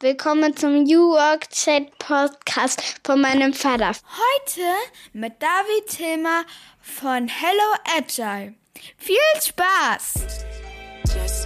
Willkommen 0.00 0.54
zum 0.54 0.82
New 0.82 1.12
Work 1.12 1.48
Chat 1.48 1.98
Podcast 1.98 3.00
von 3.02 3.18
meinem 3.18 3.54
Vater. 3.54 3.92
Heute 3.92 4.60
mit 5.14 5.40
David 5.40 5.86
Thema 5.88 6.42
von 6.82 7.26
Hello 7.28 7.96
Agile. 7.96 8.52
Viel 8.98 9.16
Spaß! 9.40 10.20
Just 11.14 11.45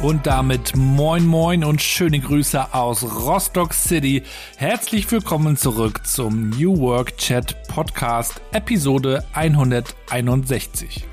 Und 0.00 0.28
damit 0.28 0.76
moin 0.76 1.26
moin 1.26 1.64
und 1.64 1.82
schöne 1.82 2.20
Grüße 2.20 2.72
aus 2.72 3.02
Rostock 3.02 3.74
City. 3.74 4.22
Herzlich 4.56 5.10
willkommen 5.10 5.56
zurück 5.56 6.06
zum 6.06 6.50
New 6.50 6.78
Work 6.78 7.16
Chat 7.16 7.56
Podcast 7.66 8.40
Episode 8.52 9.24
161. 9.32 11.04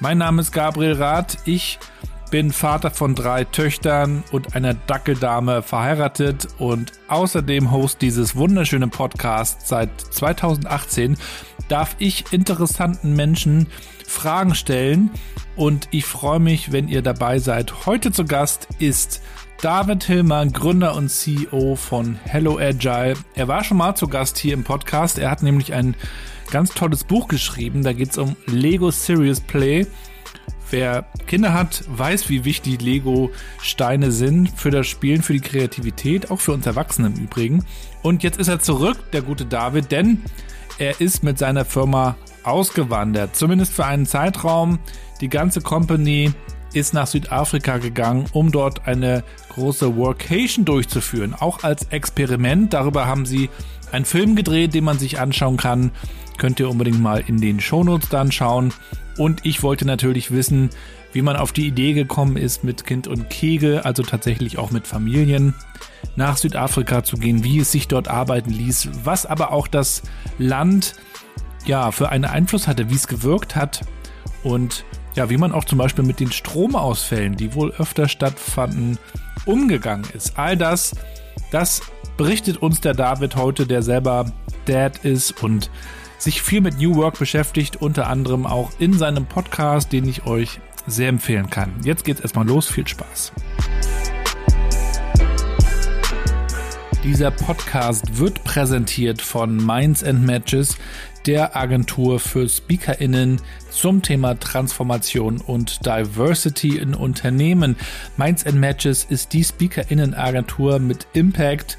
Mein 0.00 0.16
Name 0.16 0.40
ist 0.40 0.52
Gabriel 0.52 0.94
Rath. 0.94 1.36
Ich 1.44 1.78
bin 2.30 2.52
Vater 2.52 2.90
von 2.90 3.14
drei 3.14 3.44
Töchtern 3.44 4.24
und 4.32 4.56
einer 4.56 4.72
Dackeldame 4.72 5.60
verheiratet 5.60 6.48
und 6.58 6.92
außerdem 7.08 7.70
Host 7.70 8.00
dieses 8.00 8.34
wunderschönen 8.34 8.88
Podcasts 8.88 9.68
seit 9.68 9.90
2018 10.00 11.18
darf 11.68 11.96
ich 11.98 12.32
interessanten 12.32 13.14
Menschen 13.14 13.66
Fragen 14.06 14.54
stellen 14.54 15.10
und 15.56 15.88
ich 15.90 16.04
freue 16.04 16.40
mich, 16.40 16.72
wenn 16.72 16.88
ihr 16.88 17.02
dabei 17.02 17.38
seid. 17.38 17.86
Heute 17.86 18.12
zu 18.12 18.24
Gast 18.24 18.68
ist 18.78 19.22
David 19.60 20.04
Hillmann, 20.04 20.52
Gründer 20.52 20.94
und 20.94 21.08
CEO 21.08 21.76
von 21.76 22.18
Hello 22.24 22.58
Agile. 22.58 23.14
Er 23.34 23.48
war 23.48 23.64
schon 23.64 23.78
mal 23.78 23.94
zu 23.94 24.06
Gast 24.06 24.36
hier 24.36 24.54
im 24.54 24.64
Podcast. 24.64 25.18
Er 25.18 25.30
hat 25.30 25.42
nämlich 25.42 25.72
ein 25.72 25.96
ganz 26.50 26.74
tolles 26.74 27.04
Buch 27.04 27.26
geschrieben. 27.28 27.82
Da 27.82 27.92
geht 27.92 28.10
es 28.10 28.18
um 28.18 28.36
Lego 28.46 28.90
Serious 28.90 29.40
Play. 29.40 29.86
Wer 30.70 31.06
Kinder 31.26 31.54
hat, 31.54 31.84
weiß, 31.88 32.28
wie 32.28 32.44
wichtig 32.44 32.82
Lego-Steine 32.82 34.10
sind 34.10 34.50
für 34.50 34.70
das 34.70 34.86
Spielen, 34.88 35.22
für 35.22 35.32
die 35.32 35.40
Kreativität, 35.40 36.30
auch 36.30 36.40
für 36.40 36.52
uns 36.52 36.66
Erwachsene 36.66 37.08
im 37.08 37.14
Übrigen. 37.14 37.64
Und 38.02 38.22
jetzt 38.24 38.38
ist 38.38 38.48
er 38.48 38.58
zurück, 38.58 38.98
der 39.12 39.22
gute 39.22 39.46
David, 39.46 39.92
denn 39.92 40.22
er 40.78 41.00
ist 41.00 41.22
mit 41.22 41.38
seiner 41.38 41.64
Firma 41.64 42.16
ausgewandert, 42.42 43.34
zumindest 43.36 43.72
für 43.72 43.86
einen 43.86 44.06
Zeitraum. 44.06 44.78
Die 45.20 45.28
ganze 45.28 45.60
Company 45.60 46.32
ist 46.72 46.94
nach 46.94 47.06
Südafrika 47.06 47.78
gegangen, 47.78 48.26
um 48.32 48.52
dort 48.52 48.86
eine 48.86 49.24
große 49.54 49.96
Workation 49.96 50.64
durchzuführen, 50.64 51.34
auch 51.34 51.64
als 51.64 51.84
Experiment. 51.84 52.74
Darüber 52.74 53.06
haben 53.06 53.24
sie 53.24 53.48
einen 53.92 54.04
Film 54.04 54.36
gedreht, 54.36 54.74
den 54.74 54.84
man 54.84 54.98
sich 54.98 55.18
anschauen 55.18 55.56
kann. 55.56 55.90
Könnt 56.38 56.60
ihr 56.60 56.68
unbedingt 56.68 57.00
mal 57.00 57.22
in 57.26 57.40
den 57.40 57.60
Shownotes 57.60 58.08
dann 58.08 58.32
schauen. 58.32 58.72
Und 59.18 59.44
ich 59.46 59.62
wollte 59.62 59.86
natürlich 59.86 60.30
wissen, 60.30 60.70
wie 61.12 61.22
man 61.22 61.36
auf 61.36 61.52
die 61.52 61.66
Idee 61.66 61.94
gekommen 61.94 62.36
ist, 62.36 62.64
mit 62.64 62.84
Kind 62.84 63.08
und 63.08 63.30
Kegel, 63.30 63.80
also 63.80 64.02
tatsächlich 64.02 64.58
auch 64.58 64.70
mit 64.70 64.86
Familien, 64.86 65.54
nach 66.14 66.36
Südafrika 66.36 67.04
zu 67.04 67.16
gehen, 67.16 67.42
wie 67.42 67.60
es 67.60 67.72
sich 67.72 67.88
dort 67.88 68.08
arbeiten 68.08 68.50
ließ, 68.50 68.90
was 69.04 69.24
aber 69.24 69.52
auch 69.52 69.66
das 69.66 70.02
Land 70.38 70.94
ja, 71.64 71.90
für 71.90 72.10
einen 72.10 72.26
Einfluss 72.26 72.68
hatte, 72.68 72.90
wie 72.90 72.94
es 72.94 73.08
gewirkt 73.08 73.56
hat 73.56 73.80
und 74.42 74.84
ja, 75.14 75.30
wie 75.30 75.38
man 75.38 75.52
auch 75.52 75.64
zum 75.64 75.78
Beispiel 75.78 76.04
mit 76.04 76.20
den 76.20 76.30
Stromausfällen, 76.30 77.36
die 77.36 77.54
wohl 77.54 77.72
öfter 77.78 78.08
stattfanden, 78.08 78.98
umgegangen 79.46 80.06
ist. 80.14 80.38
All 80.38 80.56
das, 80.56 80.94
das 81.50 81.80
berichtet 82.16 82.58
uns 82.58 82.80
der 82.80 82.94
David 82.94 83.36
heute, 83.36 83.66
der 83.66 83.82
selber 83.82 84.30
Dad 84.66 85.04
ist 85.04 85.42
und 85.42 85.70
sich 86.18 86.42
viel 86.42 86.60
mit 86.60 86.78
New 86.78 86.96
Work 86.96 87.18
beschäftigt, 87.18 87.76
unter 87.76 88.08
anderem 88.08 88.46
auch 88.46 88.72
in 88.78 88.92
seinem 88.92 89.26
Podcast, 89.26 89.92
den 89.92 90.08
ich 90.08 90.26
euch 90.26 90.60
sehr 90.86 91.08
empfehlen 91.08 91.50
kann. 91.50 91.72
Jetzt 91.82 92.04
geht's 92.04 92.20
erstmal 92.20 92.46
los, 92.46 92.68
viel 92.68 92.86
Spaß. 92.86 93.32
Dieser 97.04 97.30
Podcast 97.30 98.18
wird 98.18 98.42
präsentiert 98.42 99.22
von 99.22 99.64
Minds 99.64 100.02
and 100.02 100.26
Matches, 100.26 100.76
der 101.24 101.56
Agentur 101.56 102.18
für 102.18 102.48
SpeakerInnen 102.48 103.40
zum 103.70 104.02
Thema 104.02 104.38
Transformation 104.38 105.40
und 105.40 105.86
Diversity 105.86 106.78
in 106.78 106.94
Unternehmen. 106.94 107.76
Minds 108.16 108.44
and 108.44 108.56
Matches 108.56 109.04
ist 109.08 109.32
die 109.32 109.44
SpeakerInnen-Agentur 109.44 110.78
mit 110.78 111.06
Impact. 111.12 111.78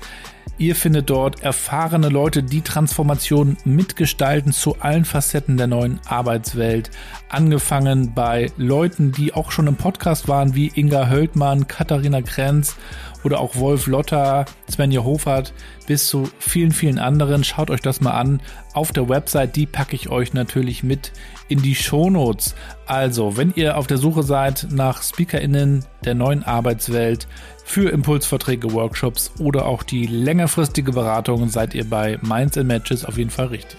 Ihr 0.59 0.75
findet 0.75 1.11
dort 1.11 1.43
erfahrene 1.43 2.09
Leute, 2.09 2.41
die 2.41 2.61
Transformation 2.61 3.57
mitgestalten 3.63 4.51
zu 4.51 4.77
allen 4.79 5.05
Facetten 5.05 5.55
der 5.55 5.67
neuen 5.67 5.99
Arbeitswelt. 6.07 6.89
Angefangen 7.29 8.15
bei 8.15 8.51
Leuten, 8.57 9.11
die 9.11 9.35
auch 9.35 9.51
schon 9.51 9.67
im 9.67 9.75
Podcast 9.75 10.27
waren, 10.27 10.55
wie 10.55 10.71
Inga 10.73 11.09
Höldmann, 11.09 11.67
Katharina 11.67 12.23
Krenz 12.23 12.75
oder 13.23 13.39
auch 13.39 13.55
Wolf 13.57 13.85
Lotter, 13.85 14.45
Svenja 14.71 15.03
Hofert 15.03 15.53
bis 15.85 16.07
zu 16.07 16.29
vielen, 16.39 16.71
vielen 16.71 16.97
anderen. 16.97 17.43
Schaut 17.43 17.69
euch 17.69 17.81
das 17.81 18.01
mal 18.01 18.11
an 18.11 18.41
auf 18.73 18.91
der 18.91 19.09
Website. 19.09 19.55
Die 19.55 19.67
packe 19.67 19.95
ich 19.95 20.09
euch 20.09 20.33
natürlich 20.33 20.81
mit 20.81 21.11
in 21.49 21.61
die 21.61 21.75
Shownotes. 21.75 22.55
Also, 22.87 23.37
wenn 23.37 23.53
ihr 23.55 23.77
auf 23.77 23.85
der 23.85 23.97
Suche 23.97 24.23
seid 24.23 24.67
nach 24.71 25.03
SpeakerInnen 25.03 25.85
der 26.03 26.15
neuen 26.15 26.43
Arbeitswelt 26.43 27.27
für 27.67 27.89
Impulsverträge, 27.89 28.71
Workshops 28.71 29.33
oder 29.39 29.65
auch 29.65 29.83
die 29.83 30.07
längerfristige 30.07 30.93
Beratung, 30.93 31.49
seid 31.49 31.75
ihr 31.75 31.87
bei 31.87 32.17
Minds 32.21 32.57
and 32.57 32.67
Matches 32.67 33.03
auf 33.03 33.17
jeden 33.17 33.29
Fall 33.29 33.47
richtig. 33.47 33.77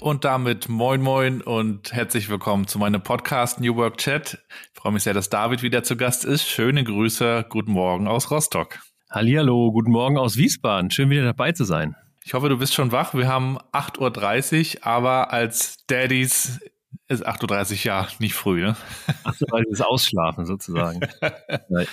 Und 0.00 0.24
damit 0.24 0.68
moin 0.68 1.00
moin 1.00 1.40
und 1.40 1.92
herzlich 1.92 2.28
willkommen 2.28 2.66
zu 2.66 2.78
meinem 2.78 3.02
Podcast 3.02 3.58
New 3.58 3.74
Work 3.76 3.96
Chat. 3.96 4.38
Ich 4.74 4.80
freue 4.80 4.92
mich 4.92 5.02
sehr, 5.02 5.14
dass 5.14 5.30
David 5.30 5.62
wieder 5.62 5.82
zu 5.82 5.96
Gast 5.96 6.26
ist. 6.26 6.46
Schöne 6.46 6.84
Grüße, 6.84 7.46
guten 7.48 7.72
Morgen 7.72 8.06
aus 8.06 8.30
Rostock. 8.30 8.78
Hallo, 9.10 9.72
guten 9.72 9.90
Morgen 9.90 10.18
aus 10.18 10.36
Wiesbaden. 10.36 10.90
Schön 10.90 11.08
wieder 11.08 11.24
dabei 11.24 11.52
zu 11.52 11.64
sein. 11.64 11.96
Ich 12.22 12.34
hoffe, 12.34 12.50
du 12.50 12.58
bist 12.58 12.74
schon 12.74 12.92
wach. 12.92 13.14
Wir 13.14 13.28
haben 13.28 13.58
8.30 13.72 14.76
Uhr, 14.76 14.86
aber 14.86 15.32
als 15.32 15.78
Daddies 15.86 16.60
ist 17.10 17.26
8.30 17.26 17.72
Uhr 17.72 17.84
ja 17.84 18.08
nicht 18.20 18.34
früh, 18.34 18.62
ne? 18.62 18.76
8.30 19.24 19.66
Uhr 19.66 19.72
ist 19.72 19.80
Ausschlafen 19.80 20.46
sozusagen. 20.46 21.00
ich 21.20 21.88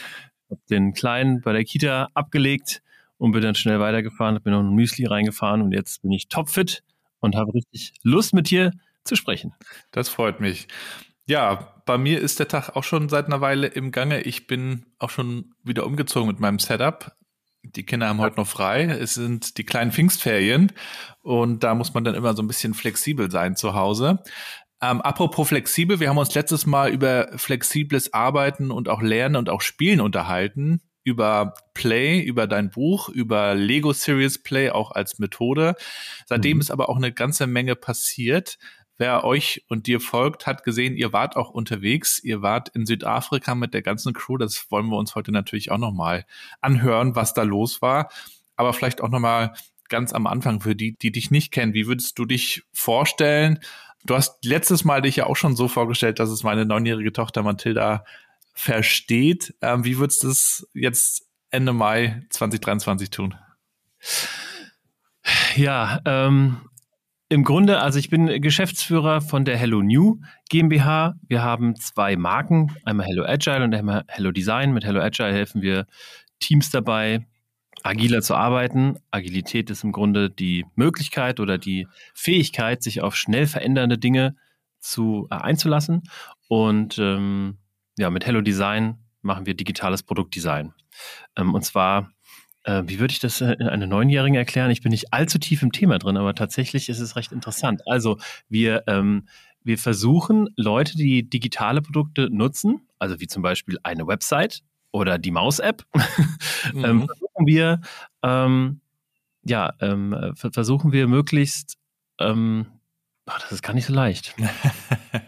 habe 0.49 0.61
den 0.69 0.93
Kleinen 0.93 1.41
bei 1.41 1.53
der 1.53 1.63
Kita 1.63 2.09
abgelegt 2.13 2.81
und 3.17 3.31
bin 3.31 3.41
dann 3.41 3.55
schnell 3.55 3.79
weitergefahren, 3.79 4.35
habe 4.35 4.49
mir 4.49 4.57
noch 4.57 4.63
ein 4.63 4.75
Müsli 4.75 5.05
reingefahren 5.05 5.61
und 5.61 5.71
jetzt 5.71 6.03
bin 6.03 6.11
ich 6.11 6.27
topfit 6.27 6.83
und 7.19 7.35
habe 7.35 7.53
richtig 7.53 7.93
Lust 8.03 8.33
mit 8.33 8.51
dir 8.51 8.71
zu 9.03 9.15
sprechen. 9.15 9.53
Das 9.91 10.07
freut 10.07 10.39
mich. 10.39 10.67
Ja, 11.25 11.73
bei 11.85 11.97
mir 11.97 12.21
ist 12.21 12.39
der 12.39 12.47
Tag 12.47 12.75
auch 12.75 12.83
schon 12.83 13.09
seit 13.09 13.25
einer 13.25 13.41
Weile 13.41 13.67
im 13.67 13.91
Gange. 13.91 14.21
Ich 14.21 14.45
bin 14.45 14.85
auch 14.99 15.09
schon 15.09 15.53
wieder 15.63 15.85
umgezogen 15.85 16.27
mit 16.27 16.39
meinem 16.39 16.59
Setup. 16.59 17.11
Die 17.63 17.85
Kinder 17.85 18.07
haben 18.07 18.21
heute 18.21 18.37
noch 18.37 18.47
frei. 18.47 18.83
Es 18.83 19.15
sind 19.15 19.57
die 19.57 19.65
kleinen 19.65 19.91
Pfingstferien 19.91 20.71
und 21.21 21.63
da 21.63 21.75
muss 21.75 21.93
man 21.93 22.03
dann 22.03 22.15
immer 22.15 22.33
so 22.35 22.43
ein 22.43 22.47
bisschen 22.47 22.73
flexibel 22.73 23.31
sein 23.31 23.55
zu 23.55 23.73
Hause. 23.73 24.19
Ähm, 24.81 25.01
apropos 25.01 25.47
flexibel, 25.47 25.99
wir 25.99 26.09
haben 26.09 26.17
uns 26.17 26.35
letztes 26.35 26.65
Mal 26.65 26.91
über 26.91 27.29
flexibles 27.35 28.13
Arbeiten 28.13 28.69
und 28.69 28.89
auch 28.89 29.01
Lernen 29.01 29.35
und 29.35 29.49
auch 29.49 29.61
Spielen 29.61 30.01
unterhalten 30.01 30.81
über 31.07 31.53
Play, 31.73 32.19
über 32.19 32.47
dein 32.47 32.69
Buch, 32.69 33.07
über 33.07 33.55
Lego 33.55 33.93
Serious 33.93 34.43
Play 34.43 34.71
auch 34.71 34.91
als 34.91 35.19
Methode. 35.19 35.75
Seitdem 36.25 36.57
mhm. 36.57 36.61
ist 36.61 36.69
aber 36.69 36.89
auch 36.89 36.97
eine 36.97 37.13
ganze 37.13 37.47
Menge 37.47 37.77
passiert. 37.77 38.57
Wer 38.97 39.23
euch 39.23 39.63
und 39.69 39.87
dir 39.87 40.01
folgt, 40.01 40.47
hat 40.47 40.63
gesehen, 40.63 40.97
ihr 40.97 41.13
wart 41.13 41.37
auch 41.37 41.49
unterwegs. 41.49 42.21
Ihr 42.21 42.41
wart 42.41 42.69
in 42.69 42.85
Südafrika 42.85 43.55
mit 43.55 43.73
der 43.73 43.83
ganzen 43.83 44.11
Crew. 44.11 44.37
Das 44.37 44.69
wollen 44.69 44.87
wir 44.87 44.97
uns 44.97 45.15
heute 45.15 45.31
natürlich 45.31 45.71
auch 45.71 45.77
nochmal 45.77 46.25
anhören, 46.59 47.15
was 47.15 47.33
da 47.33 47.43
los 47.43 47.81
war. 47.81 48.09
Aber 48.57 48.73
vielleicht 48.73 48.99
auch 48.99 49.09
nochmal 49.09 49.53
ganz 49.87 50.11
am 50.11 50.27
Anfang 50.27 50.59
für 50.59 50.75
die, 50.75 50.97
die 50.97 51.13
dich 51.13 51.31
nicht 51.31 51.53
kennen. 51.53 51.73
Wie 51.73 51.87
würdest 51.87 52.19
du 52.19 52.25
dich 52.25 52.63
vorstellen? 52.73 53.59
Du 54.07 54.15
hast 54.15 54.43
letztes 54.45 54.85
Mal 54.85 55.01
dich 55.01 55.17
ja 55.17 55.25
auch 55.25 55.35
schon 55.35 55.55
so 55.55 55.67
vorgestellt, 55.67 56.19
dass 56.19 56.29
es 56.29 56.43
meine 56.43 56.65
neunjährige 56.65 57.11
Tochter 57.11 57.43
Mathilda 57.43 58.05
versteht. 58.53 59.53
Ähm, 59.61 59.83
wie 59.83 59.97
würdest 59.97 60.23
du 60.23 60.29
es 60.29 60.67
jetzt 60.73 61.27
Ende 61.51 61.73
Mai 61.73 62.23
2023 62.29 63.09
tun? 63.09 63.35
Ja, 65.55 65.99
ähm, 66.05 66.61
im 67.27 67.43
Grunde, 67.43 67.81
also 67.81 67.99
ich 67.99 68.09
bin 68.09 68.41
Geschäftsführer 68.41 69.19
von 69.19 69.43
der 69.43 69.57
Hello 69.57 69.81
New 69.81 70.21
GmbH. 70.49 71.15
Wir 71.27 71.43
haben 71.43 71.75
zwei 71.75 72.15
Marken, 72.15 72.73
einmal 72.85 73.05
Hello 73.05 73.25
Agile 73.25 73.65
und 73.65 73.75
einmal 73.75 74.05
Hello 74.07 74.31
Design. 74.31 74.73
Mit 74.73 74.85
Hello 74.85 75.01
Agile 75.01 75.33
helfen 75.33 75.61
wir 75.61 75.85
Teams 76.39 76.69
dabei, 76.69 77.27
agiler 77.83 78.21
zu 78.21 78.35
arbeiten. 78.35 78.97
Agilität 79.11 79.69
ist 79.69 79.83
im 79.83 79.91
Grunde 79.91 80.29
die 80.29 80.65
Möglichkeit 80.75 81.39
oder 81.39 81.57
die 81.57 81.87
Fähigkeit, 82.13 82.83
sich 82.83 83.01
auf 83.01 83.15
schnell 83.15 83.47
verändernde 83.47 83.97
Dinge 83.97 84.35
zu 84.79 85.27
äh, 85.31 85.35
einzulassen. 85.35 86.03
Und 86.47 86.97
ähm, 86.99 87.57
ja, 87.97 88.09
mit 88.09 88.25
Hello 88.25 88.41
Design 88.41 88.97
machen 89.21 89.45
wir 89.45 89.53
digitales 89.53 90.03
Produktdesign. 90.03 90.73
Ähm, 91.35 91.53
und 91.53 91.63
zwar 91.63 92.11
äh, 92.67 92.83
wie 92.85 92.99
würde 92.99 93.13
ich 93.13 93.19
das 93.19 93.41
äh, 93.41 93.53
in 93.53 93.67
einer 93.67 93.87
Neunjährigen 93.87 94.35
erklären? 94.35 94.69
Ich 94.69 94.81
bin 94.81 94.91
nicht 94.91 95.13
allzu 95.13 95.39
tief 95.39 95.63
im 95.63 95.71
Thema 95.71 95.97
drin, 95.99 96.17
aber 96.17 96.35
tatsächlich 96.35 96.89
ist 96.89 96.99
es 96.99 97.15
recht 97.15 97.31
interessant. 97.31 97.81
Also 97.87 98.17
wir, 98.49 98.83
ähm, 98.87 99.27
wir 99.63 99.77
versuchen 99.77 100.49
Leute, 100.57 100.97
die 100.97 101.29
digitale 101.29 101.81
Produkte 101.81 102.29
nutzen, 102.29 102.87
also 102.99 103.19
wie 103.19 103.27
zum 103.27 103.41
Beispiel 103.41 103.79
eine 103.83 104.05
Website 104.05 104.63
oder 104.91 105.17
die 105.17 105.31
Maus-App, 105.31 105.85
ähm, 105.93 106.03
mhm. 106.73 106.85
ähm, 106.85 107.07
versuchen 107.07 107.45
wir, 107.45 107.81
ähm, 108.23 108.81
ja, 109.43 109.73
ähm, 109.79 110.33
versuchen 110.35 110.91
wir 110.91 111.07
möglichst, 111.07 111.77
ach, 112.19 113.41
das 113.41 113.51
ist 113.51 113.61
gar 113.61 113.73
nicht 113.73 113.85
so 113.85 113.93
leicht. 113.93 114.35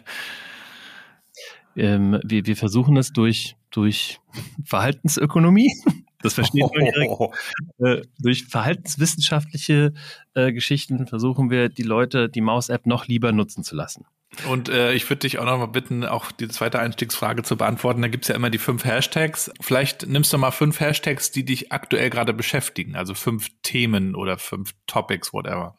ähm, 1.76 2.20
wir, 2.24 2.46
wir 2.46 2.58
versuchen 2.58 2.98
es 2.98 3.14
durch, 3.14 3.56
durch 3.70 4.20
Verhaltensökonomie, 4.64 5.72
das 6.22 6.34
versteht 6.34 6.62
man 6.62 6.86
direkt, 6.86 7.12
oh. 7.12 7.32
äh, 7.80 8.02
durch 8.18 8.46
verhaltenswissenschaftliche 8.46 9.94
äh, 10.34 10.52
Geschichten 10.52 11.08
versuchen 11.08 11.50
wir 11.50 11.70
die 11.70 11.84
Leute 11.84 12.30
die 12.30 12.42
Maus-App 12.42 12.86
noch 12.86 13.08
lieber 13.08 13.32
nutzen 13.32 13.64
zu 13.64 13.76
lassen. 13.76 14.06
Und 14.48 14.70
äh, 14.70 14.94
ich 14.94 15.10
würde 15.10 15.22
dich 15.22 15.40
auch 15.40 15.46
noch 15.46 15.58
mal 15.58 15.66
bitten, 15.66 16.06
auch 16.06 16.32
die 16.32 16.48
zweite 16.48 16.80
Einstiegsfrage 16.80 17.44
zu 17.44 17.58
beantworten. 17.58 18.02
Da 18.02 18.08
gibt's 18.08 18.28
ja 18.28 18.36
immer 18.36 18.50
die 18.50 18.60
fünf 18.60 18.86
Hashtags. 18.86 19.52
Vielleicht 19.60 20.08
nimmst 20.08 20.32
du 20.32 20.38
mal 20.38 20.52
fünf 20.52 20.80
Hashtags, 20.80 21.32
die 21.32 21.44
dich 21.44 21.72
aktuell 21.72 22.10
gerade 22.10 22.34
beschäftigen. 22.34 22.96
Also 22.96 23.16
fünf 23.16 23.50
Themen 23.64 24.16
oder 24.16 24.38
fünf 24.38 24.74
Topics, 24.86 25.34
whatever. 25.34 25.76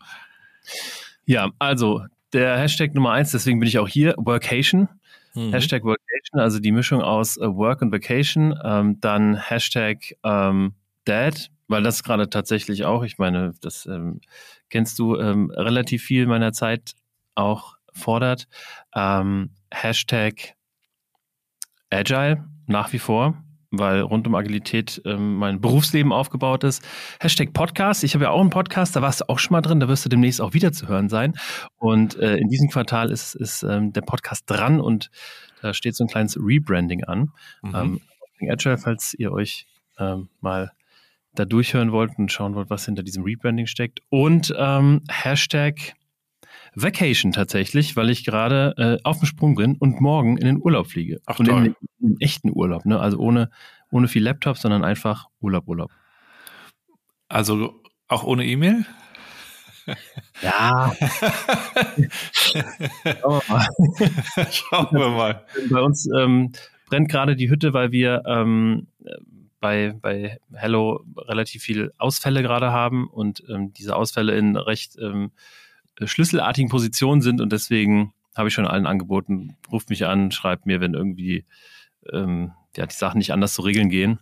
Ja, 1.25 1.51
also 1.59 2.05
der 2.33 2.59
Hashtag 2.59 2.95
Nummer 2.95 3.13
eins, 3.13 3.31
deswegen 3.31 3.61
bin 3.61 3.69
ich 3.69 3.79
auch 3.79 3.89
hier, 3.89 4.15
Workation. 4.19 4.89
Mhm. 5.35 5.53
Hashtag 5.53 5.85
Workation, 5.85 6.41
also 6.41 6.59
die 6.59 6.73
Mischung 6.73 7.03
aus 7.03 7.37
äh, 7.37 7.55
Work 7.55 7.83
und 7.83 7.93
Vacation. 7.93 8.59
Ähm, 8.65 9.01
dann 9.01 9.37
Hashtag 9.37 10.17
ähm, 10.25 10.75
Dad, 11.05 11.51
weil 11.69 11.83
das 11.83 12.03
gerade 12.03 12.29
tatsächlich 12.29 12.85
auch, 12.85 13.05
ich 13.05 13.19
meine, 13.19 13.55
das 13.61 13.87
ähm, 13.87 14.21
kennst 14.71 14.99
du 14.99 15.17
ähm, 15.17 15.51
relativ 15.51 16.03
viel 16.03 16.27
meiner 16.27 16.53
Zeit 16.53 16.93
auch 17.37 17.77
fordert. 18.01 18.49
Ähm, 18.95 19.51
Hashtag 19.73 20.55
Agile 21.91 22.45
nach 22.67 22.93
wie 22.93 22.99
vor, 22.99 23.43
weil 23.71 24.01
rund 24.01 24.27
um 24.27 24.35
Agilität 24.35 25.01
ähm, 25.05 25.37
mein 25.37 25.61
Berufsleben 25.61 26.13
aufgebaut 26.13 26.65
ist. 26.65 26.83
Hashtag 27.21 27.53
Podcast. 27.53 28.05
Ich 28.05 28.15
habe 28.15 28.25
ja 28.25 28.31
auch 28.31 28.41
einen 28.41 28.51
Podcast, 28.51 28.97
da 28.97 29.03
warst 29.03 29.21
du 29.21 29.29
auch 29.29 29.39
schon 29.39 29.53
mal 29.53 29.61
drin, 29.61 29.81
da 29.81 29.89
wirst 29.89 30.05
du 30.05 30.09
demnächst 30.09 30.41
auch 30.41 30.55
wieder 30.55 30.73
zu 30.73 30.89
hören 30.89 31.09
sein. 31.09 31.35
Und 31.79 32.17
äh, 32.17 32.37
in 32.37 32.49
diesem 32.49 32.69
Quartal 32.69 33.11
ist, 33.11 33.35
ist 33.35 33.63
ähm, 33.63 33.93
der 33.93 34.03
Podcast 34.03 34.45
dran 34.47 34.81
und 34.81 35.11
da 35.63 35.75
steht 35.75 35.95
so 35.95 36.05
ein 36.05 36.09
kleines 36.09 36.37
Rebranding 36.41 37.05
an. 37.05 37.33
Mhm. 37.63 37.75
Ähm, 37.75 38.01
Agile, 38.51 38.79
falls 38.79 39.15
ihr 39.15 39.33
euch 39.33 39.67
ähm, 39.99 40.29
mal 40.41 40.73
da 41.35 41.45
durchhören 41.45 41.93
wollt 41.93 42.19
und 42.19 42.33
schauen 42.33 42.55
wollt, 42.55 42.71
was 42.71 42.87
hinter 42.87 43.03
diesem 43.03 43.23
Rebranding 43.23 43.67
steckt. 43.67 44.01
Und 44.09 44.55
ähm, 44.57 45.03
Hashtag 45.09 45.95
Vacation 46.75 47.33
tatsächlich, 47.33 47.97
weil 47.97 48.11
ich 48.11 48.25
gerade 48.25 48.75
äh, 48.77 48.99
auf 49.05 49.19
dem 49.19 49.27
Sprung 49.27 49.55
bin 49.55 49.77
und 49.77 50.01
morgen 50.01 50.37
in 50.37 50.47
den 50.47 50.63
Urlaub 50.63 50.87
fliege. 50.89 51.21
Ach, 51.27 51.39
und 51.39 51.47
toll. 51.47 51.67
in, 51.67 51.75
in 52.01 52.09
den 52.09 52.21
echten 52.21 52.51
Urlaub, 52.53 52.85
ne? 52.85 53.01
Also 53.01 53.19
ohne, 53.19 53.51
ohne 53.91 54.09
viel 54.09 54.23
Laptop, 54.23 54.59
sondern 54.59 54.85
einfach 54.85 55.27
Urlaub, 55.41 55.67
Urlaub. 55.69 55.91
Also 57.29 57.83
auch 58.09 58.25
ohne 58.25 58.45
E-Mail? 58.45 58.85
Ja. 60.43 60.93
Schauen 62.33 62.65
wir 63.03 63.45
mal. 63.49 63.67
Schauen 64.51 64.89
wir 64.93 65.09
mal. 65.11 65.47
Bei 65.71 65.81
uns 65.81 66.09
ähm, 66.17 66.53
brennt 66.89 67.09
gerade 67.09 67.37
die 67.37 67.51
Hütte, 67.51 67.73
weil 67.73 67.93
wir 67.93 68.23
ähm, 68.27 68.89
bei, 69.61 69.95
bei 70.01 70.39
Hello 70.53 71.05
relativ 71.17 71.63
viele 71.63 71.93
Ausfälle 71.99 72.43
gerade 72.43 72.73
haben 72.73 73.09
und 73.09 73.43
ähm, 73.49 73.73
diese 73.73 73.97
Ausfälle 73.97 74.37
in 74.37 74.57
recht 74.57 74.97
ähm, 75.01 75.33
schlüsselartigen 76.07 76.71
Positionen 76.71 77.23
sind 77.23 77.41
und 77.41 77.53
deswegen 77.53 78.13
habe 78.37 78.49
ich 78.49 78.55
schon 78.55 78.67
allen 78.67 78.87
angeboten, 78.87 79.57
ruft 79.71 79.91
mich 79.91 80.07
an, 80.07 80.31
schreibt 80.31 80.67
mir, 80.67 80.81
wenn 80.81 80.95
irgendwie 80.95 81.45
ähm, 82.13 82.53
ja, 82.77 82.87
die 82.87 82.95
Sachen 82.95 83.19
nicht 83.19 83.33
anders 83.33 83.55
zu 83.55 83.63
regeln 83.63 83.89
gehen. 83.89 84.21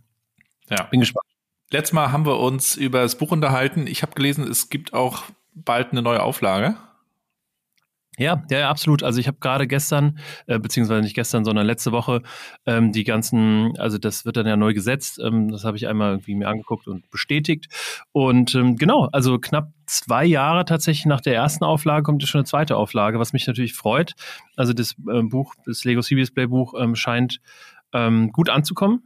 Ja. 0.70 0.84
Bin 0.84 1.00
gespannt. 1.00 1.26
Letztes 1.70 1.92
Mal 1.92 2.12
haben 2.12 2.24
wir 2.24 2.40
uns 2.40 2.76
über 2.76 3.02
das 3.02 3.18
Buch 3.18 3.30
unterhalten. 3.30 3.86
Ich 3.86 4.02
habe 4.02 4.14
gelesen, 4.14 4.48
es 4.48 4.70
gibt 4.70 4.94
auch 4.94 5.24
bald 5.54 5.92
eine 5.92 6.02
neue 6.02 6.22
Auflage. 6.22 6.76
Ja, 8.18 8.42
ja, 8.50 8.68
absolut. 8.68 9.04
Also 9.04 9.20
ich 9.20 9.28
habe 9.28 9.38
gerade 9.40 9.68
gestern, 9.68 10.18
äh, 10.48 10.58
beziehungsweise 10.58 11.02
nicht 11.02 11.14
gestern, 11.14 11.44
sondern 11.44 11.66
letzte 11.66 11.92
Woche 11.92 12.22
ähm, 12.66 12.90
die 12.90 13.04
ganzen, 13.04 13.78
also 13.78 13.96
das 13.96 14.24
wird 14.24 14.36
dann 14.36 14.46
ja 14.46 14.56
neu 14.56 14.74
gesetzt. 14.74 15.20
Ähm, 15.22 15.52
das 15.52 15.64
habe 15.64 15.76
ich 15.76 15.86
einmal 15.86 16.10
irgendwie 16.10 16.34
mir 16.34 16.48
angeguckt 16.48 16.88
und 16.88 17.08
bestätigt. 17.10 17.68
Und 18.10 18.56
ähm, 18.56 18.76
genau, 18.76 19.08
also 19.12 19.38
knapp 19.38 19.70
zwei 19.86 20.24
Jahre 20.24 20.64
tatsächlich 20.64 21.06
nach 21.06 21.20
der 21.20 21.34
ersten 21.36 21.64
Auflage 21.64 22.02
kommt 22.02 22.22
jetzt 22.22 22.30
schon 22.30 22.40
eine 22.40 22.46
zweite 22.46 22.76
Auflage, 22.76 23.20
was 23.20 23.32
mich 23.32 23.46
natürlich 23.46 23.74
freut. 23.74 24.14
Also 24.56 24.72
das 24.72 24.96
äh, 25.08 25.22
Buch, 25.22 25.54
das 25.64 25.84
Lego 25.84 26.02
Serious 26.02 26.32
Play 26.32 26.46
Buch 26.46 26.74
ähm, 26.76 26.96
scheint 26.96 27.38
ähm, 27.92 28.32
gut 28.32 28.50
anzukommen. 28.50 29.04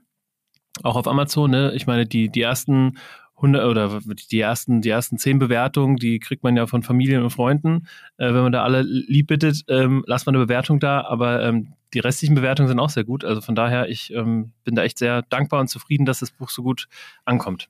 Auch 0.82 0.96
auf 0.96 1.06
Amazon, 1.06 1.50
ne? 1.50 1.72
Ich 1.74 1.86
meine, 1.86 2.06
die, 2.06 2.30
die 2.30 2.40
ersten 2.40 2.96
100 3.42 3.64
oder 3.64 4.00
die 4.30 4.40
ersten, 4.40 4.80
die 4.80 4.88
ersten 4.88 5.18
zehn 5.18 5.38
Bewertungen, 5.38 5.96
die 5.96 6.20
kriegt 6.20 6.42
man 6.42 6.56
ja 6.56 6.66
von 6.66 6.82
Familien 6.82 7.22
und 7.22 7.30
Freunden. 7.30 7.88
Äh, 8.16 8.32
wenn 8.32 8.42
man 8.42 8.52
da 8.52 8.62
alle 8.62 8.82
lieb 8.82 9.26
bittet, 9.26 9.64
ähm, 9.68 10.04
lasst 10.06 10.26
man 10.26 10.34
eine 10.34 10.44
Bewertung 10.44 10.80
da, 10.80 11.02
aber 11.02 11.42
ähm, 11.42 11.74
die 11.92 11.98
restlichen 11.98 12.34
Bewertungen 12.34 12.68
sind 12.68 12.78
auch 12.78 12.90
sehr 12.90 13.04
gut. 13.04 13.24
Also 13.24 13.40
von 13.40 13.54
daher, 13.54 13.88
ich 13.88 14.12
ähm, 14.14 14.52
bin 14.64 14.74
da 14.74 14.82
echt 14.84 14.98
sehr 14.98 15.22
dankbar 15.22 15.60
und 15.60 15.68
zufrieden, 15.68 16.06
dass 16.06 16.20
das 16.20 16.30
Buch 16.30 16.50
so 16.50 16.62
gut 16.62 16.88
ankommt. 17.24 17.68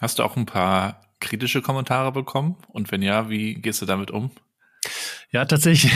Hast 0.00 0.18
du 0.18 0.22
auch 0.22 0.36
ein 0.36 0.46
paar 0.46 1.00
kritische 1.20 1.62
Kommentare 1.62 2.10
bekommen? 2.10 2.56
Und 2.68 2.90
wenn 2.90 3.02
ja, 3.02 3.30
wie 3.30 3.54
gehst 3.54 3.82
du 3.82 3.86
damit 3.86 4.10
um? 4.10 4.30
Ja, 5.30 5.44
tatsächlich. 5.44 5.92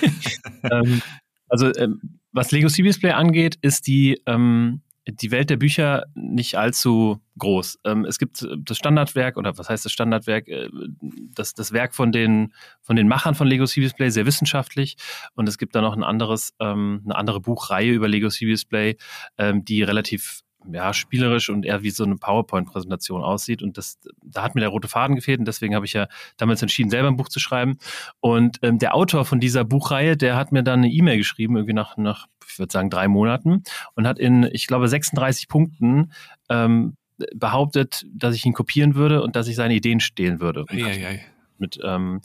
ähm, 0.70 1.02
also 1.48 1.70
ähm, 1.76 2.20
was 2.32 2.50
Lego 2.50 2.68
Serious 2.68 2.98
Play 2.98 3.10
angeht, 3.10 3.58
ist 3.60 3.86
die 3.86 4.22
ähm, 4.26 4.80
die 5.06 5.30
Welt 5.30 5.50
der 5.50 5.56
Bücher 5.56 6.04
nicht 6.14 6.56
allzu 6.56 7.20
groß. 7.38 7.80
Ähm, 7.84 8.04
es 8.04 8.18
gibt 8.18 8.46
das 8.58 8.76
Standardwerk, 8.76 9.36
oder 9.36 9.58
was 9.58 9.68
heißt 9.68 9.84
das 9.84 9.92
Standardwerk? 9.92 10.48
Äh, 10.48 10.68
das, 11.00 11.54
das 11.54 11.72
Werk 11.72 11.94
von 11.94 12.12
den, 12.12 12.52
von 12.82 12.96
den 12.96 13.08
Machern 13.08 13.34
von 13.34 13.46
Lego 13.46 13.66
Serious 13.66 13.94
Play, 13.94 14.10
sehr 14.10 14.26
wissenschaftlich. 14.26 14.96
Und 15.34 15.48
es 15.48 15.58
gibt 15.58 15.74
da 15.74 15.80
noch 15.80 15.96
ein 15.96 16.04
anderes, 16.04 16.54
ähm, 16.60 17.02
eine 17.04 17.16
andere 17.16 17.40
Buchreihe 17.40 17.92
über 17.92 18.08
Lego 18.08 18.28
Serious 18.28 18.64
Play, 18.64 18.96
ähm, 19.38 19.64
die 19.64 19.82
relativ 19.82 20.42
ja, 20.70 20.92
spielerisch 20.92 21.48
und 21.48 21.64
eher 21.64 21.82
wie 21.82 21.90
so 21.90 22.04
eine 22.04 22.16
PowerPoint-Präsentation 22.16 23.22
aussieht. 23.22 23.62
Und 23.62 23.78
das, 23.78 23.98
da 24.22 24.42
hat 24.42 24.54
mir 24.54 24.60
der 24.60 24.70
rote 24.70 24.88
Faden 24.88 25.16
gefehlt 25.16 25.38
und 25.38 25.46
deswegen 25.46 25.74
habe 25.74 25.86
ich 25.86 25.92
ja 25.92 26.08
damals 26.36 26.62
entschieden, 26.62 26.90
selber 26.90 27.08
ein 27.08 27.16
Buch 27.16 27.28
zu 27.28 27.40
schreiben. 27.40 27.78
Und 28.20 28.58
ähm, 28.62 28.78
der 28.78 28.94
Autor 28.94 29.24
von 29.24 29.40
dieser 29.40 29.64
Buchreihe, 29.64 30.16
der 30.16 30.36
hat 30.36 30.52
mir 30.52 30.62
dann 30.62 30.80
eine 30.80 30.90
E-Mail 30.90 31.18
geschrieben, 31.18 31.56
irgendwie 31.56 31.74
nach, 31.74 31.96
nach, 31.96 32.26
ich 32.46 32.58
würde 32.58 32.72
sagen, 32.72 32.90
drei 32.90 33.08
Monaten 33.08 33.62
und 33.94 34.06
hat 34.06 34.18
in, 34.18 34.44
ich 34.52 34.66
glaube, 34.66 34.88
36 34.88 35.48
Punkten 35.48 36.12
ähm, 36.48 36.96
behauptet, 37.34 38.04
dass 38.12 38.34
ich 38.34 38.44
ihn 38.44 38.52
kopieren 38.52 38.94
würde 38.94 39.22
und 39.22 39.36
dass 39.36 39.48
ich 39.48 39.56
seine 39.56 39.74
Ideen 39.74 40.00
stehlen 40.00 40.40
würde. 40.40 40.64
Ei, 40.68 40.84
ei, 40.84 41.06
ei. 41.06 41.24
Mit, 41.58 41.78
ähm, 41.82 42.20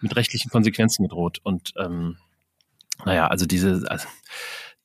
mit 0.00 0.16
rechtlichen 0.16 0.50
Konsequenzen 0.50 1.02
gedroht. 1.02 1.38
Und 1.42 1.72
ähm, 1.76 2.16
naja, 3.04 3.26
also 3.26 3.46
diese, 3.46 3.84
also, 3.88 4.08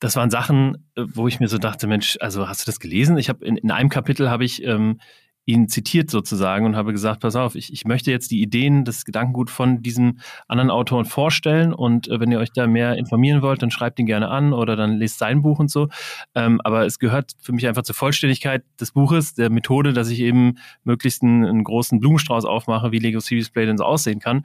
das 0.00 0.16
waren 0.16 0.30
Sachen, 0.30 0.86
äh, 0.96 1.04
wo 1.06 1.28
ich 1.28 1.40
mir 1.40 1.48
so 1.48 1.58
dachte, 1.58 1.86
Mensch, 1.86 2.16
also 2.20 2.48
hast 2.48 2.62
du 2.62 2.66
das 2.66 2.80
gelesen? 2.80 3.18
Ich 3.18 3.28
habe 3.28 3.44
in, 3.44 3.56
in 3.56 3.70
einem 3.70 3.88
Kapitel 3.88 4.30
habe 4.30 4.44
ich 4.44 4.62
ähm, 4.64 4.98
ihn 5.46 5.68
zitiert 5.68 6.10
sozusagen 6.10 6.64
und 6.64 6.76
habe 6.76 6.92
gesagt, 6.92 7.20
pass 7.20 7.36
auf, 7.36 7.54
ich, 7.54 7.72
ich 7.72 7.84
möchte 7.84 8.10
jetzt 8.10 8.30
die 8.30 8.40
Ideen, 8.40 8.84
das 8.84 9.04
Gedankengut 9.04 9.50
von 9.50 9.82
diesen 9.82 10.20
anderen 10.48 10.70
Autoren 10.70 11.04
vorstellen 11.04 11.74
und 11.74 12.08
äh, 12.08 12.18
wenn 12.18 12.32
ihr 12.32 12.38
euch 12.38 12.52
da 12.52 12.66
mehr 12.66 12.96
informieren 12.96 13.42
wollt, 13.42 13.62
dann 13.62 13.70
schreibt 13.70 13.98
ihn 13.98 14.06
gerne 14.06 14.28
an 14.28 14.52
oder 14.52 14.74
dann 14.76 14.96
lest 14.96 15.18
sein 15.18 15.42
Buch 15.42 15.58
und 15.58 15.70
so. 15.70 15.88
Ähm, 16.34 16.60
aber 16.64 16.86
es 16.86 16.98
gehört 16.98 17.32
für 17.40 17.52
mich 17.52 17.66
einfach 17.66 17.82
zur 17.82 17.94
Vollständigkeit 17.94 18.64
des 18.80 18.92
Buches, 18.92 19.34
der 19.34 19.50
Methode, 19.50 19.92
dass 19.92 20.08
ich 20.08 20.20
eben 20.20 20.54
möglichst 20.82 21.22
einen, 21.22 21.44
einen 21.44 21.64
großen 21.64 22.00
Blumenstrauß 22.00 22.46
aufmache, 22.46 22.90
wie 22.92 22.98
Lego 22.98 23.20
Series 23.20 23.50
Play 23.50 23.66
denn 23.66 23.76
so 23.76 23.84
aussehen 23.84 24.20
kann. 24.20 24.44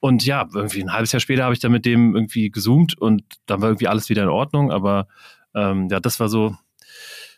Und 0.00 0.24
ja, 0.24 0.48
irgendwie 0.54 0.82
ein 0.82 0.92
halbes 0.92 1.12
Jahr 1.12 1.20
später 1.20 1.44
habe 1.44 1.54
ich 1.54 1.60
dann 1.60 1.72
mit 1.72 1.84
dem 1.84 2.14
irgendwie 2.14 2.50
gezoomt 2.50 2.98
und 2.98 3.22
dann 3.46 3.60
war 3.60 3.68
irgendwie 3.68 3.88
alles 3.88 4.08
wieder 4.08 4.22
in 4.22 4.28
Ordnung. 4.30 4.72
Aber 4.72 5.06
ähm, 5.54 5.88
ja, 5.90 6.00
das 6.00 6.18
war 6.20 6.28
so 6.28 6.56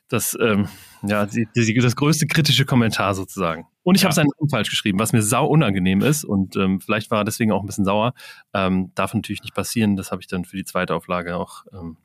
das, 0.09 0.37
ähm, 0.40 0.69
ja, 1.02 1.26
die, 1.26 1.49
die, 1.57 1.75
das 1.75 1.97
größte 1.97 2.26
kritische 2.26 2.64
Kommentar 2.64 3.14
sozusagen. 3.14 3.66
Und 3.83 3.97
ich 3.97 4.02
ja. 4.02 4.07
habe 4.07 4.14
seinen 4.14 4.28
Namen 4.38 4.50
falsch 4.50 4.71
geschrieben, 4.71 4.99
was 4.99 5.12
mir 5.12 5.23
sau 5.23 5.47
unangenehm 5.47 6.02
ist. 6.02 6.25
Und 6.25 6.54
ähm, 6.57 6.81
vielleicht 6.81 7.11
war 7.11 7.23
er 7.23 7.25
deswegen 7.25 7.50
auch 7.50 7.61
ein 7.61 7.66
bisschen 7.66 7.85
sauer. 7.85 8.14
Ähm, 8.54 8.92
darf 8.95 9.14
natürlich 9.14 9.42
nicht 9.42 9.54
passieren. 9.54 9.97
Das 9.97 10.12
habe 10.12 10.21
ich 10.21 10.28
dann 10.28 10.45
für 10.45 10.57
die 10.57 10.64
zweite 10.64 10.95
Auflage 10.95 11.37
auch 11.37 11.64
ähm, 11.73 11.97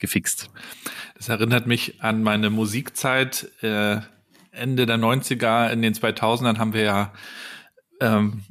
gefixt. 0.00 0.50
Das 1.16 1.28
erinnert 1.28 1.66
mich 1.66 2.02
an 2.02 2.22
meine 2.22 2.50
Musikzeit. 2.50 3.50
Äh, 3.62 4.00
Ende 4.50 4.86
der 4.86 4.98
90er, 4.98 5.70
in 5.70 5.82
den 5.82 5.94
2000ern 5.94 6.58
haben 6.58 6.74
wir 6.74 6.82
ja 6.82 7.12
ähm, 8.00 8.42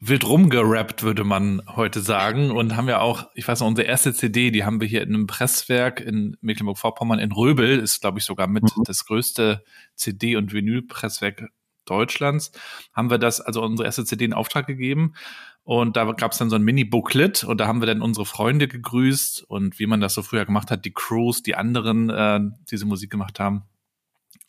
wild 0.00 0.26
rumgerappt, 0.26 1.02
würde 1.02 1.24
man 1.24 1.62
heute 1.68 2.00
sagen. 2.00 2.50
Und 2.50 2.76
haben 2.76 2.88
ja 2.88 3.00
auch, 3.00 3.28
ich 3.34 3.46
weiß 3.46 3.60
noch, 3.60 3.68
unsere 3.68 3.86
erste 3.86 4.14
CD, 4.14 4.50
die 4.50 4.64
haben 4.64 4.80
wir 4.80 4.88
hier 4.88 5.02
in 5.02 5.14
einem 5.14 5.26
Presswerk 5.26 6.00
in 6.00 6.36
Mecklenburg-Vorpommern 6.40 7.18
in 7.18 7.32
Röbel, 7.32 7.78
ist, 7.78 8.00
glaube 8.00 8.18
ich, 8.18 8.24
sogar 8.24 8.46
mit 8.46 8.64
mhm. 8.64 8.84
das 8.84 9.04
größte 9.04 9.62
CD- 9.94 10.36
und 10.36 10.52
Vinylpresswerk 10.52 11.50
Deutschlands, 11.84 12.52
haben 12.92 13.10
wir 13.10 13.18
das, 13.18 13.40
also 13.40 13.62
unsere 13.62 13.86
erste 13.86 14.04
CD 14.04 14.24
in 14.24 14.32
Auftrag 14.32 14.66
gegeben. 14.66 15.14
Und 15.62 15.96
da 15.96 16.10
gab 16.12 16.32
es 16.32 16.38
dann 16.38 16.50
so 16.50 16.56
ein 16.56 16.62
Mini-Booklet 16.62 17.44
und 17.44 17.60
da 17.60 17.66
haben 17.66 17.80
wir 17.80 17.86
dann 17.86 18.00
unsere 18.00 18.24
Freunde 18.24 18.68
gegrüßt 18.68 19.42
und 19.42 19.78
wie 19.78 19.86
man 19.86 20.00
das 20.00 20.14
so 20.14 20.22
früher 20.22 20.46
gemacht 20.46 20.70
hat, 20.70 20.84
die 20.84 20.92
Crews, 20.92 21.42
die 21.42 21.54
anderen, 21.54 22.10
äh, 22.10 22.40
diese 22.70 22.86
Musik 22.86 23.10
gemacht 23.10 23.38
haben. 23.38 23.64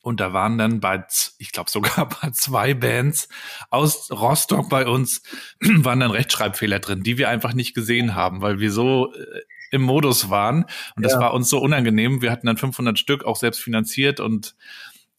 Und 0.02 0.20
da 0.20 0.34
waren 0.34 0.58
dann 0.58 0.80
bei, 0.80 1.04
ich 1.38 1.52
glaube 1.52 1.70
sogar 1.70 2.10
bei 2.22 2.32
zwei 2.32 2.74
Bands 2.74 3.30
aus 3.70 4.12
Rostock 4.12 4.70
bei 4.70 4.88
uns, 4.88 5.22
waren 5.62 6.00
dann 6.00 6.12
Rechtschreibfehler 6.12 6.80
drin, 6.80 7.04
die 7.04 7.18
wir 7.18 7.30
einfach 7.30 7.54
nicht 7.54 7.74
gesehen 7.74 8.16
haben, 8.16 8.42
weil 8.42 8.60
wir 8.60 8.72
so 8.72 9.14
äh, 9.14 9.42
im 9.72 9.84
Modus 9.84 10.30
waren. 10.30 10.66
Und 10.96 11.04
das 11.04 11.14
ja. 11.14 11.20
war 11.20 11.34
uns 11.34 11.50
so 11.50 11.60
unangenehm. 11.60 12.22
Wir 12.22 12.32
hatten 12.32 12.48
dann 12.48 12.58
500 12.58 13.00
Stück 13.00 13.24
auch 13.24 13.38
selbst 13.38 13.62
finanziert 13.62 14.20
und 14.20 14.56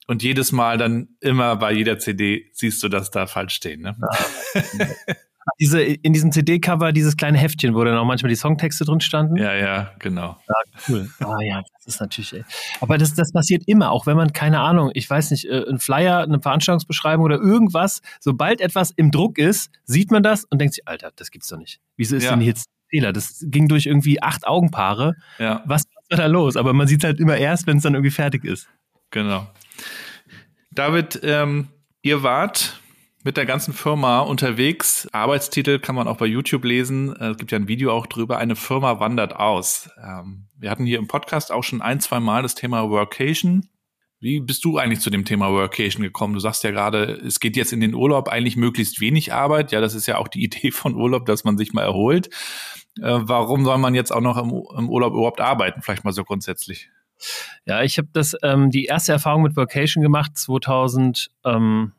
und 0.08 0.24
jedes 0.24 0.50
Mal 0.50 0.78
dann 0.78 1.16
immer 1.20 1.54
bei 1.54 1.72
jeder 1.72 1.96
CD 1.98 2.50
siehst 2.52 2.82
du 2.82 2.88
das 2.88 3.12
da 3.12 3.28
falsch 3.28 3.54
stehen. 3.54 3.82
Ne? 3.82 3.96
Ja. 4.00 4.86
Diese, 5.61 5.82
in 5.82 6.12
diesem 6.12 6.32
CD-Cover 6.32 6.92
dieses 6.92 7.16
kleine 7.16 7.38
Heftchen, 7.38 7.75
wo 7.75 7.82
dann 7.84 7.96
auch 7.96 8.04
manchmal 8.04 8.30
die 8.30 8.37
Songtexte 8.37 8.84
drin 8.84 9.00
standen. 9.00 9.37
Ja, 9.37 9.54
ja, 9.54 9.92
genau. 9.99 10.37
Ja, 10.49 10.80
cool. 10.88 11.11
Ah 11.20 11.40
ja, 11.42 11.62
das 11.76 11.94
ist 11.94 12.00
natürlich, 12.00 12.32
ey. 12.32 12.44
Aber 12.80 12.99
das, 12.99 13.14
das 13.14 13.32
passiert 13.32 13.64
immer, 13.66 13.90
auch 13.90 14.06
wenn 14.06 14.16
man, 14.16 14.32
keine 14.32 14.61
Ahnung, 14.61 14.90
ich 14.94 15.08
weiß 15.08 15.30
nicht, 15.32 15.46
äh, 15.46 15.64
ein 15.68 15.78
Flyer, 15.78 16.22
eine 16.22 16.40
Veranstaltungsbeschreibung 16.40 17.25
oder 17.25 17.38
irgendwas, 17.38 18.02
sobald 18.20 18.61
etwas 18.61 18.92
im 18.92 19.11
Druck 19.11 19.38
ist, 19.38 19.70
sieht 19.84 20.11
man 20.11 20.22
das 20.22 20.44
und 20.44 20.61
denkt 20.61 20.75
sich, 20.75 20.87
Alter, 20.87 21.11
das 21.16 21.30
gibt's 21.30 21.49
doch 21.49 21.58
nicht. 21.58 21.80
Wieso 21.96 22.16
ist 22.16 22.25
ja. 22.25 22.30
denn 22.30 22.40
jetzt 22.40 22.66
Fehler? 22.88 23.12
Das 23.12 23.44
ging 23.46 23.68
durch 23.68 23.87
irgendwie 23.87 24.22
acht 24.22 24.46
Augenpaare. 24.46 25.16
Ja. 25.38 25.62
Was 25.66 25.84
war 26.11 26.18
da 26.18 26.26
los? 26.26 26.56
Aber 26.56 26.72
man 26.72 26.87
sieht 26.87 27.04
halt 27.04 27.20
immer 27.20 27.37
erst, 27.37 27.66
wenn 27.66 27.78
es 27.78 27.82
dann 27.82 27.94
irgendwie 27.94 28.11
fertig 28.11 28.44
ist. 28.44 28.68
Genau. 29.11 29.49
David, 30.70 31.20
ähm, 31.22 31.68
ihr 32.02 32.22
wart 32.22 32.80
mit 33.25 33.37
der 33.37 33.47
ganzen 33.47 33.73
Firma 33.73 34.21
unterwegs. 34.21 35.09
Arbeitstitel 35.12 35.79
kann 35.79 35.95
man 35.95 36.09
auch 36.09 36.17
bei 36.17 36.26
YouTube 36.26 36.64
lesen. 36.64 37.14
Äh, 37.17 37.31
es 37.31 37.37
gibt 37.37 37.52
ja 37.52 37.59
ein 37.59 37.69
Video 37.69 37.93
auch 37.93 38.07
drüber. 38.07 38.38
Eine 38.38 38.57
Firma 38.57 39.00
wandert 39.00 39.37
aus. 39.37 39.91
Ähm, 40.02 40.47
wir 40.59 40.71
hatten 40.71 40.85
hier 40.85 40.99
im 40.99 41.09
Podcast 41.09 41.52
auch 41.52 41.62
schon 41.62 41.83
ein, 41.83 42.00
zwei 42.00 42.21
Mal 42.21 42.43
das 42.43 42.55
Thema 42.55 42.88
Workation. 42.91 43.69
Wie 44.21 44.41
bist 44.41 44.64
du 44.64 44.79
eigentlich 44.79 45.00
zu 45.00 45.11
dem 45.11 45.25
Thema 45.25 45.50
Workation 45.50 46.02
gekommen? 46.02 46.35
Du 46.35 46.41
sagst 46.41 46.62
ja 46.62 46.71
gerade, 46.71 47.05
es 47.26 47.41
geht 47.41 47.57
jetzt 47.57 47.73
in 47.73 47.81
den 47.81 47.95
Urlaub 47.95 48.29
eigentlich 48.29 48.57
möglichst 48.57 49.00
wenig 49.00 49.33
Arbeit. 49.33 49.73
Ja, 49.73 49.81
das 49.81 49.95
ist 49.95 50.07
ja 50.07 50.19
auch 50.19 50.29
die 50.29 50.43
Idee 50.45 50.71
von 50.71 50.95
Urlaub, 50.95 51.26
dass 51.26 51.45
man 51.45 51.57
sich 51.57 51.73
mal 51.73 51.83
erholt. 51.83 52.29
Äh, 53.00 53.21
warum 53.23 53.64
soll 53.64 53.79
man 53.79 53.95
jetzt 53.95 54.12
auch 54.12 54.21
noch 54.21 54.37
im, 54.37 54.88
Urlaub 54.88 55.12
überhaupt 55.12 55.41
arbeiten? 55.41 55.83
Vielleicht 55.83 56.05
mal 56.05 56.12
so 56.12 56.25
grundsätzlich. 56.25 56.91
Ja, 57.67 57.83
ich 57.83 57.99
habe 57.99 58.09
das 58.12 58.37
ähm, 58.43 58.71
die 58.71 58.87
erste 58.87 59.12
Erfahrung 59.12 59.43
mit 59.43 59.57
Workation 59.57 60.02
gemacht 60.02 60.37
2000. 60.37 61.31
Ähm 61.45 61.93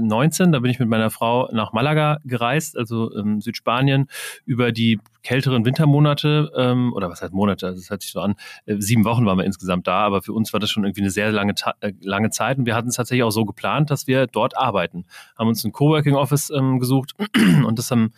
19, 0.00 0.52
da 0.52 0.60
bin 0.60 0.70
ich 0.70 0.78
mit 0.78 0.88
meiner 0.88 1.10
Frau 1.10 1.48
nach 1.52 1.72
Malaga 1.72 2.18
gereist, 2.24 2.76
also 2.76 3.14
ähm, 3.16 3.40
Südspanien, 3.40 4.08
über 4.44 4.72
die 4.72 5.00
kälteren 5.22 5.64
Wintermonate, 5.64 6.50
ähm, 6.56 6.92
oder 6.94 7.10
was 7.10 7.22
heißt 7.22 7.32
Monate, 7.32 7.66
also 7.66 7.80
das 7.80 7.90
hört 7.90 8.02
sich 8.02 8.12
so 8.12 8.20
an, 8.20 8.34
äh, 8.66 8.76
sieben 8.78 9.04
Wochen 9.04 9.26
waren 9.26 9.38
wir 9.38 9.44
insgesamt 9.44 9.86
da, 9.86 10.00
aber 10.00 10.22
für 10.22 10.32
uns 10.32 10.52
war 10.52 10.60
das 10.60 10.70
schon 10.70 10.84
irgendwie 10.84 11.02
eine 11.02 11.10
sehr 11.10 11.32
lange, 11.32 11.54
äh, 11.80 11.92
lange 12.00 12.30
Zeit 12.30 12.58
und 12.58 12.66
wir 12.66 12.74
hatten 12.74 12.88
es 12.88 12.96
tatsächlich 12.96 13.24
auch 13.24 13.30
so 13.30 13.44
geplant, 13.44 13.90
dass 13.90 14.06
wir 14.06 14.26
dort 14.26 14.56
arbeiten. 14.56 15.04
Haben 15.38 15.48
uns 15.48 15.64
ein 15.64 15.72
Coworking 15.72 16.14
Office 16.14 16.50
ähm, 16.50 16.78
gesucht 16.78 17.14
und 17.66 17.78
das 17.78 17.90
haben, 17.90 18.12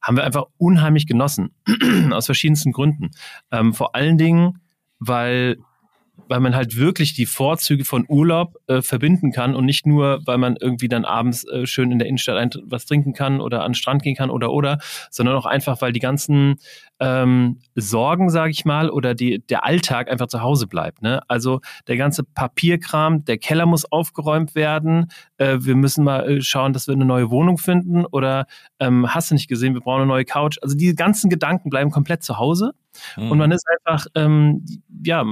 haben 0.00 0.16
wir 0.16 0.24
einfach 0.24 0.44
unheimlich 0.56 1.06
genossen, 1.06 1.54
aus 2.12 2.26
verschiedensten 2.26 2.72
Gründen. 2.72 3.10
Ähm, 3.50 3.74
vor 3.74 3.94
allen 3.94 4.18
Dingen, 4.18 4.60
weil 4.98 5.58
weil 6.28 6.40
man 6.40 6.54
halt 6.54 6.76
wirklich 6.76 7.14
die 7.14 7.26
Vorzüge 7.26 7.84
von 7.84 8.04
Urlaub 8.08 8.56
äh, 8.66 8.82
verbinden 8.82 9.32
kann 9.32 9.54
und 9.54 9.64
nicht 9.64 9.86
nur, 9.86 10.20
weil 10.24 10.38
man 10.38 10.56
irgendwie 10.60 10.88
dann 10.88 11.04
abends 11.04 11.46
äh, 11.48 11.66
schön 11.66 11.90
in 11.92 11.98
der 11.98 12.08
Innenstadt 12.08 12.36
ein, 12.36 12.50
was 12.64 12.86
trinken 12.86 13.12
kann 13.12 13.40
oder 13.40 13.62
an 13.62 13.70
den 13.70 13.74
Strand 13.74 14.02
gehen 14.02 14.16
kann 14.16 14.30
oder 14.30 14.50
oder, 14.52 14.78
sondern 15.10 15.36
auch 15.36 15.46
einfach, 15.46 15.80
weil 15.80 15.92
die 15.92 16.00
ganzen 16.00 16.56
ähm, 17.00 17.58
Sorgen, 17.74 18.30
sage 18.30 18.52
ich 18.52 18.64
mal, 18.64 18.88
oder 18.88 19.14
die, 19.14 19.44
der 19.46 19.64
Alltag 19.64 20.10
einfach 20.10 20.28
zu 20.28 20.40
Hause 20.40 20.66
bleibt. 20.66 21.02
Ne? 21.02 21.20
Also 21.28 21.60
der 21.88 21.96
ganze 21.96 22.22
Papierkram, 22.22 23.24
der 23.24 23.38
Keller 23.38 23.66
muss 23.66 23.84
aufgeräumt 23.84 24.54
werden, 24.54 25.10
äh, 25.38 25.58
wir 25.60 25.74
müssen 25.74 26.04
mal 26.04 26.28
äh, 26.28 26.42
schauen, 26.42 26.72
dass 26.72 26.86
wir 26.86 26.94
eine 26.94 27.04
neue 27.04 27.30
Wohnung 27.30 27.58
finden 27.58 28.04
oder 28.06 28.46
ähm, 28.78 29.12
hast 29.12 29.30
du 29.30 29.34
nicht 29.34 29.48
gesehen, 29.48 29.74
wir 29.74 29.80
brauchen 29.80 30.02
eine 30.02 30.06
neue 30.06 30.24
Couch. 30.24 30.58
Also 30.62 30.76
die 30.76 30.94
ganzen 30.94 31.30
Gedanken 31.30 31.70
bleiben 31.70 31.90
komplett 31.90 32.22
zu 32.22 32.38
Hause 32.38 32.72
mhm. 33.16 33.30
und 33.32 33.38
man 33.38 33.50
ist 33.50 33.66
einfach 33.68 34.06
ähm, 34.14 34.64
ja 35.04 35.24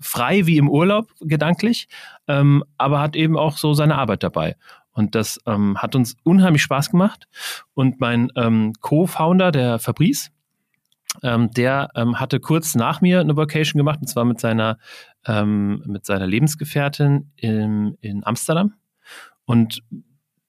frei 0.00 0.29
wie 0.46 0.58
im 0.58 0.68
Urlaub 0.68 1.12
gedanklich, 1.20 1.88
ähm, 2.28 2.64
aber 2.78 3.00
hat 3.00 3.16
eben 3.16 3.36
auch 3.36 3.56
so 3.56 3.74
seine 3.74 3.96
Arbeit 3.96 4.22
dabei. 4.22 4.56
Und 4.92 5.14
das 5.14 5.40
ähm, 5.46 5.78
hat 5.78 5.94
uns 5.94 6.16
unheimlich 6.24 6.62
Spaß 6.62 6.90
gemacht. 6.90 7.28
Und 7.74 8.00
mein 8.00 8.30
ähm, 8.36 8.72
Co-Founder, 8.80 9.52
der 9.52 9.78
Fabrice, 9.78 10.30
ähm, 11.22 11.50
der 11.50 11.88
ähm, 11.94 12.18
hatte 12.20 12.40
kurz 12.40 12.74
nach 12.74 13.00
mir 13.00 13.20
eine 13.20 13.36
Vacation 13.36 13.78
gemacht, 13.78 14.00
und 14.00 14.08
zwar 14.08 14.24
mit 14.24 14.40
seiner, 14.40 14.78
ähm, 15.26 15.82
mit 15.86 16.06
seiner 16.06 16.26
Lebensgefährtin 16.26 17.32
in, 17.36 17.96
in 18.00 18.24
Amsterdam. 18.24 18.74
Und 19.44 19.82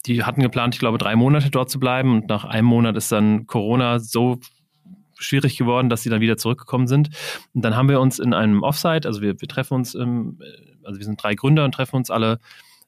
die 0.05 0.23
hatten 0.23 0.41
geplant, 0.41 0.75
ich 0.75 0.79
glaube, 0.79 0.97
drei 0.97 1.15
Monate 1.15 1.49
dort 1.49 1.69
zu 1.69 1.79
bleiben. 1.79 2.11
Und 2.13 2.29
nach 2.29 2.45
einem 2.45 2.67
Monat 2.67 2.95
ist 2.95 3.11
dann 3.11 3.45
Corona 3.47 3.99
so 3.99 4.39
schwierig 5.21 5.57
geworden, 5.57 5.89
dass 5.89 6.03
sie 6.03 6.09
dann 6.09 6.21
wieder 6.21 6.37
zurückgekommen 6.37 6.87
sind. 6.87 7.09
Und 7.53 7.63
dann 7.63 7.75
haben 7.75 7.89
wir 7.89 7.99
uns 7.99 8.19
in 8.19 8.33
einem 8.33 8.63
Offsite, 8.63 9.07
also 9.07 9.21
wir, 9.21 9.39
wir 9.39 9.47
treffen 9.47 9.75
uns, 9.75 9.95
im, 9.95 10.39
also 10.83 10.99
wir 10.99 11.05
sind 11.05 11.21
drei 11.21 11.35
Gründer 11.35 11.65
und 11.65 11.73
treffen 11.73 11.95
uns 11.95 12.09
alle 12.09 12.39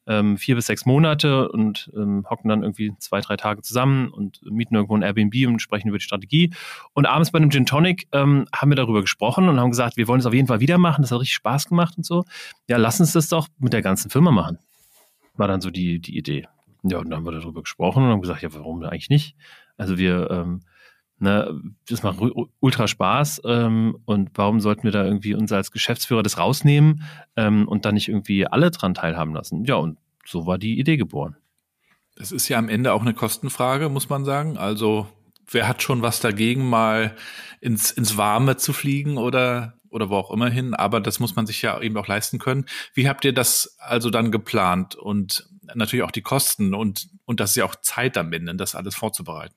ähm, 0.05 0.37
vier 0.37 0.55
bis 0.55 0.65
sechs 0.65 0.85
Monate 0.85 1.49
und 1.49 1.89
ähm, 1.95 2.25
hocken 2.29 2.49
dann 2.49 2.63
irgendwie 2.63 2.93
zwei, 2.99 3.21
drei 3.21 3.37
Tage 3.37 3.61
zusammen 3.61 4.09
und 4.09 4.41
mieten 4.43 4.75
irgendwo 4.75 4.97
ein 4.97 5.01
Airbnb 5.01 5.47
und 5.47 5.61
sprechen 5.61 5.87
über 5.87 5.97
die 5.97 6.03
Strategie. 6.03 6.51
Und 6.93 7.05
abends 7.05 7.31
bei 7.31 7.37
einem 7.37 7.51
Gin 7.51 7.65
Tonic 7.65 8.07
ähm, 8.11 8.45
haben 8.53 8.71
wir 8.71 8.75
darüber 8.75 9.01
gesprochen 9.01 9.47
und 9.47 9.59
haben 9.59 9.71
gesagt, 9.71 9.97
wir 9.97 10.07
wollen 10.07 10.19
es 10.19 10.25
auf 10.25 10.33
jeden 10.33 10.47
Fall 10.47 10.59
wieder 10.59 10.77
machen. 10.77 11.03
Das 11.03 11.11
hat 11.11 11.21
richtig 11.21 11.35
Spaß 11.35 11.69
gemacht 11.69 11.93
und 11.97 12.05
so. 12.05 12.25
Ja, 12.67 12.77
lass 12.77 12.99
uns 12.99 13.13
das 13.13 13.29
doch 13.29 13.47
mit 13.59 13.73
der 13.73 13.81
ganzen 13.81 14.09
Firma 14.09 14.31
machen. 14.31 14.59
War 15.35 15.47
dann 15.47 15.61
so 15.61 15.71
die, 15.71 15.99
die 15.99 16.17
Idee. 16.17 16.47
Ja, 16.83 16.99
und 16.99 17.09
dann 17.09 17.19
haben 17.19 17.25
wir 17.25 17.31
darüber 17.31 17.61
gesprochen 17.61 18.03
und 18.03 18.09
haben 18.09 18.21
gesagt, 18.21 18.41
ja, 18.41 18.53
warum 18.53 18.83
eigentlich 18.83 19.09
nicht? 19.09 19.35
Also 19.77 19.97
wir 19.97 20.29
ähm, 20.29 20.61
Ne, 21.23 21.57
das 21.87 22.03
macht 22.03 22.19
ultra 22.59 22.85
Spaß 22.85 23.43
ähm, 23.45 23.97
und 24.03 24.31
warum 24.33 24.59
sollten 24.59 24.83
wir 24.83 24.91
da 24.91 25.05
irgendwie 25.05 25.33
uns 25.35 25.53
als 25.53 25.71
Geschäftsführer 25.71 26.21
das 26.21 26.37
rausnehmen 26.37 27.03
ähm, 27.37 27.65
und 27.65 27.85
dann 27.85 27.93
nicht 27.93 28.09
irgendwie 28.09 28.45
alle 28.45 28.71
dran 28.71 28.93
teilhaben 28.93 29.33
lassen? 29.33 29.63
Ja, 29.63 29.75
und 29.75 29.97
so 30.25 30.45
war 30.47 30.57
die 30.57 30.77
Idee 30.77 30.97
geboren. 30.97 31.37
Das 32.17 32.33
ist 32.33 32.49
ja 32.49 32.57
am 32.57 32.67
Ende 32.67 32.91
auch 32.91 33.03
eine 33.03 33.13
Kostenfrage, 33.13 33.87
muss 33.87 34.09
man 34.09 34.25
sagen. 34.25 34.57
Also 34.57 35.07
wer 35.49 35.65
hat 35.65 35.81
schon 35.81 36.01
was 36.01 36.19
dagegen, 36.19 36.69
mal 36.69 37.15
ins, 37.61 37.91
ins 37.91 38.17
Warme 38.17 38.57
zu 38.57 38.73
fliegen 38.73 39.15
oder, 39.15 39.79
oder 39.87 40.09
wo 40.09 40.17
auch 40.17 40.29
immer 40.29 40.49
hin? 40.49 40.73
Aber 40.73 40.99
das 40.99 41.21
muss 41.21 41.37
man 41.37 41.47
sich 41.47 41.61
ja 41.61 41.79
eben 41.79 41.95
auch 41.95 42.07
leisten 42.07 42.37
können. 42.37 42.65
Wie 42.93 43.07
habt 43.07 43.23
ihr 43.23 43.33
das 43.33 43.77
also 43.79 44.09
dann 44.09 44.29
geplant 44.29 44.95
und 44.95 45.47
natürlich 45.73 46.03
auch 46.03 46.11
die 46.11 46.21
Kosten 46.21 46.73
und, 46.73 47.07
und 47.23 47.39
das 47.39 47.51
ist 47.51 47.55
ja 47.55 47.63
auch 47.63 47.75
Zeit 47.75 48.17
am 48.17 48.33
Ende, 48.33 48.53
das 48.55 48.75
alles 48.75 48.95
vorzubereiten? 48.95 49.55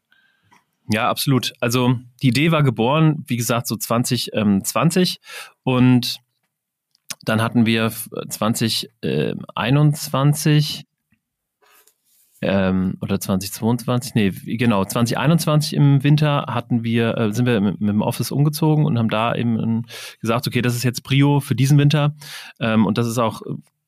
Ja, 0.88 1.08
absolut. 1.08 1.52
Also 1.60 1.96
die 2.22 2.28
Idee 2.28 2.52
war 2.52 2.62
geboren, 2.62 3.24
wie 3.26 3.36
gesagt, 3.36 3.66
so 3.66 3.74
2020 3.76 5.20
und 5.64 6.20
dann 7.24 7.42
hatten 7.42 7.66
wir 7.66 7.92
2021 8.28 10.84
ähm, 12.42 12.98
oder 13.00 13.18
2022, 13.18 14.14
nee, 14.14 14.30
genau, 14.30 14.84
2021 14.84 15.74
im 15.74 16.04
Winter 16.04 16.44
hatten 16.48 16.84
wir, 16.84 17.16
äh, 17.16 17.32
sind 17.32 17.46
wir 17.46 17.60
mit, 17.60 17.80
mit, 17.80 17.88
dem 17.88 18.02
Office 18.02 18.30
umgezogen 18.30 18.84
und 18.84 18.98
haben 18.98 19.08
da 19.08 19.34
eben 19.34 19.86
gesagt, 20.20 20.46
okay, 20.46 20.60
das 20.62 20.76
ist 20.76 20.84
jetzt 20.84 21.02
Prio 21.02 21.40
für 21.40 21.54
diesen 21.54 21.78
Winter 21.78 22.14
ähm, 22.60 22.84
und 22.86 22.98
das 22.98 23.08
ist 23.08 23.18
auch 23.18 23.40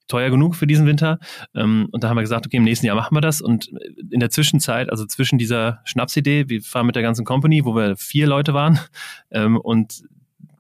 teuer 0.09 0.31
genug 0.31 0.57
für 0.57 0.67
diesen 0.67 0.87
Winter. 0.87 1.19
Ähm, 1.55 1.89
und 1.93 2.03
da 2.03 2.09
haben 2.09 2.17
wir 2.17 2.23
gesagt, 2.23 2.47
okay, 2.47 2.57
im 2.57 2.65
nächsten 2.65 2.87
Jahr 2.87 2.97
machen 2.97 3.17
wir 3.17 3.21
das. 3.21 3.41
Und 3.41 3.71
in 4.11 4.21
der 4.21 4.31
Zwischenzeit, 4.31 4.91
also 4.91 5.07
zwischen 5.07 5.39
dieser 5.39 5.81
Schnapsidee, 5.85 6.49
wir 6.49 6.63
fahren 6.63 6.87
mit 6.87 6.97
der 6.97 7.03
ganzen 7.03 7.25
Company, 7.25 7.65
wo 7.65 7.75
wir 7.77 7.97
vier 7.97 8.27
Leute 8.27 8.55
waren, 8.55 8.79
ähm, 9.31 9.57
und 9.57 10.03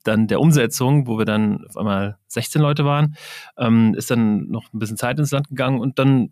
dann 0.04 0.26
der 0.26 0.40
Umsetzung, 0.40 1.06
wo 1.06 1.18
wir 1.18 1.24
dann 1.24 1.66
auf 1.66 1.76
einmal 1.76 2.16
16 2.28 2.62
Leute 2.62 2.84
waren, 2.84 3.16
ähm, 3.58 3.94
ist 3.94 4.10
dann 4.10 4.48
noch 4.48 4.72
ein 4.72 4.78
bisschen 4.78 4.96
Zeit 4.96 5.18
ins 5.18 5.32
Land 5.32 5.48
gegangen 5.48 5.80
und 5.80 5.98
dann 5.98 6.30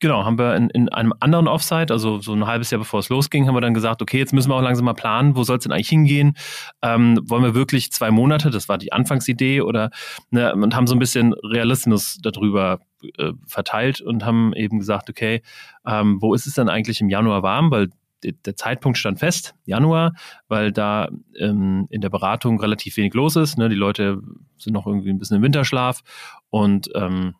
Genau, 0.00 0.24
haben 0.24 0.38
wir 0.38 0.54
in, 0.54 0.70
in 0.70 0.88
einem 0.90 1.12
anderen 1.18 1.48
Offsite, 1.48 1.92
also 1.92 2.20
so 2.20 2.32
ein 2.32 2.46
halbes 2.46 2.70
Jahr 2.70 2.78
bevor 2.78 3.00
es 3.00 3.08
losging, 3.08 3.48
haben 3.48 3.56
wir 3.56 3.60
dann 3.60 3.74
gesagt, 3.74 4.00
okay, 4.00 4.18
jetzt 4.18 4.32
müssen 4.32 4.48
wir 4.48 4.54
auch 4.54 4.62
langsam 4.62 4.84
mal 4.84 4.94
planen, 4.94 5.34
wo 5.34 5.42
soll 5.42 5.58
es 5.58 5.64
denn 5.64 5.72
eigentlich 5.72 5.88
hingehen? 5.88 6.36
Ähm, 6.82 7.18
wollen 7.24 7.42
wir 7.42 7.54
wirklich 7.54 7.90
zwei 7.90 8.12
Monate, 8.12 8.50
das 8.50 8.68
war 8.68 8.78
die 8.78 8.92
Anfangsidee, 8.92 9.60
oder 9.60 9.90
ne, 10.30 10.54
und 10.54 10.76
haben 10.76 10.86
so 10.86 10.94
ein 10.94 11.00
bisschen 11.00 11.32
Realismus 11.32 12.18
darüber 12.22 12.78
äh, 13.16 13.32
verteilt 13.46 14.00
und 14.00 14.24
haben 14.24 14.52
eben 14.54 14.78
gesagt, 14.78 15.10
okay, 15.10 15.42
ähm, 15.84 16.18
wo 16.20 16.32
ist 16.32 16.46
es 16.46 16.54
denn 16.54 16.68
eigentlich 16.68 17.00
im 17.00 17.08
Januar 17.08 17.42
warm? 17.42 17.72
Weil 17.72 17.88
der 18.22 18.56
Zeitpunkt 18.56 18.98
stand 18.98 19.20
fest, 19.20 19.54
Januar, 19.64 20.12
weil 20.48 20.72
da 20.72 21.08
ähm, 21.38 21.86
in 21.90 22.00
der 22.00 22.08
Beratung 22.08 22.58
relativ 22.60 22.96
wenig 22.96 23.14
los 23.14 23.36
ist. 23.36 23.58
Ne? 23.58 23.68
Die 23.68 23.76
Leute 23.76 24.20
sind 24.56 24.72
noch 24.72 24.88
irgendwie 24.88 25.10
ein 25.10 25.18
bisschen 25.18 25.36
im 25.36 25.42
Winterschlaf 25.44 26.02
und 26.50 26.90
ähm, 26.96 27.34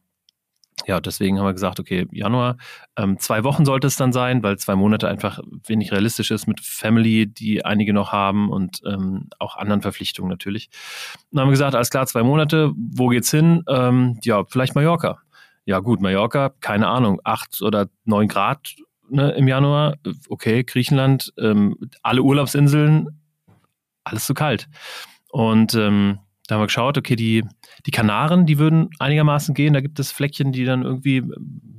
ja, 0.86 1.00
deswegen 1.00 1.38
haben 1.38 1.46
wir 1.46 1.52
gesagt, 1.52 1.80
okay, 1.80 2.06
Januar, 2.12 2.56
ähm, 2.96 3.18
zwei 3.18 3.44
Wochen 3.44 3.64
sollte 3.64 3.86
es 3.86 3.96
dann 3.96 4.12
sein, 4.12 4.42
weil 4.42 4.58
zwei 4.58 4.76
Monate 4.76 5.08
einfach 5.08 5.40
wenig 5.66 5.92
realistisch 5.92 6.30
ist 6.30 6.46
mit 6.46 6.60
Family, 6.60 7.26
die 7.26 7.64
einige 7.64 7.92
noch 7.92 8.12
haben 8.12 8.50
und 8.50 8.80
ähm, 8.86 9.28
auch 9.38 9.56
anderen 9.56 9.82
Verpflichtungen 9.82 10.30
natürlich. 10.30 10.70
Dann 11.30 11.42
haben 11.42 11.48
wir 11.48 11.52
gesagt, 11.52 11.74
alles 11.74 11.90
klar, 11.90 12.06
zwei 12.06 12.22
Monate, 12.22 12.72
wo 12.76 13.08
geht's 13.08 13.30
hin? 13.30 13.64
Ähm, 13.68 14.18
ja, 14.22 14.44
vielleicht 14.44 14.74
Mallorca. 14.74 15.18
Ja, 15.64 15.80
gut, 15.80 16.00
Mallorca, 16.00 16.50
keine 16.60 16.88
Ahnung, 16.88 17.20
acht 17.24 17.60
oder 17.60 17.88
neun 18.04 18.28
Grad 18.28 18.74
ne, 19.10 19.32
im 19.32 19.48
Januar. 19.48 19.96
Okay, 20.28 20.64
Griechenland, 20.64 21.32
ähm, 21.38 21.76
alle 22.02 22.22
Urlaubsinseln, 22.22 23.20
alles 24.04 24.26
zu 24.26 24.34
kalt. 24.34 24.68
Und 25.30 25.74
ähm, 25.74 26.20
da 26.48 26.54
haben 26.54 26.62
wir 26.62 26.66
geschaut, 26.66 26.96
okay, 26.96 27.14
die, 27.14 27.44
die 27.84 27.90
Kanaren, 27.90 28.46
die 28.46 28.58
würden 28.58 28.88
einigermaßen 28.98 29.54
gehen. 29.54 29.74
Da 29.74 29.80
gibt 29.80 30.00
es 30.00 30.10
Fleckchen, 30.10 30.50
die 30.50 30.64
dann 30.64 30.82
irgendwie 30.82 31.22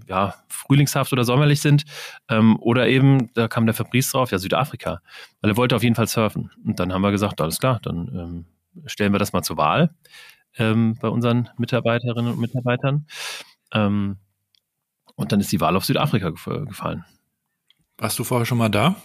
ja, 0.08 0.36
frühlingshaft 0.48 1.12
oder 1.12 1.24
sommerlich 1.24 1.60
sind. 1.60 1.86
Ähm, 2.30 2.56
oder 2.60 2.88
eben, 2.88 3.34
da 3.34 3.48
kam 3.48 3.66
der 3.66 3.74
Fabrice 3.74 4.12
drauf, 4.12 4.32
ja, 4.32 4.38
Südafrika. 4.38 5.02
Weil 5.42 5.52
er 5.52 5.58
wollte 5.58 5.76
auf 5.76 5.82
jeden 5.82 5.96
Fall 5.96 6.08
surfen. 6.08 6.52
Und 6.64 6.80
dann 6.80 6.94
haben 6.94 7.02
wir 7.02 7.10
gesagt, 7.10 7.42
alles 7.42 7.60
klar, 7.60 7.80
dann 7.82 8.08
ähm, 8.14 8.46
stellen 8.86 9.12
wir 9.12 9.20
das 9.20 9.34
mal 9.34 9.42
zur 9.42 9.58
Wahl 9.58 9.90
ähm, 10.58 10.96
bei 11.02 11.08
unseren 11.08 11.50
Mitarbeiterinnen 11.58 12.34
und 12.34 12.40
Mitarbeitern. 12.40 13.08
Ähm, 13.74 14.18
und 15.16 15.32
dann 15.32 15.40
ist 15.40 15.52
die 15.52 15.60
Wahl 15.60 15.76
auf 15.76 15.86
Südafrika 15.86 16.30
gefallen. 16.30 17.06
Warst 17.98 18.20
du 18.20 18.24
vorher 18.24 18.46
schon 18.46 18.60
mal 18.60 18.70
da? 18.70 18.96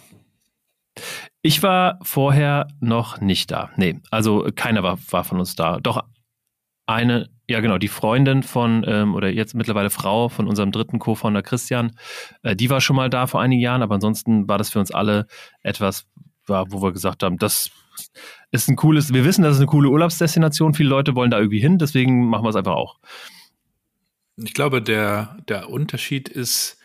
Ich 1.47 1.63
war 1.63 1.99
vorher 2.01 2.69
noch 2.81 3.21
nicht 3.21 3.51
da. 3.51 3.69
Nee, 3.77 4.01
also 4.11 4.49
keiner 4.55 4.83
war, 4.83 4.99
war 5.11 5.25
von 5.25 5.39
uns 5.39 5.55
da. 5.55 5.79
Doch 5.79 6.03
eine, 6.87 7.29
ja 7.47 7.61
genau, 7.61 7.77
die 7.77 7.89
Freundin 7.89 8.43
von, 8.43 8.83
ähm, 8.89 9.15
oder 9.15 9.29
jetzt 9.29 9.55
mittlerweile 9.55 9.91
Frau 9.91 10.31
von 10.31 10.49
unserem 10.49 10.73
dritten 10.73 10.99
Co-Founder 10.99 11.43
Christian, 11.43 11.93
äh, 12.45 12.57
die 12.57 12.71
war 12.71 12.81
schon 12.81 12.97
mal 12.97 13.11
da 13.11 13.27
vor 13.27 13.43
einigen 13.43 13.61
Jahren, 13.61 13.83
aber 13.83 13.97
ansonsten 13.97 14.49
war 14.49 14.57
das 14.57 14.71
für 14.71 14.81
uns 14.81 14.91
alle 14.91 15.27
etwas, 15.61 16.07
war, 16.47 16.73
wo 16.73 16.81
wir 16.81 16.93
gesagt 16.93 17.23
haben, 17.23 17.37
das 17.37 17.71
ist 18.51 18.71
ein 18.71 18.77
cooles, 18.77 19.13
wir 19.13 19.27
wissen, 19.27 19.43
das 19.43 19.57
ist 19.57 19.61
eine 19.61 19.67
coole 19.67 19.91
Urlaubsdestination, 19.91 20.73
viele 20.73 20.89
Leute 20.89 21.15
wollen 21.15 21.31
da 21.31 21.37
irgendwie 21.37 21.61
hin, 21.61 21.77
deswegen 21.77 22.27
machen 22.27 22.47
wir 22.47 22.51
es 22.51 22.57
einfach 22.57 22.75
auch. 22.75 22.99
Ich 24.37 24.55
glaube, 24.55 24.81
der, 24.81 25.37
der 25.47 25.69
Unterschied 25.69 26.31
ist, 26.31 26.79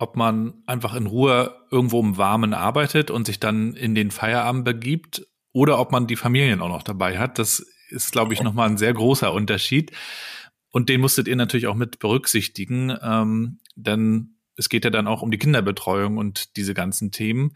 ob 0.00 0.16
man 0.16 0.54
einfach 0.66 0.94
in 0.94 1.06
Ruhe 1.06 1.54
irgendwo 1.70 2.00
im 2.00 2.16
Warmen 2.16 2.54
arbeitet 2.54 3.10
und 3.10 3.26
sich 3.26 3.38
dann 3.38 3.74
in 3.74 3.94
den 3.94 4.10
Feierabend 4.10 4.64
begibt 4.64 5.26
oder 5.52 5.78
ob 5.78 5.92
man 5.92 6.06
die 6.06 6.16
Familien 6.16 6.62
auch 6.62 6.70
noch 6.70 6.82
dabei 6.82 7.18
hat. 7.18 7.38
Das 7.38 7.64
ist, 7.90 8.10
glaube 8.10 8.32
ich, 8.32 8.42
nochmal 8.42 8.70
ein 8.70 8.78
sehr 8.78 8.94
großer 8.94 9.32
Unterschied. 9.32 9.92
Und 10.70 10.88
den 10.88 11.02
musstet 11.02 11.28
ihr 11.28 11.36
natürlich 11.36 11.66
auch 11.66 11.74
mit 11.74 11.98
berücksichtigen, 11.98 12.96
ähm, 13.02 13.58
denn 13.76 14.36
es 14.56 14.70
geht 14.70 14.84
ja 14.84 14.90
dann 14.90 15.06
auch 15.06 15.20
um 15.20 15.30
die 15.30 15.38
Kinderbetreuung 15.38 16.16
und 16.16 16.56
diese 16.56 16.72
ganzen 16.72 17.12
Themen. 17.12 17.52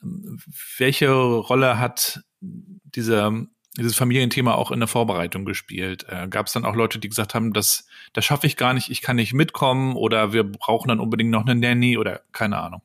Welche 0.00 1.10
Rolle 1.10 1.80
hat 1.80 2.22
dieser 2.40 3.46
dieses 3.78 3.96
Familienthema 3.96 4.54
auch 4.54 4.70
in 4.70 4.80
der 4.80 4.88
Vorbereitung 4.88 5.44
gespielt? 5.44 6.06
Äh, 6.08 6.28
Gab 6.28 6.46
es 6.46 6.52
dann 6.52 6.64
auch 6.64 6.74
Leute, 6.74 6.98
die 6.98 7.08
gesagt 7.08 7.34
haben, 7.34 7.52
das, 7.52 7.86
das 8.12 8.24
schaffe 8.24 8.46
ich 8.46 8.56
gar 8.56 8.74
nicht, 8.74 8.90
ich 8.90 9.02
kann 9.02 9.16
nicht 9.16 9.32
mitkommen 9.32 9.96
oder 9.96 10.32
wir 10.32 10.44
brauchen 10.44 10.88
dann 10.88 11.00
unbedingt 11.00 11.30
noch 11.30 11.46
eine 11.46 11.54
Nanny 11.54 11.96
oder 11.96 12.20
keine 12.32 12.58
Ahnung? 12.58 12.82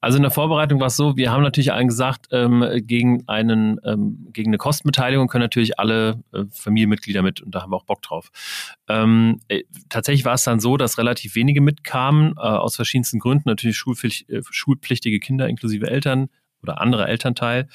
Also 0.00 0.16
in 0.16 0.22
der 0.22 0.30
Vorbereitung 0.30 0.78
war 0.78 0.86
es 0.86 0.96
so, 0.96 1.16
wir 1.16 1.32
haben 1.32 1.42
natürlich 1.42 1.72
allen 1.72 1.88
gesagt, 1.88 2.28
ähm, 2.30 2.64
gegen 2.86 3.24
einen, 3.26 3.80
ähm, 3.84 4.28
gegen 4.32 4.50
eine 4.50 4.58
Kostenbeteiligung 4.58 5.26
können 5.26 5.42
natürlich 5.42 5.80
alle 5.80 6.22
äh, 6.32 6.44
Familienmitglieder 6.50 7.22
mit 7.22 7.40
und 7.40 7.54
da 7.54 7.62
haben 7.62 7.72
wir 7.72 7.76
auch 7.76 7.84
Bock 7.84 8.02
drauf. 8.02 8.30
Ähm, 8.88 9.40
äh, 9.48 9.64
tatsächlich 9.88 10.24
war 10.24 10.34
es 10.34 10.44
dann 10.44 10.60
so, 10.60 10.76
dass 10.76 10.98
relativ 10.98 11.34
wenige 11.34 11.60
mitkamen, 11.60 12.34
äh, 12.36 12.40
aus 12.40 12.76
verschiedensten 12.76 13.18
Gründen, 13.18 13.48
natürlich 13.48 13.76
schulpflicht, 13.76 14.30
äh, 14.30 14.42
schulpflichtige 14.48 15.18
Kinder 15.18 15.48
inklusive 15.48 15.90
Eltern, 15.90 16.28
oder 16.62 16.80
andere 16.80 17.06
Elternteil, 17.06 17.68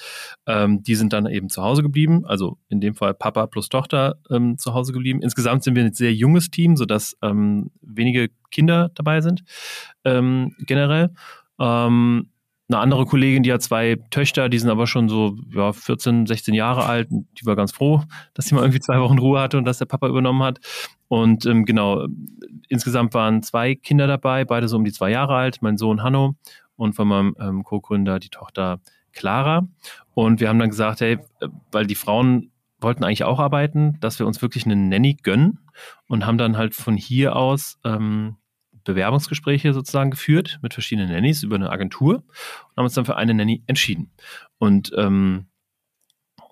ähm, 0.47 0.83
die 0.83 0.95
sind 0.95 1.13
dann 1.13 1.25
eben 1.25 1.49
zu 1.49 1.63
Hause 1.63 1.83
geblieben. 1.83 2.25
Also 2.25 2.57
in 2.69 2.81
dem 2.81 2.95
Fall 2.95 3.13
Papa 3.13 3.47
plus 3.47 3.69
Tochter 3.69 4.15
ähm, 4.29 4.57
zu 4.57 4.73
Hause 4.73 4.93
geblieben. 4.93 5.21
Insgesamt 5.21 5.63
sind 5.63 5.75
wir 5.75 5.83
ein 5.83 5.93
sehr 5.93 6.13
junges 6.13 6.51
Team, 6.51 6.75
sodass 6.75 7.17
ähm, 7.21 7.71
wenige 7.81 8.29
Kinder 8.51 8.91
dabei 8.95 9.21
sind 9.21 9.43
ähm, 10.03 10.55
generell. 10.59 11.11
Ähm, 11.59 12.29
eine 12.69 12.79
andere 12.79 13.05
Kollegin, 13.05 13.43
die 13.43 13.51
hat 13.51 13.61
zwei 13.61 13.97
Töchter, 14.09 14.47
die 14.49 14.57
sind 14.57 14.69
aber 14.69 14.87
schon 14.87 15.09
so 15.09 15.35
ja, 15.53 15.73
14, 15.73 16.25
16 16.25 16.53
Jahre 16.53 16.85
alt. 16.85 17.09
Die 17.09 17.45
war 17.45 17.55
ganz 17.55 17.71
froh, 17.71 18.01
dass 18.33 18.45
sie 18.45 18.55
mal 18.55 18.61
irgendwie 18.61 18.79
zwei 18.79 18.99
Wochen 18.99 19.19
Ruhe 19.19 19.39
hatte 19.39 19.57
und 19.57 19.65
dass 19.65 19.79
der 19.79 19.85
Papa 19.85 20.07
übernommen 20.07 20.41
hat. 20.43 20.59
Und 21.07 21.45
ähm, 21.45 21.65
genau, 21.65 22.07
insgesamt 22.69 23.13
waren 23.13 23.43
zwei 23.43 23.75
Kinder 23.75 24.07
dabei, 24.07 24.45
beide 24.45 24.67
so 24.67 24.77
um 24.77 24.85
die 24.85 24.93
zwei 24.93 25.11
Jahre 25.11 25.35
alt, 25.35 25.61
mein 25.61 25.77
Sohn 25.77 26.01
Hanno 26.01 26.35
und 26.75 26.93
von 26.93 27.07
meinem 27.07 27.35
ähm, 27.39 27.63
Co-Gründer 27.63 28.19
die 28.19 28.29
Tochter 28.29 28.79
Clara. 29.13 29.67
Und 30.13 30.39
wir 30.39 30.49
haben 30.49 30.59
dann 30.59 30.69
gesagt, 30.69 31.01
hey, 31.01 31.19
weil 31.71 31.85
die 31.85 31.95
Frauen 31.95 32.51
wollten 32.81 33.03
eigentlich 33.03 33.23
auch 33.23 33.39
arbeiten, 33.39 33.97
dass 34.01 34.19
wir 34.19 34.27
uns 34.27 34.41
wirklich 34.41 34.65
eine 34.65 34.75
Nanny 34.75 35.15
gönnen 35.15 35.59
und 36.07 36.25
haben 36.25 36.37
dann 36.37 36.57
halt 36.57 36.75
von 36.75 36.97
hier 36.97 37.35
aus 37.35 37.79
ähm, 37.85 38.35
Bewerbungsgespräche 38.83 39.73
sozusagen 39.73 40.11
geführt 40.11 40.59
mit 40.61 40.73
verschiedenen 40.73 41.09
Nannies 41.09 41.43
über 41.43 41.55
eine 41.55 41.69
Agentur 41.69 42.15
und 42.15 42.77
haben 42.77 42.83
uns 42.83 42.93
dann 42.93 43.05
für 43.05 43.15
eine 43.15 43.33
Nanny 43.33 43.63
entschieden. 43.67 44.11
Und 44.57 44.91
ähm, 44.97 45.47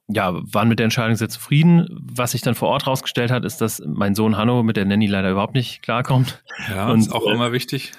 ja, 0.07 0.33
waren 0.33 0.67
mit 0.67 0.79
der 0.79 0.85
Entscheidung 0.85 1.15
sehr 1.15 1.29
zufrieden. 1.29 1.87
Was 1.91 2.31
sich 2.31 2.41
dann 2.41 2.55
vor 2.55 2.69
Ort 2.69 2.87
rausgestellt 2.87 3.31
hat, 3.31 3.45
ist, 3.45 3.61
dass 3.61 3.81
mein 3.85 4.15
Sohn 4.15 4.37
Hanno 4.37 4.63
mit 4.63 4.77
der 4.77 4.85
Nanny 4.85 5.07
leider 5.07 5.31
überhaupt 5.31 5.53
nicht 5.53 5.81
klarkommt. 5.81 6.43
Ja, 6.69 6.89
und, 6.89 6.99
ist 6.99 7.11
auch 7.11 7.27
äh, 7.27 7.33
immer 7.33 7.51
wichtig 7.51 7.91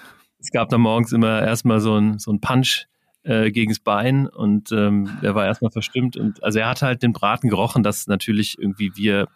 es 0.43 0.51
gab 0.51 0.69
dann 0.69 0.81
morgens 0.81 1.13
immer 1.13 1.43
erstmal 1.43 1.81
so 1.81 1.97
ein, 1.97 2.19
so 2.19 2.33
ein 2.33 2.41
Punch 2.41 2.87
äh, 3.23 3.51
gegens 3.53 3.79
Bein 3.79 4.27
und 4.27 4.73
ähm, 4.73 5.09
er 5.23 5.35
war 5.35 5.47
erstmal 5.47 5.71
verstimmt. 5.71 6.17
Und 6.17 6.43
also 6.43 6.59
er 6.59 6.69
hat 6.69 6.83
halt 6.83 7.03
den 7.03 7.13
Braten 7.13 7.49
gerochen, 7.49 7.83
dass 7.83 8.09
natürlich 8.09 8.59
irgendwie 8.59 8.91
wir 8.97 9.29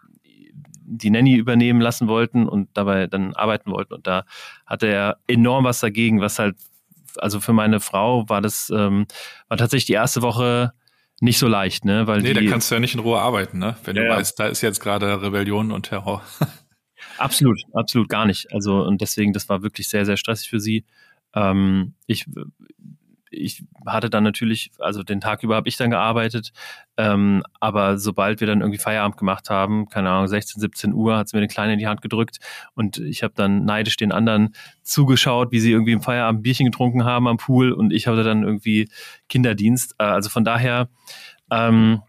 die 0.88 1.10
Nanny 1.10 1.34
übernehmen 1.34 1.80
lassen 1.80 2.08
wollten 2.08 2.48
und 2.48 2.68
dabei 2.74 3.06
dann 3.06 3.34
arbeiten 3.34 3.70
wollten. 3.70 3.94
Und 3.94 4.06
da 4.06 4.24
hatte 4.66 4.86
er 4.86 5.18
enorm 5.26 5.64
was 5.64 5.80
dagegen, 5.80 6.20
was 6.20 6.38
halt, 6.38 6.56
also 7.16 7.40
für 7.40 7.52
meine 7.52 7.80
Frau 7.80 8.28
war 8.28 8.40
das, 8.40 8.70
ähm, 8.74 9.06
war 9.48 9.56
tatsächlich 9.56 9.86
die 9.86 9.94
erste 9.94 10.22
Woche 10.22 10.72
nicht 11.20 11.38
so 11.38 11.48
leicht, 11.48 11.84
ne? 11.84 12.06
Weil 12.06 12.20
nee, 12.20 12.34
die, 12.34 12.44
da 12.44 12.50
kannst 12.50 12.70
du 12.70 12.74
ja 12.74 12.80
nicht 12.80 12.94
in 12.94 13.00
Ruhe 13.00 13.18
arbeiten, 13.18 13.58
ne? 13.58 13.76
Wenn 13.84 13.96
ja, 13.96 14.02
du 14.02 14.08
weißt, 14.10 14.38
da 14.38 14.46
ist 14.48 14.60
jetzt 14.60 14.80
gerade 14.80 15.22
Rebellion 15.22 15.72
und 15.72 15.84
Terror. 15.84 16.22
Absolut, 17.18 17.60
absolut 17.72 18.08
gar 18.08 18.26
nicht. 18.26 18.52
Also 18.52 18.82
und 18.84 19.00
deswegen, 19.00 19.32
das 19.32 19.48
war 19.48 19.62
wirklich 19.62 19.88
sehr, 19.88 20.04
sehr 20.06 20.16
stressig 20.16 20.48
für 20.48 20.60
sie. 20.60 20.84
Ähm, 21.34 21.94
ich, 22.06 22.26
ich 23.30 23.64
hatte 23.86 24.08
dann 24.10 24.24
natürlich, 24.24 24.70
also 24.78 25.02
den 25.02 25.20
Tag 25.20 25.42
über 25.42 25.56
habe 25.56 25.68
ich 25.68 25.76
dann 25.76 25.90
gearbeitet, 25.90 26.52
ähm, 26.96 27.42
aber 27.60 27.98
sobald 27.98 28.40
wir 28.40 28.46
dann 28.46 28.60
irgendwie 28.60 28.78
Feierabend 28.78 29.16
gemacht 29.16 29.50
haben, 29.50 29.88
keine 29.88 30.10
Ahnung, 30.10 30.28
16, 30.28 30.60
17 30.60 30.94
Uhr, 30.94 31.16
hat 31.16 31.28
sie 31.28 31.36
mir 31.36 31.40
eine 31.40 31.48
Kleine 31.48 31.74
in 31.74 31.78
die 31.78 31.86
Hand 31.86 32.02
gedrückt 32.02 32.38
und 32.74 32.98
ich 32.98 33.22
habe 33.22 33.34
dann 33.36 33.64
neidisch 33.64 33.96
den 33.96 34.12
anderen 34.12 34.54
zugeschaut, 34.82 35.52
wie 35.52 35.60
sie 35.60 35.72
irgendwie 35.72 35.92
im 35.92 36.02
Feierabend 36.02 36.42
Bierchen 36.42 36.66
getrunken 36.66 37.04
haben 37.04 37.28
am 37.28 37.36
Pool 37.36 37.72
und 37.72 37.92
ich 37.92 38.06
hatte 38.06 38.24
dann 38.24 38.42
irgendwie 38.42 38.88
Kinderdienst. 39.28 39.94
Äh, 39.98 40.04
also 40.04 40.30
von 40.30 40.44
daher 40.44 40.88
ähm, 41.50 42.02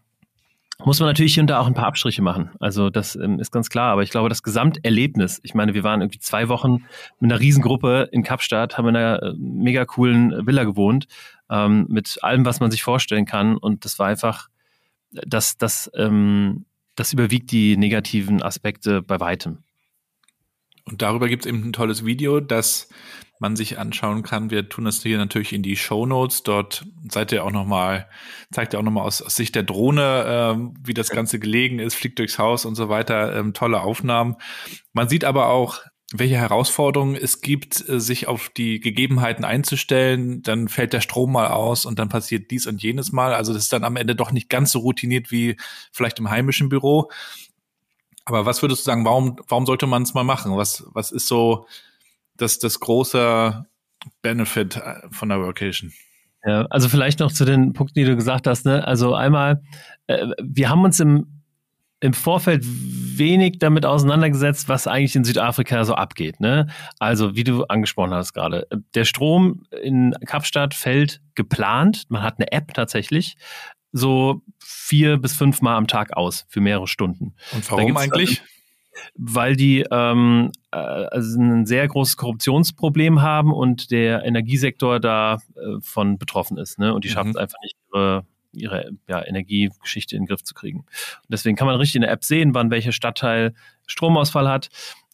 muss 0.84 1.00
man 1.00 1.08
natürlich 1.08 1.34
hier 1.34 1.42
und 1.42 1.48
da 1.48 1.58
auch 1.58 1.66
ein 1.66 1.74
paar 1.74 1.86
Abstriche 1.86 2.22
machen. 2.22 2.50
Also 2.60 2.88
das 2.88 3.16
ähm, 3.16 3.40
ist 3.40 3.50
ganz 3.50 3.68
klar. 3.68 3.92
Aber 3.92 4.02
ich 4.02 4.10
glaube, 4.10 4.28
das 4.28 4.42
Gesamterlebnis, 4.42 5.40
ich 5.42 5.54
meine, 5.54 5.74
wir 5.74 5.82
waren 5.82 6.00
irgendwie 6.00 6.20
zwei 6.20 6.48
Wochen 6.48 6.84
mit 7.18 7.32
einer 7.32 7.40
Riesengruppe 7.40 8.08
in 8.12 8.22
Kapstadt, 8.22 8.78
haben 8.78 8.88
in 8.88 8.96
einer 8.96 9.22
äh, 9.22 9.34
mega 9.36 9.84
coolen 9.84 10.46
Villa 10.46 10.64
gewohnt, 10.64 11.06
ähm, 11.50 11.86
mit 11.88 12.18
allem, 12.22 12.44
was 12.44 12.60
man 12.60 12.70
sich 12.70 12.82
vorstellen 12.82 13.26
kann. 13.26 13.56
Und 13.56 13.84
das 13.84 13.98
war 13.98 14.06
einfach, 14.06 14.48
das, 15.10 15.58
das, 15.58 15.90
ähm, 15.94 16.64
das 16.94 17.12
überwiegt 17.12 17.50
die 17.50 17.76
negativen 17.76 18.42
Aspekte 18.42 19.02
bei 19.02 19.18
weitem. 19.18 19.64
Und 20.88 21.02
darüber 21.02 21.28
gibt 21.28 21.44
es 21.44 21.48
eben 21.48 21.68
ein 21.68 21.72
tolles 21.72 22.04
Video, 22.04 22.40
das 22.40 22.88
man 23.40 23.56
sich 23.56 23.78
anschauen 23.78 24.22
kann. 24.22 24.50
Wir 24.50 24.68
tun 24.68 24.84
das 24.84 25.02
hier 25.02 25.18
natürlich 25.18 25.52
in 25.52 25.62
die 25.62 25.76
Show 25.76 26.06
Notes. 26.06 26.42
Dort 26.42 26.86
seid 27.08 27.32
ihr 27.32 27.44
auch 27.44 27.52
noch 27.52 27.66
mal, 27.66 28.08
zeigt 28.50 28.74
ihr 28.74 28.80
auch 28.80 28.84
noch 28.84 28.90
mal 28.90 29.02
aus, 29.02 29.22
aus 29.22 29.36
Sicht 29.36 29.54
der 29.54 29.62
Drohne, 29.62 30.24
ähm, 30.26 30.74
wie 30.82 30.94
das 30.94 31.10
Ganze 31.10 31.38
gelegen 31.38 31.78
ist, 31.78 31.94
fliegt 31.94 32.18
durchs 32.18 32.38
Haus 32.38 32.64
und 32.64 32.74
so 32.74 32.88
weiter. 32.88 33.36
Ähm, 33.36 33.54
tolle 33.54 33.80
Aufnahmen. 33.80 34.36
Man 34.92 35.08
sieht 35.08 35.24
aber 35.24 35.48
auch, 35.48 35.80
welche 36.12 36.36
Herausforderungen 36.36 37.16
es 37.16 37.42
gibt, 37.42 37.86
äh, 37.88 38.00
sich 38.00 38.28
auf 38.28 38.48
die 38.48 38.80
Gegebenheiten 38.80 39.44
einzustellen. 39.44 40.42
Dann 40.42 40.68
fällt 40.68 40.92
der 40.92 41.02
Strom 41.02 41.32
mal 41.32 41.48
aus 41.48 41.84
und 41.84 41.98
dann 41.98 42.08
passiert 42.08 42.50
dies 42.50 42.66
und 42.66 42.82
jenes 42.82 43.12
mal. 43.12 43.34
Also 43.34 43.52
das 43.52 43.64
ist 43.64 43.72
dann 43.72 43.84
am 43.84 43.96
Ende 43.96 44.16
doch 44.16 44.32
nicht 44.32 44.48
ganz 44.48 44.72
so 44.72 44.80
routiniert 44.80 45.30
wie 45.30 45.56
vielleicht 45.92 46.18
im 46.18 46.30
heimischen 46.30 46.70
Büro. 46.70 47.10
Aber 48.28 48.46
was 48.46 48.62
würdest 48.62 48.82
du 48.82 48.84
sagen, 48.84 49.04
warum, 49.04 49.36
warum 49.48 49.66
sollte 49.66 49.86
man 49.86 50.02
es 50.02 50.14
mal 50.14 50.24
machen? 50.24 50.56
Was, 50.56 50.84
was 50.92 51.10
ist 51.10 51.28
so 51.28 51.66
das, 52.36 52.58
das 52.58 52.80
große 52.80 53.66
Benefit 54.22 54.76
äh, 54.76 55.00
von 55.10 55.28
der 55.28 55.40
Workation. 55.40 55.92
Ja, 56.44 56.66
also 56.70 56.88
vielleicht 56.88 57.20
noch 57.20 57.32
zu 57.32 57.44
den 57.44 57.72
Punkten, 57.72 57.98
die 57.98 58.04
du 58.04 58.16
gesagt 58.16 58.46
hast. 58.46 58.64
Ne? 58.64 58.86
Also 58.86 59.14
einmal, 59.14 59.62
äh, 60.06 60.28
wir 60.42 60.70
haben 60.70 60.84
uns 60.84 61.00
im 61.00 61.26
im 62.00 62.12
Vorfeld 62.12 62.64
wenig 62.64 63.58
damit 63.58 63.84
auseinandergesetzt, 63.84 64.68
was 64.68 64.86
eigentlich 64.86 65.16
in 65.16 65.24
Südafrika 65.24 65.84
so 65.84 65.94
abgeht. 65.94 66.38
Ne? 66.38 66.68
Also, 67.00 67.34
wie 67.34 67.42
du 67.42 67.64
angesprochen 67.64 68.14
hast 68.14 68.34
gerade, 68.34 68.68
der 68.94 69.04
Strom 69.04 69.64
in 69.82 70.14
Kapstadt 70.24 70.74
fällt 70.74 71.20
geplant. 71.34 72.04
Man 72.08 72.22
hat 72.22 72.34
eine 72.38 72.52
App 72.52 72.72
tatsächlich, 72.72 73.36
so 73.92 74.42
vier 74.58 75.16
bis 75.16 75.34
fünf 75.36 75.62
Mal 75.62 75.76
am 75.76 75.86
Tag 75.86 76.16
aus 76.16 76.46
für 76.48 76.60
mehrere 76.60 76.86
Stunden. 76.86 77.34
Und 77.52 77.70
warum 77.70 77.96
eigentlich? 77.96 78.42
weil 79.16 79.56
die 79.56 79.84
ähm, 79.90 80.52
äh, 80.70 80.76
also 80.76 81.40
ein 81.40 81.66
sehr 81.66 81.86
großes 81.86 82.16
Korruptionsproblem 82.16 83.22
haben 83.22 83.52
und 83.52 83.90
der 83.90 84.24
Energiesektor 84.24 85.00
da 85.00 85.38
äh, 85.54 85.80
von 85.80 86.18
betroffen 86.18 86.58
ist. 86.58 86.78
Ne? 86.78 86.94
Und 86.94 87.04
die 87.04 87.08
mhm. 87.08 87.12
schaffen 87.12 87.30
es 87.30 87.36
einfach 87.36 87.58
nicht, 87.62 87.76
ihre, 87.92 88.26
ihre 88.52 88.90
ja, 89.08 89.24
Energiegeschichte 89.26 90.16
in 90.16 90.22
den 90.22 90.28
Griff 90.28 90.42
zu 90.42 90.54
kriegen. 90.54 90.80
Und 90.80 91.30
deswegen 91.30 91.56
kann 91.56 91.66
man 91.66 91.76
richtig 91.76 91.96
in 91.96 92.02
der 92.02 92.10
App 92.10 92.24
sehen, 92.24 92.54
wann 92.54 92.70
welcher 92.70 92.92
Stadtteil 92.92 93.54
Stromausfall 93.86 94.48
hat 94.48 94.68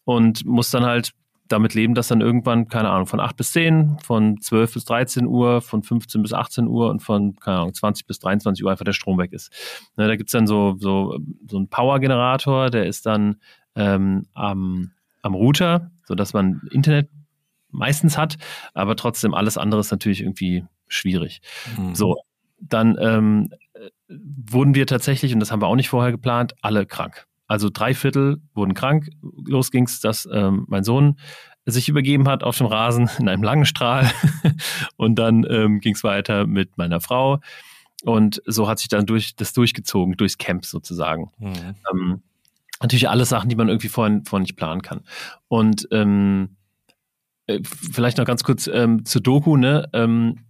und 0.04 0.44
muss 0.44 0.70
dann 0.70 0.84
halt 0.84 1.12
damit 1.48 1.74
leben, 1.74 1.94
dass 1.94 2.09
dann 2.09 2.20
irgendwann, 2.20 2.68
keine 2.68 2.90
Ahnung, 2.90 3.07
von 3.07 3.20
8 3.20 3.37
bis 3.37 3.52
10, 3.52 3.98
von 4.02 4.40
12 4.40 4.74
bis 4.74 4.85
13 4.87 5.26
Uhr, 5.26 5.61
von 5.61 5.83
15 5.83 6.22
bis 6.22 6.33
18 6.33 6.66
Uhr 6.66 6.90
und 6.90 7.00
von, 7.00 7.37
keine 7.37 7.59
Ahnung, 7.59 7.74
20 7.74 8.07
bis 8.07 8.18
23 8.18 8.64
Uhr 8.64 8.70
einfach 8.70 8.85
der 8.85 8.92
Strom 8.92 9.18
weg 9.18 9.33
ist. 9.33 9.52
Ne, 9.96 10.07
da 10.07 10.16
gibt's 10.16 10.33
dann 10.33 10.46
so, 10.46 10.76
so, 10.78 11.18
so 11.46 11.57
einen 11.57 11.68
Power-Generator, 11.68 12.70
der 12.70 12.87
ist 12.87 13.04
dann 13.04 13.37
ähm, 13.76 14.26
am, 14.33 14.92
am 15.22 15.35
Router, 15.35 15.90
sodass 16.07 16.33
man 16.33 16.62
Internet 16.70 17.11
meistens 17.70 18.16
hat, 18.16 18.37
aber 18.72 18.96
trotzdem 18.96 19.35
alles 19.35 19.59
andere 19.59 19.80
ist 19.80 19.90
natürlich 19.90 20.22
irgendwie 20.22 20.64
schwierig. 20.88 21.40
Mhm. 21.76 21.94
So, 21.94 22.16
dann 22.59 22.96
ähm, 23.00 23.50
wurden 24.09 24.74
wir 24.74 24.87
tatsächlich, 24.87 25.35
und 25.35 25.40
das 25.40 25.50
haben 25.50 25.61
wir 25.61 25.66
auch 25.66 25.76
nicht 25.76 25.88
vorher 25.88 26.12
geplant, 26.12 26.54
alle 26.62 26.87
krank. 26.87 27.26
Also 27.54 27.70
drei 27.72 27.94
Viertel 27.94 28.42
wurden 28.52 28.74
krank. 28.74 29.10
Los 29.46 29.70
ging's, 29.70 30.00
dass 30.00 30.28
ähm, 30.32 30.64
mein 30.66 30.82
Sohn 30.82 31.20
sich 31.66 31.88
übergeben 31.88 32.26
hat 32.26 32.42
auf 32.42 32.58
dem 32.58 32.66
Rasen 32.66 33.08
in 33.20 33.28
einem 33.28 33.44
langen 33.44 33.64
Strahl. 33.64 34.10
und 34.96 35.14
dann 35.20 35.46
ähm, 35.48 35.78
ging 35.78 35.94
es 35.94 36.02
weiter 36.02 36.48
mit 36.48 36.76
meiner 36.78 37.00
Frau. 37.00 37.38
Und 38.02 38.42
so 38.44 38.66
hat 38.68 38.80
sich 38.80 38.88
dann 38.88 39.06
durch 39.06 39.36
das 39.36 39.52
durchgezogen, 39.52 40.16
durchs 40.16 40.36
Camp 40.36 40.64
sozusagen. 40.64 41.30
Mhm. 41.38 41.76
Ähm, 41.92 42.22
natürlich 42.82 43.08
alles 43.08 43.28
Sachen, 43.28 43.48
die 43.48 43.54
man 43.54 43.68
irgendwie 43.68 43.88
vorher, 43.88 44.20
vorher 44.24 44.42
nicht 44.42 44.56
planen 44.56 44.82
kann. 44.82 45.02
Und 45.46 45.86
ähm, 45.92 46.56
äh, 47.46 47.60
vielleicht 47.62 48.18
noch 48.18 48.24
ganz 48.24 48.42
kurz 48.42 48.66
ähm, 48.66 49.04
zur 49.04 49.22
Doku, 49.22 49.56
ne? 49.56 49.88
Ähm, 49.92 50.40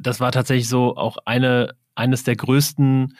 das 0.00 0.18
war 0.18 0.32
tatsächlich 0.32 0.70
so 0.70 0.96
auch 0.96 1.18
eine, 1.26 1.74
eines 1.94 2.24
der 2.24 2.36
größten 2.36 3.14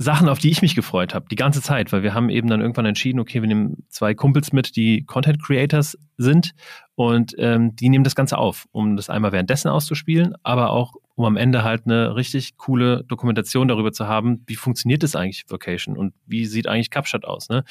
Sachen, 0.00 0.28
auf 0.28 0.38
die 0.38 0.50
ich 0.50 0.62
mich 0.62 0.76
gefreut 0.76 1.12
habe, 1.12 1.26
die 1.28 1.36
ganze 1.36 1.60
Zeit, 1.60 1.92
weil 1.92 2.04
wir 2.04 2.14
haben 2.14 2.30
eben 2.30 2.48
dann 2.48 2.60
irgendwann 2.60 2.86
entschieden, 2.86 3.18
okay, 3.18 3.42
wir 3.42 3.48
nehmen 3.48 3.84
zwei 3.88 4.14
Kumpels 4.14 4.52
mit, 4.52 4.76
die 4.76 5.04
Content 5.04 5.42
Creators 5.42 5.98
sind 6.16 6.54
und 6.94 7.34
ähm, 7.36 7.74
die 7.74 7.88
nehmen 7.88 8.04
das 8.04 8.14
Ganze 8.14 8.38
auf, 8.38 8.68
um 8.70 8.96
das 8.96 9.10
einmal 9.10 9.32
währenddessen 9.32 9.68
auszuspielen, 9.68 10.34
aber 10.44 10.70
auch 10.70 10.94
um 11.16 11.24
am 11.24 11.36
Ende 11.36 11.64
halt 11.64 11.86
eine 11.86 12.14
richtig 12.14 12.56
coole 12.56 13.02
Dokumentation 13.04 13.66
darüber 13.66 13.90
zu 13.90 14.06
haben, 14.06 14.44
wie 14.46 14.54
funktioniert 14.54 15.02
das 15.02 15.16
eigentlich 15.16 15.44
Vocation 15.48 15.96
und 15.96 16.14
wie 16.26 16.46
sieht 16.46 16.68
eigentlich 16.68 16.90
Kapstadt 16.90 17.24
aus, 17.24 17.48
ne? 17.48 17.64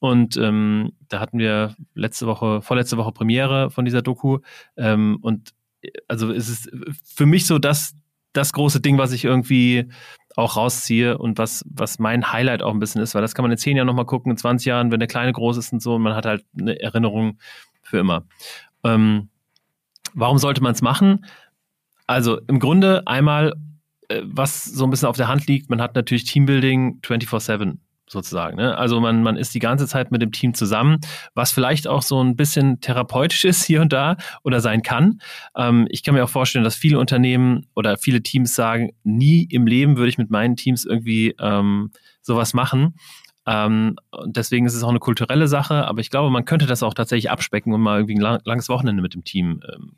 Und 0.00 0.36
ähm, 0.36 0.92
da 1.08 1.18
hatten 1.18 1.38
wir 1.38 1.74
letzte 1.94 2.26
Woche, 2.26 2.60
vorletzte 2.60 2.98
Woche 2.98 3.12
Premiere 3.12 3.70
von 3.70 3.86
dieser 3.86 4.02
Doku. 4.02 4.40
Ähm, 4.76 5.16
und 5.22 5.54
äh, 5.80 5.92
also 6.08 6.30
es 6.30 6.50
ist 6.50 6.70
für 7.04 7.24
mich 7.24 7.46
so 7.46 7.58
das, 7.58 7.94
das 8.34 8.52
große 8.52 8.82
Ding, 8.82 8.98
was 8.98 9.12
ich 9.12 9.24
irgendwie 9.24 9.88
auch 10.36 10.56
rausziehe 10.56 11.18
und 11.18 11.38
was, 11.38 11.64
was 11.68 11.98
mein 11.98 12.32
Highlight 12.32 12.62
auch 12.62 12.72
ein 12.72 12.80
bisschen 12.80 13.00
ist, 13.00 13.14
weil 13.14 13.22
das 13.22 13.34
kann 13.34 13.44
man 13.44 13.52
in 13.52 13.58
zehn 13.58 13.76
Jahren 13.76 13.86
nochmal 13.86 14.06
gucken, 14.06 14.32
in 14.32 14.36
20 14.36 14.66
Jahren, 14.66 14.90
wenn 14.90 15.00
der 15.00 15.08
Kleine 15.08 15.32
groß 15.32 15.56
ist 15.56 15.72
und 15.72 15.80
so, 15.80 15.94
und 15.94 16.02
man 16.02 16.14
hat 16.14 16.26
halt 16.26 16.44
eine 16.58 16.80
Erinnerung 16.80 17.38
für 17.82 17.98
immer. 17.98 18.24
Ähm, 18.82 19.28
warum 20.14 20.38
sollte 20.38 20.62
man 20.62 20.72
es 20.72 20.82
machen? 20.82 21.24
Also 22.06 22.40
im 22.48 22.58
Grunde 22.58 23.06
einmal, 23.06 23.54
äh, 24.08 24.22
was 24.24 24.64
so 24.64 24.84
ein 24.84 24.90
bisschen 24.90 25.08
auf 25.08 25.16
der 25.16 25.28
Hand 25.28 25.46
liegt, 25.46 25.70
man 25.70 25.80
hat 25.80 25.94
natürlich 25.94 26.24
Teambuilding 26.24 27.00
24-7 27.02 27.78
sozusagen. 28.06 28.56
Ne? 28.56 28.76
Also 28.76 29.00
man, 29.00 29.22
man 29.22 29.36
ist 29.36 29.54
die 29.54 29.58
ganze 29.60 29.86
Zeit 29.86 30.10
mit 30.10 30.22
dem 30.22 30.32
Team 30.32 30.54
zusammen, 30.54 30.98
was 31.34 31.52
vielleicht 31.52 31.88
auch 31.88 32.02
so 32.02 32.22
ein 32.22 32.36
bisschen 32.36 32.80
therapeutisch 32.80 33.44
ist 33.44 33.64
hier 33.64 33.80
und 33.80 33.92
da 33.92 34.16
oder 34.42 34.60
sein 34.60 34.82
kann. 34.82 35.20
Ähm, 35.56 35.86
ich 35.90 36.02
kann 36.02 36.14
mir 36.14 36.24
auch 36.24 36.30
vorstellen, 36.30 36.64
dass 36.64 36.76
viele 36.76 36.98
Unternehmen 36.98 37.66
oder 37.74 37.96
viele 37.96 38.22
Teams 38.22 38.54
sagen, 38.54 38.90
nie 39.02 39.44
im 39.44 39.66
Leben 39.66 39.96
würde 39.96 40.08
ich 40.08 40.18
mit 40.18 40.30
meinen 40.30 40.56
Teams 40.56 40.84
irgendwie 40.84 41.34
ähm, 41.40 41.90
sowas 42.20 42.54
machen. 42.54 42.94
Ähm, 43.46 43.96
und 44.10 44.36
deswegen 44.36 44.66
ist 44.66 44.74
es 44.74 44.82
auch 44.82 44.88
eine 44.88 45.00
kulturelle 45.00 45.48
Sache, 45.48 45.86
aber 45.86 46.00
ich 46.00 46.10
glaube, 46.10 46.30
man 46.30 46.44
könnte 46.46 46.66
das 46.66 46.82
auch 46.82 46.94
tatsächlich 46.94 47.30
abspecken 47.30 47.74
und 47.74 47.80
mal 47.82 47.98
irgendwie 47.98 48.14
ein 48.14 48.20
lang, 48.20 48.40
langes 48.44 48.68
Wochenende 48.68 49.02
mit 49.02 49.12
dem 49.12 49.24
Team 49.24 49.60
ähm, 49.74 49.96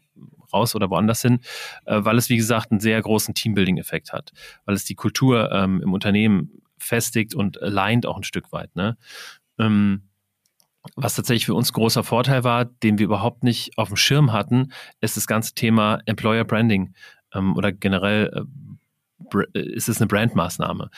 raus 0.52 0.74
oder 0.74 0.90
woanders 0.90 1.22
hin, 1.22 1.40
äh, 1.84 2.04
weil 2.04 2.18
es, 2.18 2.28
wie 2.28 2.36
gesagt, 2.36 2.72
einen 2.72 2.80
sehr 2.80 3.00
großen 3.00 3.34
Teambuilding-Effekt 3.34 4.12
hat, 4.12 4.32
weil 4.64 4.74
es 4.74 4.84
die 4.84 4.94
Kultur 4.94 5.52
ähm, 5.52 5.80
im 5.80 5.92
Unternehmen 5.92 6.62
festigt 6.78 7.34
und 7.34 7.60
aligned 7.62 8.06
auch 8.06 8.16
ein 8.16 8.24
Stück 8.24 8.52
weit. 8.52 8.74
Ne? 8.76 8.96
Ähm, 9.58 10.02
was 10.94 11.14
tatsächlich 11.14 11.46
für 11.46 11.54
uns 11.54 11.72
großer 11.72 12.04
Vorteil 12.04 12.44
war, 12.44 12.64
den 12.64 12.98
wir 12.98 13.06
überhaupt 13.06 13.42
nicht 13.42 13.76
auf 13.76 13.88
dem 13.88 13.96
Schirm 13.96 14.32
hatten, 14.32 14.72
ist 15.00 15.16
das 15.16 15.26
ganze 15.26 15.54
Thema 15.54 16.00
Employer 16.06 16.44
Branding 16.44 16.94
ähm, 17.34 17.56
oder 17.56 17.72
generell 17.72 18.30
äh, 18.32 19.58
äh 19.58 19.72
ist 19.72 19.88
es 19.88 20.00
eine 20.00 20.06
Brandmaßnahme. 20.06 20.90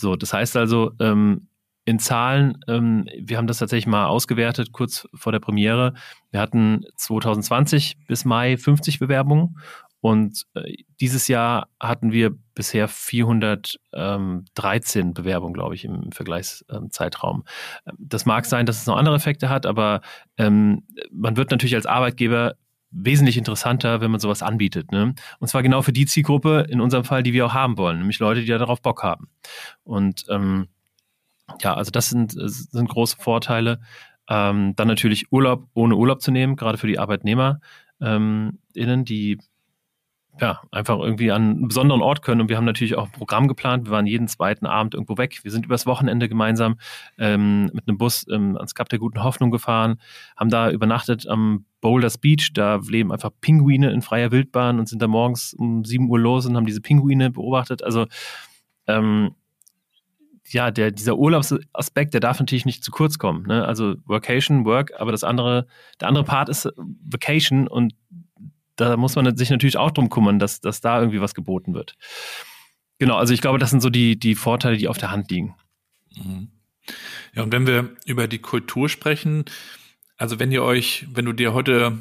So, 0.00 0.16
das 0.16 0.32
heißt 0.32 0.56
also, 0.56 0.92
ähm, 1.00 1.48
in 1.84 1.98
Zahlen, 1.98 2.58
ähm, 2.66 3.06
wir 3.18 3.36
haben 3.36 3.46
das 3.46 3.58
tatsächlich 3.58 3.86
mal 3.86 4.06
ausgewertet, 4.06 4.72
kurz 4.72 5.06
vor 5.12 5.32
der 5.32 5.40
Premiere. 5.40 5.92
Wir 6.30 6.40
hatten 6.40 6.84
2020 6.96 7.98
bis 8.06 8.24
Mai 8.24 8.56
50 8.56 8.98
Bewerbungen 9.00 9.58
und 10.04 10.44
äh, 10.52 10.74
dieses 11.00 11.28
Jahr 11.28 11.68
hatten 11.80 12.12
wir 12.12 12.36
bisher 12.54 12.88
413 12.88 15.14
Bewerbungen, 15.14 15.54
glaube 15.54 15.76
ich, 15.76 15.86
im 15.86 16.12
Vergleichszeitraum. 16.12 17.44
Ähm, 17.86 17.96
das 17.98 18.26
mag 18.26 18.44
sein, 18.44 18.66
dass 18.66 18.76
es 18.76 18.86
noch 18.86 18.98
andere 18.98 19.14
Effekte 19.14 19.48
hat, 19.48 19.64
aber 19.64 20.02
ähm, 20.36 20.82
man 21.10 21.38
wird 21.38 21.50
natürlich 21.50 21.74
als 21.74 21.86
Arbeitgeber 21.86 22.56
wesentlich 22.90 23.38
interessanter, 23.38 24.02
wenn 24.02 24.10
man 24.10 24.20
sowas 24.20 24.42
anbietet. 24.42 24.92
Ne? 24.92 25.14
Und 25.38 25.48
zwar 25.48 25.62
genau 25.62 25.80
für 25.80 25.94
die 25.94 26.04
Zielgruppe, 26.04 26.66
in 26.68 26.82
unserem 26.82 27.04
Fall, 27.04 27.22
die 27.22 27.32
wir 27.32 27.46
auch 27.46 27.54
haben 27.54 27.78
wollen, 27.78 27.96
nämlich 27.96 28.18
Leute, 28.18 28.42
die 28.42 28.48
da 28.48 28.58
darauf 28.58 28.82
Bock 28.82 29.02
haben. 29.02 29.30
Und 29.84 30.26
ähm, 30.28 30.68
ja, 31.62 31.72
also 31.72 31.90
das 31.90 32.10
sind, 32.10 32.34
sind 32.36 32.90
große 32.90 33.16
Vorteile. 33.16 33.80
Ähm, 34.28 34.76
dann 34.76 34.88
natürlich 34.88 35.32
Urlaub 35.32 35.66
ohne 35.72 35.96
Urlaub 35.96 36.20
zu 36.20 36.30
nehmen, 36.30 36.56
gerade 36.56 36.76
für 36.76 36.88
die 36.88 36.98
Arbeitnehmer 36.98 37.60
ähm, 38.00 38.58
die 38.74 39.38
ja, 40.40 40.60
einfach 40.72 40.98
irgendwie 40.98 41.30
an 41.30 41.42
einen 41.42 41.68
besonderen 41.68 42.02
Ort 42.02 42.22
können. 42.22 42.40
Und 42.40 42.48
wir 42.48 42.56
haben 42.56 42.64
natürlich 42.64 42.96
auch 42.96 43.06
ein 43.06 43.12
Programm 43.12 43.46
geplant. 43.46 43.86
Wir 43.86 43.92
waren 43.92 44.06
jeden 44.06 44.26
zweiten 44.26 44.66
Abend 44.66 44.94
irgendwo 44.94 45.16
weg. 45.16 45.38
Wir 45.44 45.50
sind 45.52 45.64
übers 45.64 45.86
Wochenende 45.86 46.28
gemeinsam 46.28 46.76
ähm, 47.18 47.70
mit 47.72 47.86
einem 47.86 47.98
Bus 47.98 48.26
ähm, 48.28 48.56
ans 48.56 48.74
Kap 48.74 48.88
der 48.88 48.98
Guten 48.98 49.22
Hoffnung 49.22 49.50
gefahren, 49.50 50.00
haben 50.36 50.50
da 50.50 50.70
übernachtet 50.70 51.28
am 51.28 51.66
Boulders 51.80 52.18
Beach. 52.18 52.52
Da 52.52 52.80
leben 52.88 53.12
einfach 53.12 53.30
Pinguine 53.40 53.92
in 53.92 54.02
freier 54.02 54.32
Wildbahn 54.32 54.78
und 54.80 54.88
sind 54.88 55.00
da 55.00 55.06
morgens 55.06 55.54
um 55.54 55.84
7 55.84 56.10
Uhr 56.10 56.18
los 56.18 56.46
und 56.46 56.56
haben 56.56 56.66
diese 56.66 56.80
Pinguine 56.80 57.30
beobachtet. 57.30 57.84
Also 57.84 58.06
ähm, 58.88 59.36
ja, 60.48 60.70
der, 60.70 60.90
dieser 60.90 61.16
Urlaubsaspekt, 61.16 62.12
der 62.12 62.20
darf 62.20 62.40
natürlich 62.40 62.66
nicht 62.66 62.84
zu 62.84 62.90
kurz 62.90 63.18
kommen. 63.18 63.46
Ne? 63.46 63.64
Also 63.64 63.94
Workation, 64.04 64.64
Work, 64.64 64.92
aber 64.98 65.12
das 65.12 65.24
andere, 65.24 65.66
der 66.00 66.08
andere 66.08 66.24
Part 66.24 66.48
ist 66.48 66.68
Vacation 66.76 67.66
und 67.68 67.94
da 68.76 68.96
muss 68.96 69.16
man 69.16 69.36
sich 69.36 69.50
natürlich 69.50 69.76
auch 69.76 69.90
drum 69.90 70.08
kümmern, 70.08 70.38
dass, 70.38 70.60
dass 70.60 70.80
da 70.80 70.98
irgendwie 70.98 71.20
was 71.20 71.34
geboten 71.34 71.74
wird. 71.74 71.96
Genau, 72.98 73.16
also 73.16 73.34
ich 73.34 73.40
glaube, 73.40 73.58
das 73.58 73.70
sind 73.70 73.80
so 73.80 73.90
die, 73.90 74.18
die 74.18 74.34
Vorteile, 74.34 74.76
die 74.76 74.88
auf 74.88 74.98
der 74.98 75.10
Hand 75.10 75.30
liegen. 75.30 75.56
Mhm. 76.16 76.48
Ja, 77.34 77.42
und 77.42 77.52
wenn 77.52 77.66
wir 77.66 77.96
über 78.06 78.28
die 78.28 78.38
Kultur 78.38 78.88
sprechen, 78.88 79.44
also 80.16 80.38
wenn 80.38 80.52
ihr 80.52 80.62
euch, 80.62 81.06
wenn 81.12 81.24
du 81.24 81.32
dir 81.32 81.54
heute 81.54 81.98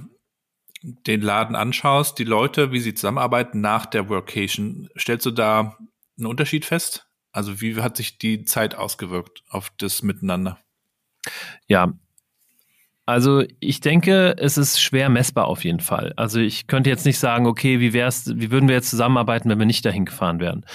den 0.81 1.21
Laden 1.21 1.55
anschaust, 1.55 2.19
die 2.19 2.25
Leute, 2.25 2.71
wie 2.71 2.79
sie 2.79 2.93
zusammenarbeiten 2.93 3.61
nach 3.61 3.85
der 3.85 4.09
Workation, 4.09 4.89
stellst 4.97 5.25
du 5.25 5.31
da 5.31 5.77
einen 6.17 6.27
Unterschied 6.27 6.65
fest? 6.65 7.07
Also 7.31 7.61
wie 7.61 7.81
hat 7.81 7.97
sich 7.97 8.17
die 8.17 8.43
Zeit 8.43 8.75
ausgewirkt 8.75 9.43
auf 9.49 9.71
das 9.77 10.03
Miteinander? 10.03 10.59
Ja, 11.67 11.93
also 13.05 13.43
ich 13.59 13.81
denke, 13.81 14.35
es 14.37 14.57
ist 14.57 14.81
schwer 14.81 15.09
messbar 15.09 15.47
auf 15.47 15.63
jeden 15.65 15.81
Fall. 15.81 16.13
Also 16.15 16.39
ich 16.39 16.67
könnte 16.67 16.89
jetzt 16.89 17.05
nicht 17.05 17.19
sagen, 17.19 17.47
okay, 17.47 17.79
wie 17.79 17.91
wär's, 17.91 18.31
wie 18.35 18.49
würden 18.49 18.69
wir 18.69 18.75
jetzt 18.75 18.89
zusammenarbeiten, 18.89 19.49
wenn 19.49 19.59
wir 19.59 19.65
nicht 19.65 19.85
dahin 19.85 20.05
gefahren 20.05 20.39
wären. 20.39 20.65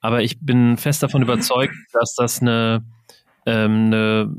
Aber 0.00 0.22
ich 0.22 0.38
bin 0.40 0.76
fest 0.76 1.02
davon 1.02 1.22
überzeugt, 1.22 1.74
dass 1.92 2.14
das 2.14 2.42
eine, 2.42 2.84
ähm, 3.46 3.86
eine 3.86 4.34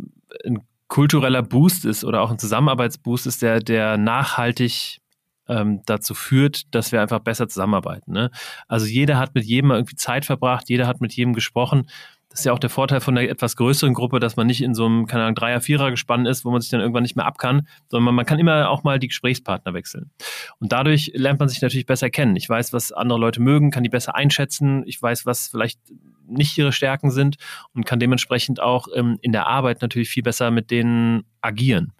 ein 0.45 0.59
kultureller 0.87 1.43
Boost 1.43 1.85
ist 1.85 2.03
oder 2.03 2.21
auch 2.21 2.31
ein 2.31 2.39
Zusammenarbeitsboost 2.39 3.27
ist, 3.27 3.41
der, 3.41 3.59
der 3.59 3.97
nachhaltig 3.97 4.99
ähm, 5.47 5.81
dazu 5.85 6.13
führt, 6.13 6.73
dass 6.73 6.91
wir 6.91 7.01
einfach 7.01 7.19
besser 7.19 7.47
zusammenarbeiten. 7.47 8.11
Ne? 8.11 8.31
Also 8.67 8.85
jeder 8.85 9.17
hat 9.17 9.33
mit 9.35 9.45
jedem 9.45 9.71
irgendwie 9.71 9.95
Zeit 9.95 10.25
verbracht, 10.25 10.69
jeder 10.69 10.87
hat 10.87 11.01
mit 11.01 11.13
jedem 11.13 11.33
gesprochen 11.33 11.89
Das 12.29 12.41
ist 12.41 12.45
ja 12.45 12.53
auch 12.53 12.59
der 12.59 12.69
Vorteil 12.69 13.01
von 13.01 13.17
einer 13.17 13.27
etwas 13.27 13.55
größeren 13.55 13.95
Gruppe, 13.95 14.19
dass 14.19 14.35
man 14.35 14.45
nicht 14.45 14.61
in 14.61 14.75
so 14.75 14.85
einem, 14.85 15.07
keine 15.07 15.23
Ahnung, 15.23 15.35
Dreier-, 15.35 15.61
Vierer 15.61 15.89
gespannt 15.89 16.27
ist, 16.27 16.45
wo 16.45 16.51
man 16.51 16.61
sich 16.61 16.69
dann 16.69 16.79
irgendwann 16.79 17.01
nicht 17.01 17.15
mehr 17.15 17.25
ab 17.25 17.39
kann, 17.39 17.67
sondern 17.87 18.13
man 18.13 18.25
kann 18.25 18.37
immer 18.37 18.69
auch 18.69 18.83
mal 18.83 18.99
die 18.99 19.07
Gesprächspartner 19.07 19.73
wechseln. 19.73 20.11
Und 20.59 20.71
dadurch 20.71 21.11
lernt 21.15 21.39
man 21.39 21.49
sich 21.49 21.61
natürlich 21.61 21.87
besser 21.87 22.11
kennen. 22.11 22.35
Ich 22.35 22.47
weiß, 22.47 22.71
was 22.71 22.91
andere 22.91 23.19
Leute 23.19 23.41
mögen, 23.41 23.71
kann 23.71 23.83
die 23.83 23.89
besser 23.89 24.15
einschätzen. 24.15 24.83
Ich 24.85 25.01
weiß, 25.01 25.25
was 25.25 25.47
vielleicht 25.47 25.79
nicht 26.29 26.57
ihre 26.57 26.71
Stärken 26.71 27.11
sind 27.11 27.37
und 27.73 27.85
kann 27.85 27.99
dementsprechend 27.99 28.59
auch 28.61 28.87
ähm, 28.93 29.17
in 29.21 29.31
der 29.31 29.47
Arbeit 29.47 29.81
natürlich 29.81 30.09
viel 30.09 30.23
besser 30.23 30.51
mit 30.51 30.71
denen 30.71 31.23
agieren. 31.41 31.93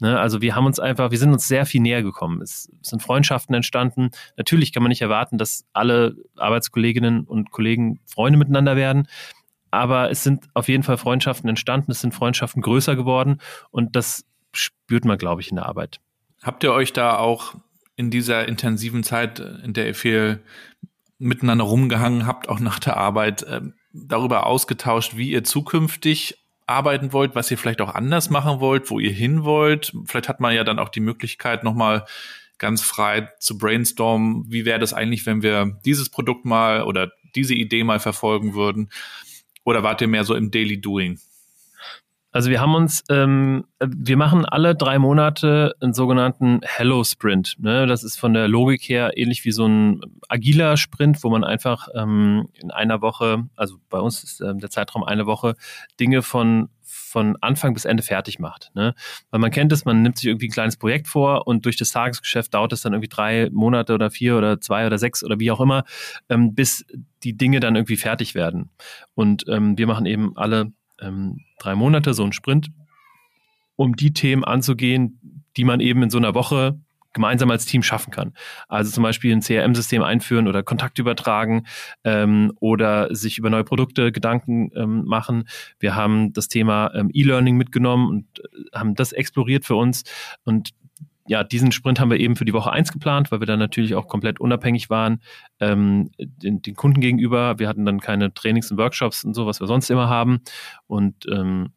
Ne? 0.00 0.18
Also 0.18 0.40
wir 0.42 0.54
haben 0.54 0.66
uns 0.66 0.78
einfach, 0.78 1.10
wir 1.10 1.18
sind 1.18 1.32
uns 1.32 1.48
sehr 1.48 1.66
viel 1.66 1.80
näher 1.80 2.02
gekommen. 2.02 2.40
Es 2.42 2.70
sind 2.82 3.02
Freundschaften 3.02 3.54
entstanden. 3.54 4.10
Natürlich 4.36 4.72
kann 4.72 4.82
man 4.82 4.90
nicht 4.90 5.02
erwarten, 5.02 5.38
dass 5.38 5.64
alle 5.72 6.16
Arbeitskolleginnen 6.36 7.24
und 7.24 7.50
Kollegen 7.50 8.00
Freunde 8.06 8.38
miteinander 8.38 8.76
werden. 8.76 9.08
Aber 9.72 10.10
es 10.10 10.22
sind 10.22 10.48
auf 10.54 10.68
jeden 10.68 10.84
Fall 10.84 10.98
Freundschaften 10.98 11.48
entstanden, 11.48 11.90
es 11.90 12.00
sind 12.00 12.14
Freundschaften 12.14 12.62
größer 12.62 12.94
geworden 12.94 13.40
und 13.70 13.96
das 13.96 14.24
spürt 14.52 15.04
man, 15.04 15.18
glaube 15.18 15.40
ich, 15.40 15.50
in 15.50 15.56
der 15.56 15.66
Arbeit. 15.66 15.98
Habt 16.42 16.62
ihr 16.62 16.72
euch 16.72 16.92
da 16.92 17.16
auch 17.16 17.54
in 17.96 18.10
dieser 18.10 18.46
intensiven 18.46 19.02
Zeit, 19.02 19.40
in 19.40 19.72
der 19.72 19.86
ihr 19.86 19.94
viel 19.94 20.42
miteinander 21.18 21.64
rumgehangen 21.64 22.26
habt, 22.26 22.48
auch 22.48 22.60
nach 22.60 22.78
der 22.78 22.96
Arbeit, 22.96 23.42
äh, 23.44 23.60
darüber 23.92 24.46
ausgetauscht, 24.46 25.16
wie 25.16 25.30
ihr 25.30 25.44
zukünftig 25.44 26.38
arbeiten 26.66 27.12
wollt, 27.12 27.34
was 27.34 27.50
ihr 27.50 27.58
vielleicht 27.58 27.80
auch 27.80 27.94
anders 27.94 28.30
machen 28.30 28.60
wollt, 28.60 28.90
wo 28.90 28.98
ihr 28.98 29.12
hin 29.12 29.44
wollt. 29.44 29.92
Vielleicht 30.06 30.28
hat 30.28 30.40
man 30.40 30.54
ja 30.54 30.64
dann 30.64 30.78
auch 30.78 30.88
die 30.88 31.00
Möglichkeit, 31.00 31.64
nochmal 31.64 32.04
ganz 32.58 32.82
frei 32.82 33.28
zu 33.38 33.58
brainstormen, 33.58 34.44
wie 34.48 34.64
wäre 34.64 34.78
das 34.78 34.92
eigentlich, 34.92 35.26
wenn 35.26 35.42
wir 35.42 35.78
dieses 35.84 36.10
Produkt 36.10 36.44
mal 36.44 36.82
oder 36.82 37.10
diese 37.34 37.54
Idee 37.54 37.84
mal 37.84 37.98
verfolgen 37.98 38.54
würden. 38.54 38.90
Oder 39.64 39.82
wart 39.82 40.00
ihr 40.00 40.08
mehr 40.08 40.24
so 40.24 40.34
im 40.34 40.50
Daily 40.50 40.80
Doing? 40.80 41.18
Also 42.34 42.48
wir 42.48 42.62
haben 42.62 42.74
uns, 42.74 43.04
ähm, 43.10 43.66
wir 43.78 44.16
machen 44.16 44.46
alle 44.46 44.74
drei 44.74 44.98
Monate 44.98 45.74
einen 45.80 45.92
sogenannten 45.92 46.60
Hello 46.62 47.04
Sprint. 47.04 47.56
Ne? 47.58 47.86
Das 47.86 48.04
ist 48.04 48.18
von 48.18 48.32
der 48.32 48.48
Logik 48.48 48.88
her 48.88 49.12
ähnlich 49.16 49.44
wie 49.44 49.52
so 49.52 49.66
ein 49.66 50.00
agiler 50.28 50.78
Sprint, 50.78 51.22
wo 51.22 51.28
man 51.28 51.44
einfach 51.44 51.88
ähm, 51.94 52.48
in 52.54 52.70
einer 52.70 53.02
Woche, 53.02 53.44
also 53.54 53.76
bei 53.90 53.98
uns 53.98 54.24
ist 54.24 54.40
ähm, 54.40 54.60
der 54.60 54.70
Zeitraum 54.70 55.04
eine 55.04 55.26
Woche, 55.26 55.56
Dinge 56.00 56.22
von 56.22 56.70
von 57.12 57.36
Anfang 57.40 57.74
bis 57.74 57.84
Ende 57.84 58.02
fertig 58.02 58.38
macht. 58.38 58.70
Ne? 58.74 58.94
Weil 59.30 59.40
man 59.40 59.50
kennt 59.50 59.70
es, 59.72 59.84
man 59.84 60.00
nimmt 60.02 60.16
sich 60.16 60.26
irgendwie 60.26 60.48
ein 60.48 60.52
kleines 60.52 60.78
Projekt 60.78 61.06
vor 61.06 61.46
und 61.46 61.66
durch 61.66 61.76
das 61.76 61.90
Tagesgeschäft 61.90 62.54
dauert 62.54 62.72
es 62.72 62.80
dann 62.80 62.94
irgendwie 62.94 63.08
drei 63.08 63.50
Monate 63.52 63.92
oder 63.92 64.10
vier 64.10 64.36
oder 64.36 64.60
zwei 64.60 64.86
oder 64.86 64.98
sechs 64.98 65.22
oder 65.22 65.38
wie 65.38 65.50
auch 65.50 65.60
immer, 65.60 65.84
ähm, 66.30 66.54
bis 66.54 66.86
die 67.22 67.36
Dinge 67.36 67.60
dann 67.60 67.76
irgendwie 67.76 67.98
fertig 67.98 68.34
werden. 68.34 68.70
Und 69.14 69.44
ähm, 69.48 69.76
wir 69.76 69.86
machen 69.86 70.06
eben 70.06 70.36
alle 70.36 70.72
ähm, 71.00 71.40
drei 71.58 71.74
Monate, 71.74 72.14
so 72.14 72.24
ein 72.24 72.32
Sprint, 72.32 72.70
um 73.76 73.94
die 73.94 74.14
Themen 74.14 74.42
anzugehen, 74.42 75.20
die 75.56 75.64
man 75.64 75.80
eben 75.80 76.02
in 76.02 76.10
so 76.10 76.18
einer 76.18 76.34
Woche 76.34 76.80
gemeinsam 77.12 77.50
als 77.50 77.66
Team 77.66 77.82
schaffen 77.82 78.10
kann. 78.10 78.32
Also 78.68 78.90
zum 78.90 79.02
Beispiel 79.02 79.34
ein 79.34 79.40
CRM-System 79.40 80.02
einführen 80.02 80.48
oder 80.48 80.62
Kontakt 80.62 80.98
übertragen 80.98 81.66
ähm, 82.04 82.52
oder 82.60 83.14
sich 83.14 83.38
über 83.38 83.50
neue 83.50 83.64
Produkte 83.64 84.12
Gedanken 84.12 84.70
ähm, 84.74 85.04
machen. 85.04 85.44
Wir 85.78 85.94
haben 85.94 86.32
das 86.32 86.48
Thema 86.48 86.90
ähm, 86.94 87.10
E-Learning 87.12 87.56
mitgenommen 87.56 88.08
und 88.08 88.40
äh, 88.40 88.78
haben 88.78 88.94
das 88.94 89.12
exploriert 89.12 89.64
für 89.64 89.76
uns. 89.76 90.04
Und 90.44 90.70
ja, 91.26 91.44
diesen 91.44 91.70
Sprint 91.70 92.00
haben 92.00 92.10
wir 92.10 92.18
eben 92.18 92.36
für 92.36 92.44
die 92.44 92.52
Woche 92.52 92.72
eins 92.72 92.92
geplant, 92.92 93.30
weil 93.30 93.40
wir 93.40 93.46
dann 93.46 93.58
natürlich 93.58 93.94
auch 93.94 94.08
komplett 94.08 94.40
unabhängig 94.40 94.90
waren 94.90 95.20
ähm, 95.60 96.10
den, 96.18 96.62
den 96.62 96.74
Kunden 96.74 97.00
gegenüber. 97.00 97.58
Wir 97.58 97.68
hatten 97.68 97.84
dann 97.84 98.00
keine 98.00 98.34
Trainings 98.34 98.70
und 98.70 98.78
Workshops 98.78 99.24
und 99.24 99.34
so, 99.34 99.46
was 99.46 99.60
wir 99.60 99.66
sonst 99.66 99.90
immer 99.90 100.08
haben. 100.08 100.40
Und 100.86 101.26
ähm, 101.30 101.72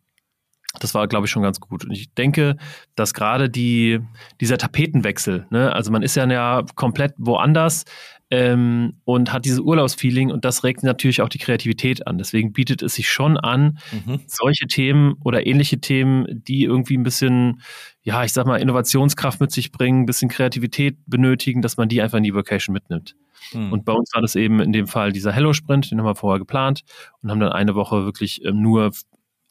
das 0.79 0.93
war, 0.93 1.07
glaube 1.07 1.25
ich, 1.25 1.31
schon 1.31 1.43
ganz 1.43 1.59
gut. 1.59 1.85
Und 1.85 1.91
ich 1.91 2.13
denke, 2.13 2.57
dass 2.95 3.13
gerade 3.13 3.49
die, 3.49 3.99
dieser 4.41 4.57
Tapetenwechsel, 4.57 5.47
ne, 5.49 5.73
also 5.73 5.91
man 5.91 6.03
ist 6.03 6.15
ja, 6.15 6.25
ja 6.29 6.63
komplett 6.75 7.13
woanders 7.17 7.85
ähm, 8.31 8.93
und 9.03 9.31
hat 9.31 9.45
dieses 9.45 9.59
Urlaubsfeeling 9.59 10.31
und 10.31 10.45
das 10.45 10.63
regt 10.63 10.83
natürlich 10.83 11.21
auch 11.21 11.29
die 11.29 11.37
Kreativität 11.37 12.07
an. 12.07 12.17
Deswegen 12.17 12.53
bietet 12.53 12.81
es 12.81 12.95
sich 12.95 13.09
schon 13.09 13.37
an, 13.37 13.77
mhm. 13.91 14.21
solche 14.25 14.67
Themen 14.67 15.15
oder 15.23 15.45
ähnliche 15.45 15.79
Themen, 15.79 16.25
die 16.29 16.63
irgendwie 16.63 16.97
ein 16.97 17.03
bisschen, 17.03 17.61
ja, 18.01 18.23
ich 18.23 18.33
sag 18.33 18.47
mal, 18.47 18.57
Innovationskraft 18.57 19.39
mit 19.39 19.51
sich 19.51 19.71
bringen, 19.71 20.01
ein 20.01 20.05
bisschen 20.05 20.29
Kreativität 20.29 20.97
benötigen, 21.05 21.61
dass 21.61 21.77
man 21.77 21.87
die 21.87 22.01
einfach 22.01 22.17
in 22.17 22.23
die 22.23 22.33
Vocation 22.33 22.73
mitnimmt. 22.73 23.15
Mhm. 23.53 23.71
Und 23.71 23.85
bei 23.85 23.93
uns 23.93 24.11
war 24.13 24.21
das 24.21 24.35
eben 24.35 24.59
in 24.59 24.73
dem 24.73 24.87
Fall 24.87 25.11
dieser 25.11 25.31
Hello-Sprint, 25.31 25.91
den 25.91 25.99
haben 25.99 26.05
wir 26.05 26.15
vorher 26.15 26.39
geplant 26.39 26.81
und 27.21 27.29
haben 27.29 27.39
dann 27.39 27.51
eine 27.51 27.75
Woche 27.75 28.05
wirklich 28.05 28.43
ähm, 28.43 28.61
nur 28.61 28.91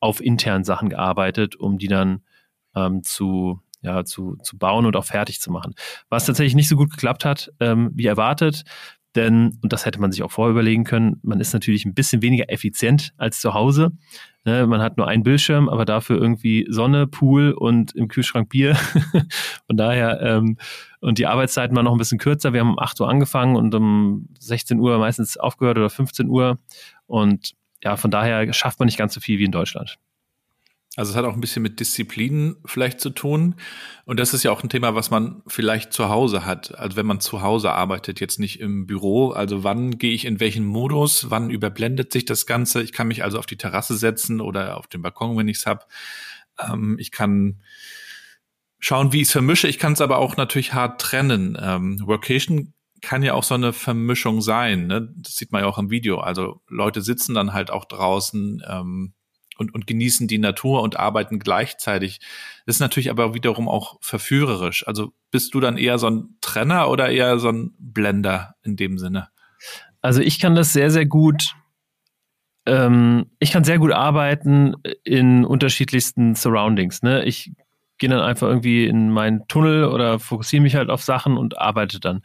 auf 0.05 0.21
internen 0.21 0.65
Sachen 0.65 0.91
gearbeitet, 0.91 1.57
um 1.57 1.79
die 1.79 1.89
dann 1.89 2.21
ähm, 2.77 3.03
zu, 3.03 3.63
ja, 3.81 4.05
zu, 4.05 4.37
zu 4.43 4.59
bauen 4.59 4.85
und 4.85 4.97
auch 4.97 5.07
fertig 5.07 5.41
zu 5.41 5.51
machen. 5.51 5.75
Was 6.11 6.27
tatsächlich 6.27 6.55
nicht 6.55 6.69
so 6.69 6.77
gut 6.77 6.91
geklappt 6.91 7.25
hat, 7.25 7.51
ähm, 7.59 7.91
wie 7.95 8.05
erwartet, 8.05 8.65
denn, 9.15 9.59
und 9.63 9.73
das 9.73 9.87
hätte 9.87 10.01
man 10.03 10.13
sich 10.13 10.23
auch 10.23 10.31
vorher 10.31 10.51
überlegen 10.51 10.85
können, 10.85 11.21
man 11.23 11.41
ist 11.41 11.55
natürlich 11.55 11.87
ein 11.87 11.95
bisschen 11.95 12.21
weniger 12.21 12.51
effizient 12.53 13.15
als 13.17 13.41
zu 13.41 13.55
Hause. 13.55 13.93
Ne, 14.45 14.67
man 14.67 14.83
hat 14.83 14.99
nur 14.99 15.09
einen 15.09 15.23
Bildschirm, 15.23 15.71
aber 15.71 15.87
dafür 15.87 16.21
irgendwie 16.21 16.67
Sonne, 16.69 17.07
Pool 17.07 17.53
und 17.53 17.95
im 17.95 18.09
Kühlschrank 18.09 18.51
Bier. 18.51 18.75
Von 19.67 19.79
daher, 19.79 20.21
ähm, 20.21 20.59
und 21.01 21.17
die 21.17 21.27
Arbeitszeiten 21.27 21.75
waren 21.75 21.85
noch 21.85 21.93
ein 21.93 21.99
bisschen 21.99 22.19
kürzer. 22.19 22.53
Wir 22.53 22.61
haben 22.61 22.73
um 22.73 22.79
8 22.79 23.01
Uhr 23.01 23.09
angefangen 23.09 23.57
und 23.57 23.75
um 23.75 24.29
16 24.39 24.79
Uhr 24.81 24.99
meistens 24.99 25.39
aufgehört 25.39 25.79
oder 25.79 25.89
15 25.89 26.29
Uhr. 26.29 26.59
Und 27.07 27.55
ja, 27.85 27.97
von 27.97 28.11
daher 28.11 28.53
schafft 28.53 28.79
man 28.79 28.87
nicht 28.87 28.99
ganz 28.99 29.15
so 29.15 29.21
viel 29.21 29.39
wie 29.39 29.45
in 29.45 29.53
Deutschland. 29.53 29.99
Also 30.97 31.11
es 31.11 31.17
hat 31.17 31.25
auch 31.25 31.35
ein 31.35 31.41
bisschen 31.41 31.63
mit 31.63 31.81
Disziplin 31.81 32.57
vielleicht 32.65 33.01
zu 33.01 33.11
tun. 33.11 33.57
Und 34.05 34.21
das 34.21 34.33
ist 34.33 34.45
ja 34.45 34.53
auch 34.53 34.63
ein 34.63 34.69
Thema, 34.69 34.95
was 34.95 35.11
man 35.11 35.43
vielleicht 35.47 35.93
zu 35.93 36.09
Hause 36.09 36.47
hat. 36.47 36.79
Also 36.79 36.97
wenn 36.97 37.07
man 37.07 37.21
zu 37.21 37.43
Hause 37.43 37.73
arbeitet, 37.73 38.21
jetzt 38.21 38.39
nicht 38.39 38.61
im 38.61 38.87
Büro. 38.87 39.31
Also 39.31 39.65
wann 39.65 39.99
gehe 39.99 40.13
ich 40.13 40.25
in 40.25 40.39
welchen 40.39 40.65
Modus? 40.65 41.31
Wann 41.31 41.51
überblendet 41.51 42.13
sich 42.13 42.25
das 42.25 42.47
Ganze? 42.47 42.81
Ich 42.81 42.93
kann 42.93 43.09
mich 43.09 43.25
also 43.25 43.41
auf 43.41 43.47
die 43.47 43.57
Terrasse 43.57 43.97
setzen 43.97 44.41
oder 44.41 44.77
auf 44.77 44.87
den 44.87 45.03
Balkon, 45.03 45.37
wenn 45.37 45.49
ich 45.49 45.59
es 45.59 45.67
habe. 45.67 45.85
Ähm, 46.61 46.97
ich 47.01 47.11
kann 47.11 47.61
schauen, 48.79 49.13
wie 49.13 49.23
ich 49.23 49.29
es 49.29 49.33
vermische. 49.33 49.67
Ich 49.67 49.81
kann 49.81 49.95
es 49.95 50.01
aber 50.01 50.19
auch 50.19 50.37
natürlich 50.37 50.75
hart 50.75 51.01
trennen. 51.01 51.59
Ähm, 51.61 52.07
Workation 52.07 52.73
kann 53.05 53.23
ja 53.23 53.35
auch 53.35 53.45
so 53.45 53.55
eine 53.55 53.73
Vermischung 53.73 54.41
sein. 54.41 54.87
Ne? 54.87 55.13
Das 55.17 55.37
sieht 55.37 55.53
man 55.53 55.63
ja 55.63 55.69
auch 55.69 55.79
im 55.79 55.91
Video. 55.91 56.19
Also 56.19 56.63
Leute 56.69 57.03
sitzen 57.03 57.35
dann 57.35 57.53
halt 57.53 57.71
auch 57.71 57.85
draußen 57.85 58.63
ähm, 58.67 59.15
und, 59.59 59.75
und 59.75 59.87
genießen 59.87 60.27
die 60.27 60.39
Natur 60.39 60.83
und 60.83 60.99
arbeiten 60.99 61.39
gleichzeitig. 61.39 62.21
Das 62.67 62.77
ist 62.77 62.81
natürlich 62.81 63.11
aber 63.11 63.35
wiederum 63.35 63.69
auch 63.69 63.99
verführerisch. 64.01 64.87
Also 64.87 65.13
bist 65.31 65.55
du 65.55 65.61
dann 65.61 65.79
eher 65.79 65.99
so 65.99 66.09
ein 66.09 66.37
Trenner 66.41 66.89
oder 66.89 67.11
eher 67.11 67.39
so 67.39 67.51
ein 67.51 67.75
Blender 67.79 68.57
in 68.63 68.77
dem 68.77 68.99
Sinne? 68.99 69.29
Also 70.01 70.21
ich 70.21 70.41
kann 70.41 70.55
das 70.55 70.73
sehr, 70.73 70.91
sehr 70.91 71.07
gut. 71.07 71.55
Ähm, 72.67 73.27
ich 73.39 73.53
kann 73.53 73.65
sehr 73.65 73.79
gut 73.79 73.93
arbeiten 73.93 74.75
in 75.05 75.45
unterschiedlichsten 75.45 76.35
Surroundings. 76.35 77.03
Ne? 77.03 77.25
Ich 77.25 77.53
gehe 77.99 78.11
dann 78.11 78.21
einfach 78.21 78.49
irgendwie 78.49 78.87
in 78.87 79.11
meinen 79.11 79.47
Tunnel 79.49 79.85
oder 79.85 80.19
fokussiere 80.19 80.63
mich 80.63 80.75
halt 80.75 80.91
auf 80.91 81.03
Sachen 81.03 81.37
und 81.37 81.59
arbeite 81.59 82.01
dann. 82.01 82.23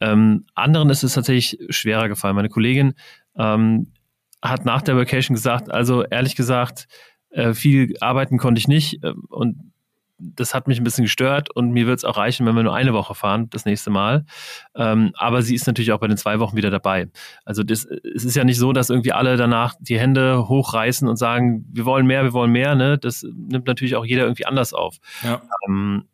Ähm, 0.00 0.46
anderen 0.54 0.90
ist 0.90 1.02
es 1.02 1.14
tatsächlich 1.14 1.58
schwerer 1.74 2.08
gefallen. 2.08 2.36
Meine 2.36 2.48
Kollegin 2.48 2.94
ähm, 3.36 3.92
hat 4.42 4.64
nach 4.64 4.82
der 4.82 4.96
Vacation 4.96 5.34
gesagt, 5.34 5.70
also 5.70 6.04
ehrlich 6.04 6.36
gesagt, 6.36 6.88
äh, 7.30 7.54
viel 7.54 7.94
arbeiten 8.00 8.38
konnte 8.38 8.58
ich 8.58 8.68
nicht 8.68 9.02
äh, 9.02 9.14
und 9.28 9.72
das 10.18 10.54
hat 10.54 10.68
mich 10.68 10.78
ein 10.78 10.84
bisschen 10.84 11.04
gestört 11.04 11.54
und 11.54 11.70
mir 11.70 11.86
wird 11.86 11.98
es 11.98 12.04
auch 12.04 12.16
reichen, 12.16 12.46
wenn 12.46 12.54
wir 12.54 12.62
nur 12.62 12.74
eine 12.74 12.92
Woche 12.92 13.14
fahren, 13.14 13.48
das 13.50 13.64
nächste 13.64 13.90
Mal. 13.90 14.24
Ähm, 14.74 15.12
aber 15.14 15.42
sie 15.42 15.54
ist 15.54 15.66
natürlich 15.66 15.92
auch 15.92 15.98
bei 15.98 16.06
den 16.06 16.16
zwei 16.16 16.38
Wochen 16.38 16.56
wieder 16.56 16.70
dabei. 16.70 17.08
Also 17.44 17.62
das, 17.62 17.84
es 17.84 18.24
ist 18.24 18.36
ja 18.36 18.44
nicht 18.44 18.58
so, 18.58 18.72
dass 18.72 18.90
irgendwie 18.90 19.12
alle 19.12 19.36
danach 19.36 19.74
die 19.80 19.98
Hände 19.98 20.48
hochreißen 20.48 21.08
und 21.08 21.16
sagen, 21.16 21.64
wir 21.72 21.84
wollen 21.84 22.06
mehr, 22.06 22.22
wir 22.22 22.32
wollen 22.32 22.52
mehr. 22.52 22.74
Ne? 22.74 22.96
Das 22.96 23.22
nimmt 23.24 23.66
natürlich 23.66 23.96
auch 23.96 24.04
jeder 24.04 24.22
irgendwie 24.22 24.46
anders 24.46 24.72
auf. 24.72 24.98
Ja. 25.22 25.42
Ähm, 25.66 26.04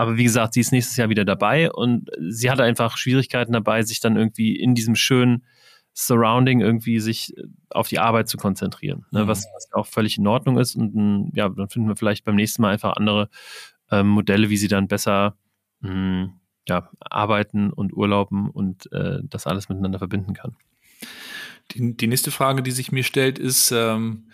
aber 0.00 0.16
wie 0.16 0.24
gesagt, 0.24 0.54
sie 0.54 0.60
ist 0.60 0.72
nächstes 0.72 0.96
Jahr 0.96 1.10
wieder 1.10 1.26
dabei 1.26 1.70
und 1.70 2.08
sie 2.26 2.50
hatte 2.50 2.62
einfach 2.62 2.96
Schwierigkeiten 2.96 3.52
dabei, 3.52 3.82
sich 3.82 4.00
dann 4.00 4.16
irgendwie 4.16 4.56
in 4.56 4.74
diesem 4.74 4.94
schönen 4.94 5.44
Surrounding 5.92 6.62
irgendwie 6.62 7.00
sich 7.00 7.36
äh, 7.36 7.42
auf 7.68 7.88
die 7.88 7.98
Arbeit 7.98 8.26
zu 8.26 8.38
konzentrieren, 8.38 9.04
ne, 9.10 9.24
mhm. 9.24 9.28
was, 9.28 9.44
was, 9.54 9.70
auch 9.74 9.86
völlig 9.86 10.16
in 10.16 10.26
Ordnung 10.26 10.56
ist. 10.56 10.74
Und 10.74 11.32
ja, 11.34 11.50
dann 11.50 11.68
finden 11.68 11.88
wir 11.88 11.96
vielleicht 11.96 12.24
beim 12.24 12.36
nächsten 12.36 12.62
Mal 12.62 12.72
einfach 12.72 12.96
andere 12.96 13.28
ähm, 13.90 14.08
Modelle, 14.08 14.48
wie 14.48 14.56
sie 14.56 14.68
dann 14.68 14.88
besser 14.88 15.36
mh, 15.80 15.90
hm, 15.90 16.32
ja, 16.66 16.88
arbeiten 17.00 17.70
und 17.70 17.92
urlauben 17.92 18.48
und 18.48 18.90
äh, 18.92 19.18
das 19.24 19.46
alles 19.46 19.68
miteinander 19.68 19.98
verbinden 19.98 20.32
kann. 20.32 20.56
Die, 21.72 21.94
die, 21.94 22.06
nächste 22.06 22.30
Frage, 22.30 22.62
die 22.62 22.70
sich 22.70 22.90
mir 22.90 23.04
stellt, 23.04 23.38
ist, 23.38 23.70
ähm, 23.70 24.30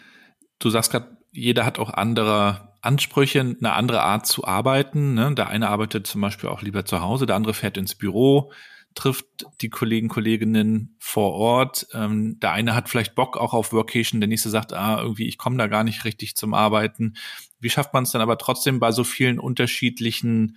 du 0.60 0.70
sagst 0.70 0.92
gerade, 0.92 1.16
jeder 1.32 1.66
hat 1.66 1.80
auch 1.80 1.90
andere 1.90 2.65
Ansprüche, 2.86 3.40
eine 3.40 3.72
andere 3.74 4.02
Art 4.02 4.26
zu 4.26 4.44
arbeiten. 4.44 5.14
Ne? 5.14 5.34
Der 5.34 5.48
eine 5.48 5.68
arbeitet 5.68 6.06
zum 6.06 6.22
Beispiel 6.22 6.48
auch 6.48 6.62
lieber 6.62 6.84
zu 6.84 7.02
Hause, 7.02 7.26
der 7.26 7.36
andere 7.36 7.54
fährt 7.54 7.76
ins 7.76 7.94
Büro 7.94 8.50
trifft 8.96 9.46
die 9.60 9.70
Kollegen, 9.70 10.08
Kolleginnen 10.08 10.96
vor 10.98 11.34
Ort. 11.34 11.86
Ähm, 11.92 12.40
der 12.40 12.52
eine 12.52 12.74
hat 12.74 12.88
vielleicht 12.88 13.14
Bock 13.14 13.36
auch 13.36 13.54
auf 13.54 13.72
Workation, 13.72 14.20
der 14.20 14.28
nächste 14.28 14.50
sagt, 14.50 14.72
ah, 14.72 15.00
irgendwie, 15.00 15.28
ich 15.28 15.38
komme 15.38 15.58
da 15.58 15.68
gar 15.68 15.84
nicht 15.84 16.04
richtig 16.04 16.34
zum 16.34 16.54
Arbeiten. 16.54 17.14
Wie 17.60 17.70
schafft 17.70 17.92
man 17.92 18.02
es 18.02 18.10
dann 18.10 18.22
aber 18.22 18.38
trotzdem 18.38 18.80
bei 18.80 18.90
so 18.90 19.04
vielen 19.04 19.38
unterschiedlichen 19.38 20.56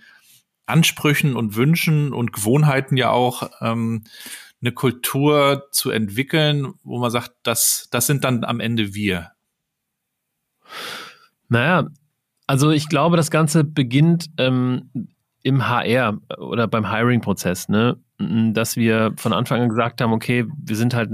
Ansprüchen 0.66 1.36
und 1.36 1.54
Wünschen 1.54 2.12
und 2.12 2.32
Gewohnheiten 2.32 2.96
ja 2.96 3.10
auch 3.10 3.50
ähm, 3.60 4.04
eine 4.60 4.72
Kultur 4.72 5.68
zu 5.70 5.90
entwickeln, 5.90 6.74
wo 6.82 6.98
man 6.98 7.10
sagt, 7.10 7.32
das, 7.42 7.88
das 7.90 8.06
sind 8.06 8.24
dann 8.24 8.44
am 8.44 8.60
Ende 8.60 8.94
wir? 8.94 9.32
Naja, 11.48 11.88
also 12.50 12.72
ich 12.72 12.88
glaube, 12.88 13.16
das 13.16 13.30
Ganze 13.30 13.62
beginnt 13.62 14.28
ähm, 14.36 14.90
im 15.44 15.68
HR 15.68 16.18
oder 16.36 16.66
beim 16.66 16.90
Hiring-Prozess, 16.90 17.68
ne? 17.68 17.96
dass 18.18 18.76
wir 18.76 19.12
von 19.18 19.32
Anfang 19.32 19.62
an 19.62 19.68
gesagt 19.68 20.00
haben, 20.00 20.12
okay, 20.12 20.46
wir 20.60 20.74
sind 20.74 20.92
halt 20.92 21.12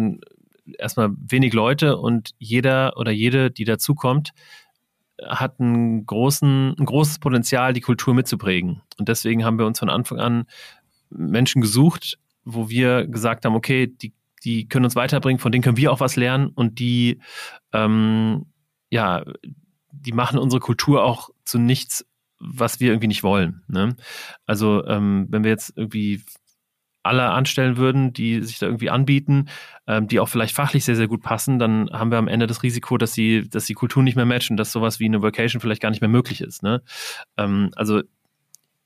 erstmal 0.79 1.11
wenig 1.19 1.53
Leute 1.53 1.99
und 1.99 2.31
jeder 2.39 2.97
oder 2.97 3.11
jede, 3.11 3.51
die 3.51 3.65
dazukommt, 3.65 4.31
hat 5.23 5.61
einen 5.61 6.07
großen, 6.07 6.75
ein 6.79 6.87
großes 6.87 7.19
Potenzial, 7.19 7.75
die 7.75 7.83
Kultur 7.83 8.15
mitzuprägen. 8.15 8.81
Und 8.99 9.11
deswegen 9.11 9.45
haben 9.45 9.59
wir 9.59 9.67
uns 9.67 9.79
von 9.79 9.91
Anfang 9.91 10.19
an 10.19 10.47
Menschen 11.11 11.61
gesucht, 11.61 12.19
wo 12.47 12.71
wir 12.71 13.07
gesagt 13.07 13.45
haben, 13.45 13.55
okay, 13.55 13.87
die, 13.89 14.15
die 14.43 14.69
können 14.69 14.87
uns 14.87 14.97
weiterbringen, 14.97 15.39
von 15.39 15.53
denen 15.53 15.63
können 15.63 15.77
wir 15.77 15.93
auch 15.93 16.01
was 16.01 16.17
lernen 16.17 16.49
und 16.49 16.79
die, 16.79 17.21
ähm, 17.75 18.47
ja, 18.89 19.23
die 20.01 20.13
machen 20.13 20.39
unsere 20.39 20.61
Kultur 20.61 21.05
auch 21.05 21.31
zu 21.45 21.59
nichts 21.59 22.05
was 22.39 22.81
wir 22.81 22.91
irgendwie 22.91 23.09
nicht 23.09 23.23
wollen. 23.23 23.63
Ne? 23.69 23.97
Also 24.47 24.85
ähm, 24.87 25.27
wenn 25.31 25.45
wir 25.45 25.51
jetzt 25.51 25.73
irgendwie 25.77 26.23
alle 27.03 27.31
anstellen 27.31 27.77
würden, 27.77 28.13
die 28.13 28.43
sich 28.43 28.59
da 28.59 28.67
irgendwie 28.67 28.91
anbieten, 28.91 29.49
ähm, 29.87 30.09
die 30.09 30.19
auch 30.19 30.29
vielleicht 30.29 30.55
fachlich 30.55 30.85
sehr, 30.85 30.97
sehr 30.97 31.07
gut 31.07 31.23
passen, 31.23 31.59
dann 31.59 31.89
haben 31.93 32.11
wir 32.11 32.19
am 32.19 32.29
Ende 32.29 32.49
das 32.49 32.65
Risiko, 32.65 32.99
dass 32.99 33.15
sie, 33.15 33.49
dass 33.49 33.67
die 33.67 33.75
Kultur 33.75 34.03
nicht 34.03 34.17
mehr 34.17 34.27
matchen, 34.27 34.57
dass 34.57 34.73
sowas 34.73 34.99
wie 34.99 35.05
eine 35.05 35.23
Vacation 35.23 35.61
vielleicht 35.61 35.83
gar 35.83 35.91
nicht 35.91 36.01
mehr 36.01 36.11
möglich 36.11 36.41
ist. 36.41 36.63
Ne? 36.63 36.83
Ähm, 37.37 37.71
also 37.77 38.03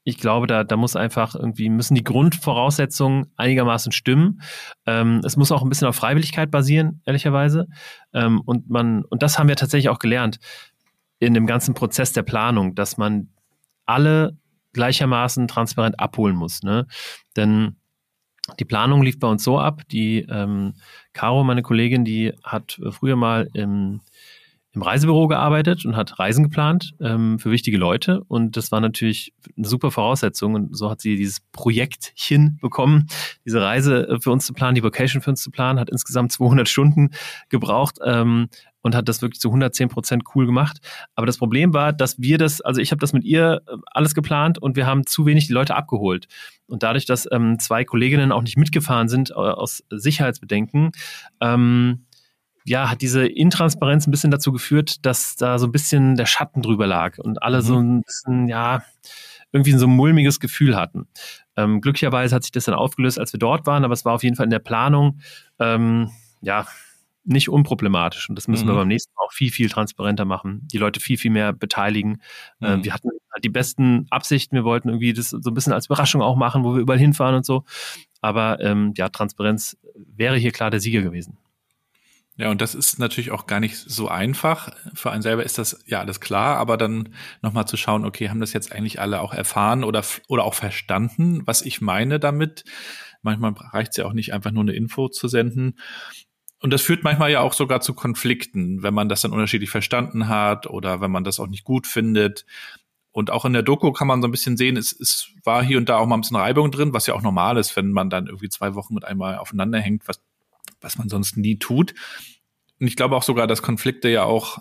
ich 0.03 0.19
glaube, 0.19 0.47
da, 0.47 0.65
da 0.65 0.77
muss 0.77 0.97
einfach 0.97 1.35
irgendwie, 1.35 1.69
müssen 1.69 1.95
die 1.95 2.05
Grundvoraussetzungen 2.05 3.27
einigermaßen 3.37 3.93
stimmen. 3.93 4.41
Ähm, 4.87 5.21
es 5.25 5.37
muss 5.37 5.53
auch 5.53 5.63
ein 5.63 5.69
bisschen 5.69 5.89
auf 5.89 5.97
Freiwilligkeit 5.97 6.51
basieren, 6.51 7.03
ehrlicherweise. 7.05 7.69
Ähm, 8.13 8.41
und 8.41 8.71
man, 8.71 9.05
und 9.05 9.23
das 9.23 9.39
haben 9.39 9.49
wir 9.49 9.57
tatsächlich 9.57 9.89
auch 9.91 9.99
gelernt 9.99 10.39
in 11.21 11.35
dem 11.35 11.47
ganzen 11.47 11.75
Prozess 11.75 12.13
der 12.13 12.23
Planung, 12.23 12.75
dass 12.75 12.97
man 12.97 13.29
alle 13.87 14.37
gleichermaßen 14.73 15.47
transparent 15.47 16.01
abholen 16.01 16.35
muss. 16.35 16.63
Ne? 16.63 16.87
Denn 17.37 17.77
die 18.59 18.65
Planung 18.65 19.03
lief 19.03 19.19
bei 19.19 19.29
uns 19.29 19.45
so 19.45 19.59
ab. 19.59 19.83
Die 19.91 20.27
ähm, 20.29 20.75
Caro, 21.13 21.45
meine 21.45 21.63
Kollegin, 21.63 22.05
die 22.05 22.33
hat 22.43 22.81
früher 22.91 23.17
mal 23.17 23.49
im, 23.53 24.01
im 24.73 24.83
Reisebüro 24.83 25.27
gearbeitet 25.27 25.85
und 25.85 25.97
hat 25.97 26.19
Reisen 26.19 26.45
geplant 26.45 26.93
ähm, 27.01 27.39
für 27.39 27.51
wichtige 27.51 27.77
Leute. 27.77 28.23
Und 28.29 28.57
das 28.57 28.71
war 28.71 28.81
natürlich 28.81 29.33
eine 29.57 29.67
super 29.67 29.91
Voraussetzung. 29.91 30.55
Und 30.55 30.77
so 30.77 30.91
hat 30.91 31.01
sie 31.01 31.17
dieses 31.17 31.41
Projektchen 31.53 32.59
bekommen, 32.61 33.09
diese 33.45 33.61
Reise 33.61 34.09
äh, 34.09 34.21
für 34.21 34.31
uns 34.31 34.47
zu 34.47 34.53
planen, 34.53 34.77
die 34.77 34.83
Vocation 34.85 35.23
für 35.23 35.31
uns 35.31 35.43
zu 35.43 35.51
planen, 35.51 35.81
hat 35.81 35.91
insgesamt 35.91 36.31
200 36.33 36.69
Stunden 36.69 37.11
gebraucht. 37.49 37.99
Ähm, 38.05 38.49
und 38.83 38.95
hat 38.95 39.09
das 39.09 39.21
wirklich 39.21 39.41
zu 39.41 39.49
110 39.49 39.89
Prozent 39.89 40.23
cool 40.35 40.47
gemacht. 40.47 40.79
Aber 41.15 41.27
das 41.27 41.39
Problem 41.39 41.75
war, 41.75 41.93
dass 41.93 42.19
wir 42.19 42.39
das, 42.39 42.61
also 42.61 42.81
ich 42.81 42.93
habe 42.93 43.01
das 43.01 43.13
mit 43.13 43.25
ihr 43.25 43.61
äh, 43.67 43.77
alles 43.93 44.15
geplant 44.15 44.57
und 44.59 44.77
wir 44.77 44.87
haben 44.87 45.07
zu 45.07 45.27
wenig 45.27 45.47
die 45.47 45.53
Leute 45.53 45.75
abgeholt. 45.75 46.29
Und 46.67 46.83
dadurch, 46.83 47.05
dass 47.05 47.29
ähm, 47.31 47.59
zwei 47.59 47.85
Kolleginnen 47.85 48.33
auch 48.33 48.43
nicht 48.43 48.57
mitgefahren 48.57 49.09
sind 49.09 49.31
äh, 49.31 49.35
aus 49.35 49.83
Sicherheitsbedenken, 49.91 50.93
ähm, 51.41 52.07
ja, 52.65 52.91
hat 52.91 53.03
diese 53.03 53.27
Intransparenz 53.27 54.07
ein 54.07 54.11
bisschen 54.11 54.31
dazu 54.31 54.53
geführt, 54.53 55.05
dass 55.07 55.37
da 55.37 55.59
so 55.59 55.67
ein 55.67 55.73
bisschen 55.73 56.17
der 56.17 56.27
Schatten 56.27 56.63
drüber 56.63 56.87
lag 56.87 57.19
und 57.19 57.43
alle 57.43 57.59
mhm. 57.59 57.63
so 57.63 57.79
ein 57.79 58.03
bisschen, 58.03 58.49
ja, 58.49 58.83
irgendwie 59.53 59.73
so 59.73 59.87
ein 59.87 59.97
mulmiges 59.97 60.41
Gefühl 60.41 60.77
hatten. 60.77 61.09
Ähm, 61.57 61.81
glücklicherweise 61.81 62.35
hat 62.35 62.43
sich 62.45 62.53
das 62.53 62.67
dann 62.67 62.75
aufgelöst, 62.75 63.19
als 63.19 63.33
wir 63.33 63.41
dort 63.41 63.67
waren, 63.67 63.85
aber 63.85 63.95
es 63.95 64.05
war 64.05 64.15
auf 64.15 64.23
jeden 64.23 64.37
Fall 64.37 64.45
in 64.45 64.51
der 64.51 64.61
Planung, 64.61 65.21
ähm, 65.59 66.11
ja, 66.41 66.67
nicht 67.25 67.49
unproblematisch. 67.49 68.29
Und 68.29 68.37
das 68.37 68.49
müssen 68.49 68.65
mhm. 68.65 68.71
wir 68.71 68.77
beim 68.77 68.89
nächsten 68.89 69.13
Mal 69.15 69.25
auch 69.25 69.33
viel, 69.33 69.51
viel 69.51 69.69
transparenter 69.69 70.25
machen. 70.25 70.67
Die 70.73 70.79
Leute 70.79 71.01
viel, 71.01 71.19
viel 71.19 71.31
mehr 71.31 71.53
beteiligen. 71.53 72.23
Äh, 72.61 72.77
mhm. 72.77 72.85
wir 72.85 72.95
hatten 72.95 73.09
halt 73.33 73.45
die 73.45 73.51
besten 73.51 74.07
Absichten. 74.11 74.57
Wir 74.57 74.65
wollten 74.65 74.89
irgendwie 74.89 75.13
das 75.13 75.31
so 75.31 75.51
ein 75.51 75.55
bisschen 75.55 75.73
als 75.73 75.87
Überraschung 75.87 76.23
auch 76.23 76.37
machen, 76.37 76.65
wo 76.65 76.75
wir 76.75 76.81
überall 76.81 76.99
hinfahren 76.99 77.37
und 77.37 77.45
so. 77.45 77.65
Aber 78.21 78.61
ähm, 78.61 78.95
ja, 78.97 79.09
Transparenz 79.09 79.77
wäre 79.95 80.37
hier 80.37 80.53
klar 80.53 80.71
der 80.71 80.81
Sieger 80.81 81.03
gewesen. 81.03 81.39
Ja, 82.41 82.51
und 82.51 82.63
das 82.63 82.75
ist 82.75 82.99
natürlich 82.99 83.33
auch 83.33 83.47
gar 83.47 83.61
nicht 83.61 83.77
so 83.77 84.09
einfach. 84.09 84.75
Für 84.95 85.11
einen 85.11 85.21
selber 85.21 85.45
ist 85.45 85.59
das 85.59 85.85
ja 85.87 86.01
alles 86.01 86.21
klar, 86.21 86.57
aber 86.57 86.79
dann 86.79 87.11
nochmal 87.43 87.69
zu 87.69 87.77
schauen, 87.77 88.07
okay, 88.07 88.31
haben 88.31 88.41
das 88.41 88.55
jetzt 88.55 88.73
eigentlich 88.73 88.99
alle 88.99 89.21
auch 89.21 89.35
erfahren 89.35 89.85
oder, 89.85 90.03
oder 90.27 90.45
auch 90.45 90.55
verstanden, 90.55 91.47
was 91.47 91.61
ich 91.61 91.83
meine 91.83 92.19
damit? 92.19 92.65
Manchmal 93.21 93.53
reicht 93.53 93.91
es 93.91 93.99
ja 93.99 94.07
auch 94.07 94.15
nicht 94.15 94.33
einfach 94.33 94.53
nur 94.53 94.63
eine 94.63 94.73
Info 94.73 95.09
zu 95.09 95.29
senden. 95.29 95.79
Und 96.61 96.73
das 96.73 96.81
führt 96.81 97.05
manchmal 97.05 97.31
ja 97.31 97.41
auch 97.41 97.53
sogar 97.53 97.83
zu 97.83 97.93
Konflikten, 97.93 98.83
wenn 98.83 98.95
man 98.95 99.11
das 99.11 99.21
dann 99.21 99.33
unterschiedlich 99.33 99.69
verstanden 99.69 100.27
hat 100.27 100.67
oder 100.67 101.03
wenn 101.03 101.11
man 101.11 101.25
das 101.25 101.41
auch 101.41 101.47
nicht 101.47 101.65
gut 101.65 101.87
findet. 101.87 102.47
Und 103.13 103.31
auch 103.31 103.45
in 103.45 103.53
der 103.53 103.63
Doku 103.63 103.93
kann 103.93 104.09
man 104.09 104.23
so 104.23 104.29
ein 104.29 104.31
bisschen 104.31 104.57
sehen, 104.57 104.79
es, 104.79 104.99
es 104.99 105.31
war 105.45 105.63
hier 105.63 105.77
und 105.77 105.91
da 105.91 105.99
auch 105.99 106.07
mal 106.07 106.15
ein 106.15 106.23
bisschen 106.23 106.39
Reibung 106.39 106.71
drin, 106.71 106.95
was 106.95 107.07
ja 107.07 107.13
auch 107.13 107.23
normal 107.23 107.59
ist, 107.59 107.77
wenn 107.77 107.93
man 107.93 108.09
dann 108.09 108.29
irgendwie 108.29 108.49
zwei 108.49 108.75
Wochen 108.75 108.95
mit 108.95 109.05
einmal 109.05 109.37
aufeinander 109.37 109.79
hängt, 109.79 110.09
was, 110.09 110.23
was 110.81 110.99
man 110.99 111.09
sonst 111.09 111.37
nie 111.37 111.59
tut. 111.59 111.95
Und 112.79 112.87
ich 112.87 112.97
glaube 112.97 113.17
auch 113.17 113.23
sogar, 113.23 113.47
dass 113.47 113.63
Konflikte 113.63 114.09
ja 114.09 114.25
auch 114.25 114.59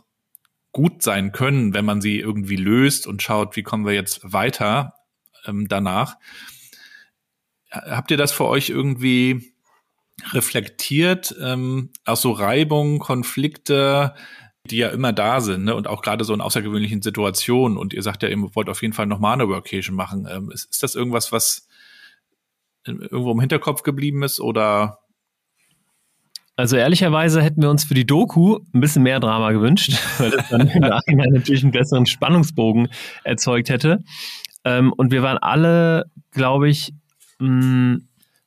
gut 0.71 1.01
sein 1.01 1.31
können, 1.31 1.73
wenn 1.73 1.85
man 1.85 2.01
sie 2.01 2.19
irgendwie 2.19 2.55
löst 2.55 3.07
und 3.07 3.21
schaut, 3.21 3.55
wie 3.55 3.63
kommen 3.63 3.85
wir 3.85 3.93
jetzt 3.93 4.19
weiter 4.23 4.93
ähm, 5.45 5.67
danach. 5.67 6.15
Habt 7.71 8.11
ihr 8.11 8.17
das 8.17 8.31
für 8.31 8.45
euch 8.45 8.69
irgendwie 8.69 9.53
reflektiert, 10.31 11.35
ähm, 11.41 11.91
auch 12.05 12.17
so 12.17 12.31
Reibung, 12.31 12.99
Konflikte, 12.99 14.15
die 14.65 14.77
ja 14.77 14.89
immer 14.89 15.13
da 15.13 15.39
sind, 15.41 15.63
ne? 15.63 15.75
und 15.75 15.87
auch 15.87 16.01
gerade 16.01 16.25
so 16.25 16.33
in 16.33 16.41
außergewöhnlichen 16.41 17.01
Situationen. 17.01 17.77
Und 17.77 17.93
ihr 17.93 18.03
sagt 18.03 18.23
ja, 18.23 18.29
ihr 18.29 18.55
wollt 18.55 18.69
auf 18.69 18.81
jeden 18.81 18.93
Fall 18.93 19.05
nochmal 19.05 19.33
eine 19.33 19.47
Workation 19.47 19.95
machen. 19.95 20.27
Ähm, 20.29 20.51
ist, 20.51 20.69
ist 20.69 20.83
das 20.83 20.95
irgendwas, 20.95 21.31
was 21.31 21.67
irgendwo 22.85 23.31
im 23.31 23.39
Hinterkopf 23.39 23.83
geblieben 23.83 24.23
ist 24.23 24.39
oder? 24.39 24.98
Also 26.59 26.75
ehrlicherweise 26.75 27.41
hätten 27.41 27.61
wir 27.61 27.69
uns 27.69 27.85
für 27.85 27.93
die 27.93 28.05
Doku 28.05 28.59
ein 28.73 28.81
bisschen 28.81 29.01
mehr 29.01 29.21
Drama 29.21 29.53
gewünscht, 29.53 29.93
weil 30.17 30.31
das 30.31 30.49
dann 30.49 30.67
im 30.67 30.81
Nachhinein 30.81 31.29
natürlich 31.31 31.63
einen 31.63 31.71
besseren 31.71 32.05
Spannungsbogen 32.05 32.89
erzeugt 33.23 33.69
hätte. 33.69 34.03
Ähm, 34.65 34.91
und 34.91 35.13
wir 35.13 35.23
waren 35.23 35.37
alle, 35.37 36.11
glaube 36.31 36.67
ich, 36.67 36.93
mh, 37.39 37.99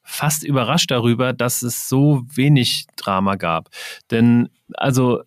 fast 0.02 0.44
überrascht 0.44 0.90
darüber, 0.90 1.32
dass 1.32 1.62
es 1.62 1.88
so 1.88 2.22
wenig 2.34 2.84
Drama 2.96 3.36
gab. 3.36 3.70
Denn 4.10 4.50
also 4.74 5.22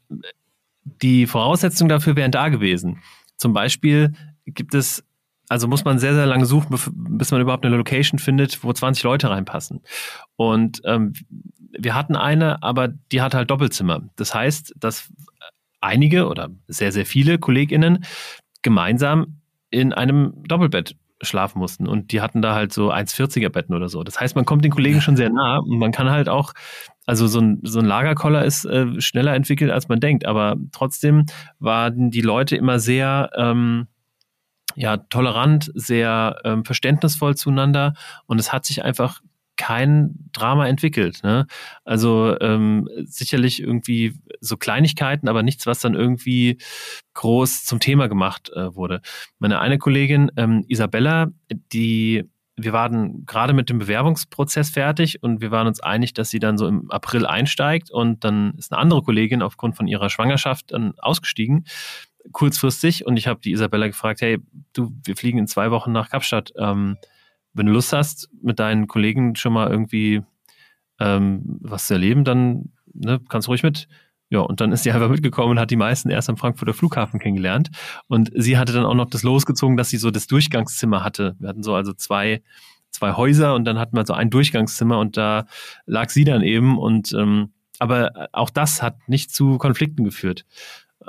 die 0.84 1.26
Voraussetzungen 1.26 1.90
dafür 1.90 2.16
wären 2.16 2.32
da 2.32 2.50
gewesen. 2.50 3.02
Zum 3.36 3.54
Beispiel 3.54 4.14
gibt 4.46 4.76
es, 4.76 5.04
also 5.50 5.68
muss 5.68 5.86
man 5.86 5.98
sehr, 5.98 6.14
sehr 6.14 6.28
lange 6.28 6.46
suchen, 6.46 6.78
bis 6.94 7.32
man 7.32 7.42
überhaupt 7.42 7.66
eine 7.66 7.78
Location 7.78 8.20
findet, 8.20 8.64
wo 8.64 8.72
20 8.72 9.04
Leute 9.04 9.32
reinpassen. 9.32 9.82
Und 10.36 10.84
ähm, 10.86 11.14
wir 11.78 11.96
hatten 11.96 12.16
eine, 12.16 12.62
aber 12.64 12.88
die 12.88 13.22
hat 13.22 13.34
halt 13.34 13.50
Doppelzimmer. 13.50 14.02
Das 14.16 14.34
heißt, 14.34 14.74
dass 14.78 15.12
einige 15.82 16.28
oder 16.28 16.50
sehr, 16.68 16.92
sehr 16.92 17.06
viele 17.06 17.38
KollegInnen 17.38 18.04
gemeinsam 18.62 19.42
in 19.70 19.94
einem 19.94 20.34
Doppelbett 20.48 20.96
schlafen 21.22 21.60
mussten. 21.60 21.88
Und 21.88 22.12
die 22.12 22.22
hatten 22.22 22.42
da 22.42 22.56
halt 22.56 22.74
so 22.74 22.92
1,40er 22.92 23.50
Betten 23.50 23.76
oder 23.76 23.90
so. 23.90 24.04
Das 24.04 24.20
heißt, 24.20 24.36
man 24.36 24.46
kommt 24.46 24.66
den 24.66 24.72
Kollegen 24.72 25.02
schon 25.02 25.16
sehr 25.16 25.30
nah 25.30 25.58
und 25.58 25.78
man 25.78 25.92
kann 25.92 26.10
halt 26.10 26.30
auch, 26.30 26.54
also 27.06 27.28
so 27.28 27.40
ein, 27.40 27.60
so 27.64 27.80
ein 27.80 27.86
Lagerkoller 27.86 28.44
ist 28.44 28.66
äh, 28.66 29.00
schneller 29.00 29.34
entwickelt, 29.34 29.72
als 29.72 29.88
man 29.88 30.00
denkt. 30.00 30.26
Aber 30.26 30.58
trotzdem 30.72 31.26
waren 31.60 32.12
die 32.12 32.22
Leute 32.22 32.56
immer 32.58 32.80
sehr, 32.80 33.30
ähm, 33.36 33.88
ja, 34.76 34.98
tolerant, 34.98 35.72
sehr 35.74 36.38
ähm, 36.44 36.66
verständnisvoll 36.66 37.36
zueinander 37.36 37.94
und 38.26 38.40
es 38.40 38.52
hat 38.52 38.66
sich 38.66 38.84
einfach 38.84 39.22
kein 39.58 40.30
Drama 40.32 40.68
entwickelt. 40.68 41.22
Ne? 41.24 41.48
Also 41.84 42.38
ähm, 42.40 42.90
sicherlich 43.06 43.62
irgendwie 43.62 44.14
so 44.42 44.58
Kleinigkeiten, 44.58 45.28
aber 45.28 45.44
nichts, 45.44 45.66
was 45.66 45.80
dann 45.80 45.96
irgendwie 45.96 46.58
groß 47.14 47.66
zum 47.66 47.80
Thema 47.80 48.08
gemacht 48.08 48.52
äh, 48.56 48.76
wurde. 48.76 49.02
Meine 49.40 49.60
eine 49.60 49.78
Kollegin, 49.78 50.32
ähm, 50.38 50.66
Isabella, 50.68 51.28
die 51.72 52.30
wir 52.58 52.72
waren 52.72 53.26
gerade 53.26 53.54
mit 53.54 53.70
dem 53.70 53.80
Bewerbungsprozess 53.80 54.70
fertig 54.70 55.22
und 55.22 55.42
wir 55.42 55.52
waren 55.52 55.68
uns 55.68 55.82
einig, 55.82 56.14
dass 56.14 56.30
sie 56.30 56.40
dann 56.40 56.58
so 56.58 56.68
im 56.68 56.90
April 56.90 57.26
einsteigt 57.26 57.92
und 57.92 58.24
dann 58.24 58.54
ist 58.58 58.72
eine 58.72 58.80
andere 58.80 59.02
Kollegin 59.02 59.42
aufgrund 59.42 59.76
von 59.76 59.88
ihrer 59.88 60.10
Schwangerschaft 60.10 60.72
dann 60.72 60.94
ausgestiegen, 60.98 61.66
kurzfristig 62.32 63.06
und 63.06 63.18
ich 63.18 63.28
habe 63.28 63.42
die 63.42 63.52
Isabella 63.52 63.88
gefragt, 63.88 64.22
hey, 64.22 64.40
du, 64.74 64.94
wir 65.04 65.18
fliegen 65.18 65.40
in 65.40 65.48
zwei 65.48 65.70
Wochen 65.72 65.92
nach 65.92 66.10
Kapstadt, 66.10 66.54
ähm, 66.58 66.98
wenn 67.56 67.66
du 67.66 67.72
Lust 67.72 67.94
hast, 67.94 68.30
mit 68.42 68.60
deinen 68.60 68.88
Kollegen 68.88 69.36
schon 69.36 69.54
mal 69.54 69.70
irgendwie 69.70 70.22
ähm, 71.00 71.42
was 71.62 71.88
zu 71.88 71.94
erleben, 71.94 72.24
dann 72.24 72.72
ne, 72.94 73.20
kannst 73.28 73.48
du 73.48 73.52
ruhig 73.52 73.64
mit. 73.64 73.88
Ja, 74.30 74.40
und 74.40 74.60
dann 74.60 74.72
ist 74.72 74.84
sie 74.84 74.92
einfach 74.92 75.10
mitgekommen 75.10 75.52
und 75.52 75.60
hat 75.60 75.72
die 75.72 75.76
meisten 75.76 76.10
erst 76.10 76.30
am 76.30 76.38
Frankfurter 76.38 76.74
Flughafen 76.74 77.20
kennengelernt. 77.20 77.70
Und 78.08 78.32
sie 78.36 78.58
hatte 78.58 78.74
dann 78.74 78.86
auch 78.86 78.96
noch 78.96 79.10
das 79.10 79.24
losgezogen, 79.24 79.78
dass 79.78 79.90
sie 79.90 79.98
so 79.98 80.12
das 80.12 80.28
Durchgangszimmer 80.28 81.04
hatte. 81.04 81.36
Wir 81.40 81.50
hatten 81.50 81.64
so 81.64 81.76
also 81.76 81.94
zwei, 81.94 82.42
zwei 82.90 83.14
Häuser 83.14 83.54
und 83.54 83.66
dann 83.66 83.78
hatten 83.78 83.96
wir 83.96 84.06
so 84.06 84.14
ein 84.14 84.30
Durchgangszimmer 84.30 85.00
und 85.00 85.16
da 85.16 85.46
lag 85.86 86.10
sie 86.10 86.24
dann 86.24 86.42
eben. 86.42 86.78
Und 86.78 87.14
ähm, 87.14 87.54
aber 87.78 88.30
auch 88.32 88.50
das 88.50 88.82
hat 88.82 89.08
nicht 89.08 89.32
zu 89.32 89.58
Konflikten 89.58 90.04
geführt. 90.04 90.46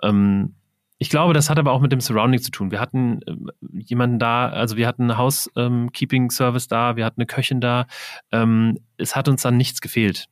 Ähm, 0.02 0.54
ich 0.98 1.10
glaube, 1.10 1.34
das 1.34 1.50
hat 1.50 1.58
aber 1.58 1.72
auch 1.72 1.80
mit 1.80 1.92
dem 1.92 2.00
Surrounding 2.00 2.40
zu 2.40 2.50
tun. 2.50 2.70
Wir 2.70 2.80
hatten 2.80 3.20
äh, 3.22 3.34
jemanden 3.72 4.18
da, 4.18 4.48
also 4.48 4.76
wir 4.76 4.86
hatten 4.86 5.10
einen 5.10 5.18
Housekeeping-Service 5.18 6.64
ähm, 6.64 6.68
da, 6.70 6.96
wir 6.96 7.04
hatten 7.04 7.20
eine 7.20 7.26
Köchin 7.26 7.60
da. 7.60 7.86
Ähm, 8.32 8.78
es 8.96 9.14
hat 9.14 9.28
uns 9.28 9.42
dann 9.42 9.56
nichts 9.56 9.80
gefehlt. 9.80 10.28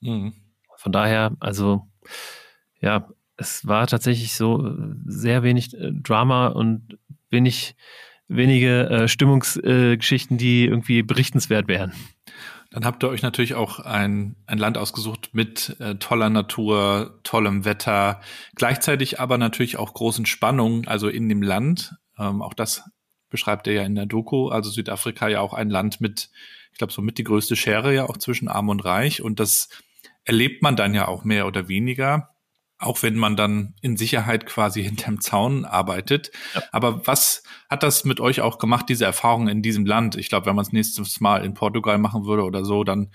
Mhm. 0.00 0.34
Von 0.76 0.92
daher, 0.92 1.36
also 1.40 1.88
ja, 2.80 3.08
es 3.36 3.66
war 3.66 3.86
tatsächlich 3.86 4.34
so 4.34 4.66
äh, 4.66 4.94
sehr 5.06 5.42
wenig 5.42 5.74
äh, 5.74 5.92
Drama 5.92 6.48
und 6.48 6.98
wenig, 7.30 7.76
wenige 8.26 8.90
äh, 8.90 9.08
Stimmungsgeschichten, 9.08 10.36
äh, 10.36 10.40
die 10.40 10.64
irgendwie 10.66 11.02
berichtenswert 11.02 11.68
wären. 11.68 11.92
Dann 12.70 12.84
habt 12.84 13.02
ihr 13.02 13.08
euch 13.08 13.22
natürlich 13.22 13.54
auch 13.54 13.80
ein, 13.80 14.36
ein 14.46 14.58
Land 14.58 14.76
ausgesucht 14.76 15.30
mit 15.32 15.76
äh, 15.80 15.94
toller 15.96 16.28
Natur, 16.28 17.18
tollem 17.22 17.64
Wetter, 17.64 18.20
gleichzeitig 18.56 19.20
aber 19.20 19.38
natürlich 19.38 19.78
auch 19.78 19.94
großen 19.94 20.26
Spannungen, 20.26 20.86
also 20.86 21.08
in 21.08 21.28
dem 21.30 21.42
Land. 21.42 21.94
Ähm, 22.18 22.42
auch 22.42 22.52
das 22.52 22.82
beschreibt 23.30 23.66
er 23.68 23.74
ja 23.74 23.82
in 23.84 23.94
der 23.94 24.06
Doku. 24.06 24.48
Also 24.48 24.70
Südafrika 24.70 25.28
ja 25.28 25.40
auch 25.40 25.54
ein 25.54 25.70
Land 25.70 26.00
mit, 26.02 26.30
ich 26.72 26.78
glaube, 26.78 26.92
so 26.92 27.00
mit 27.00 27.16
die 27.16 27.24
größte 27.24 27.56
Schere 27.56 27.94
ja 27.94 28.06
auch 28.08 28.18
zwischen 28.18 28.48
Arm 28.48 28.68
und 28.68 28.84
Reich. 28.84 29.22
Und 29.22 29.40
das 29.40 29.68
erlebt 30.24 30.62
man 30.62 30.76
dann 30.76 30.92
ja 30.92 31.08
auch 31.08 31.24
mehr 31.24 31.46
oder 31.46 31.68
weniger 31.68 32.34
auch 32.78 33.02
wenn 33.02 33.16
man 33.16 33.36
dann 33.36 33.74
in 33.82 33.96
Sicherheit 33.96 34.46
quasi 34.46 34.82
hinterm 34.84 35.20
Zaun 35.20 35.64
arbeitet. 35.64 36.30
Ja. 36.54 36.62
Aber 36.72 37.06
was 37.06 37.42
hat 37.68 37.82
das 37.82 38.04
mit 38.04 38.20
euch 38.20 38.40
auch 38.40 38.58
gemacht, 38.58 38.88
diese 38.88 39.04
Erfahrung 39.04 39.48
in 39.48 39.62
diesem 39.62 39.84
Land? 39.84 40.16
Ich 40.16 40.28
glaube, 40.28 40.46
wenn 40.46 40.56
man 40.56 40.64
es 40.64 40.72
nächstes 40.72 41.20
Mal 41.20 41.44
in 41.44 41.54
Portugal 41.54 41.98
machen 41.98 42.24
würde 42.24 42.44
oder 42.44 42.64
so, 42.64 42.84
dann, 42.84 43.10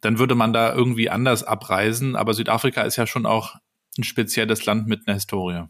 dann 0.00 0.18
würde 0.18 0.34
man 0.34 0.52
da 0.52 0.74
irgendwie 0.74 1.10
anders 1.10 1.42
abreisen. 1.42 2.16
Aber 2.16 2.34
Südafrika 2.34 2.82
ist 2.82 2.96
ja 2.96 3.06
schon 3.06 3.26
auch 3.26 3.56
ein 3.98 4.04
spezielles 4.04 4.64
Land 4.66 4.86
mit 4.86 5.06
einer 5.06 5.14
Historie. 5.14 5.64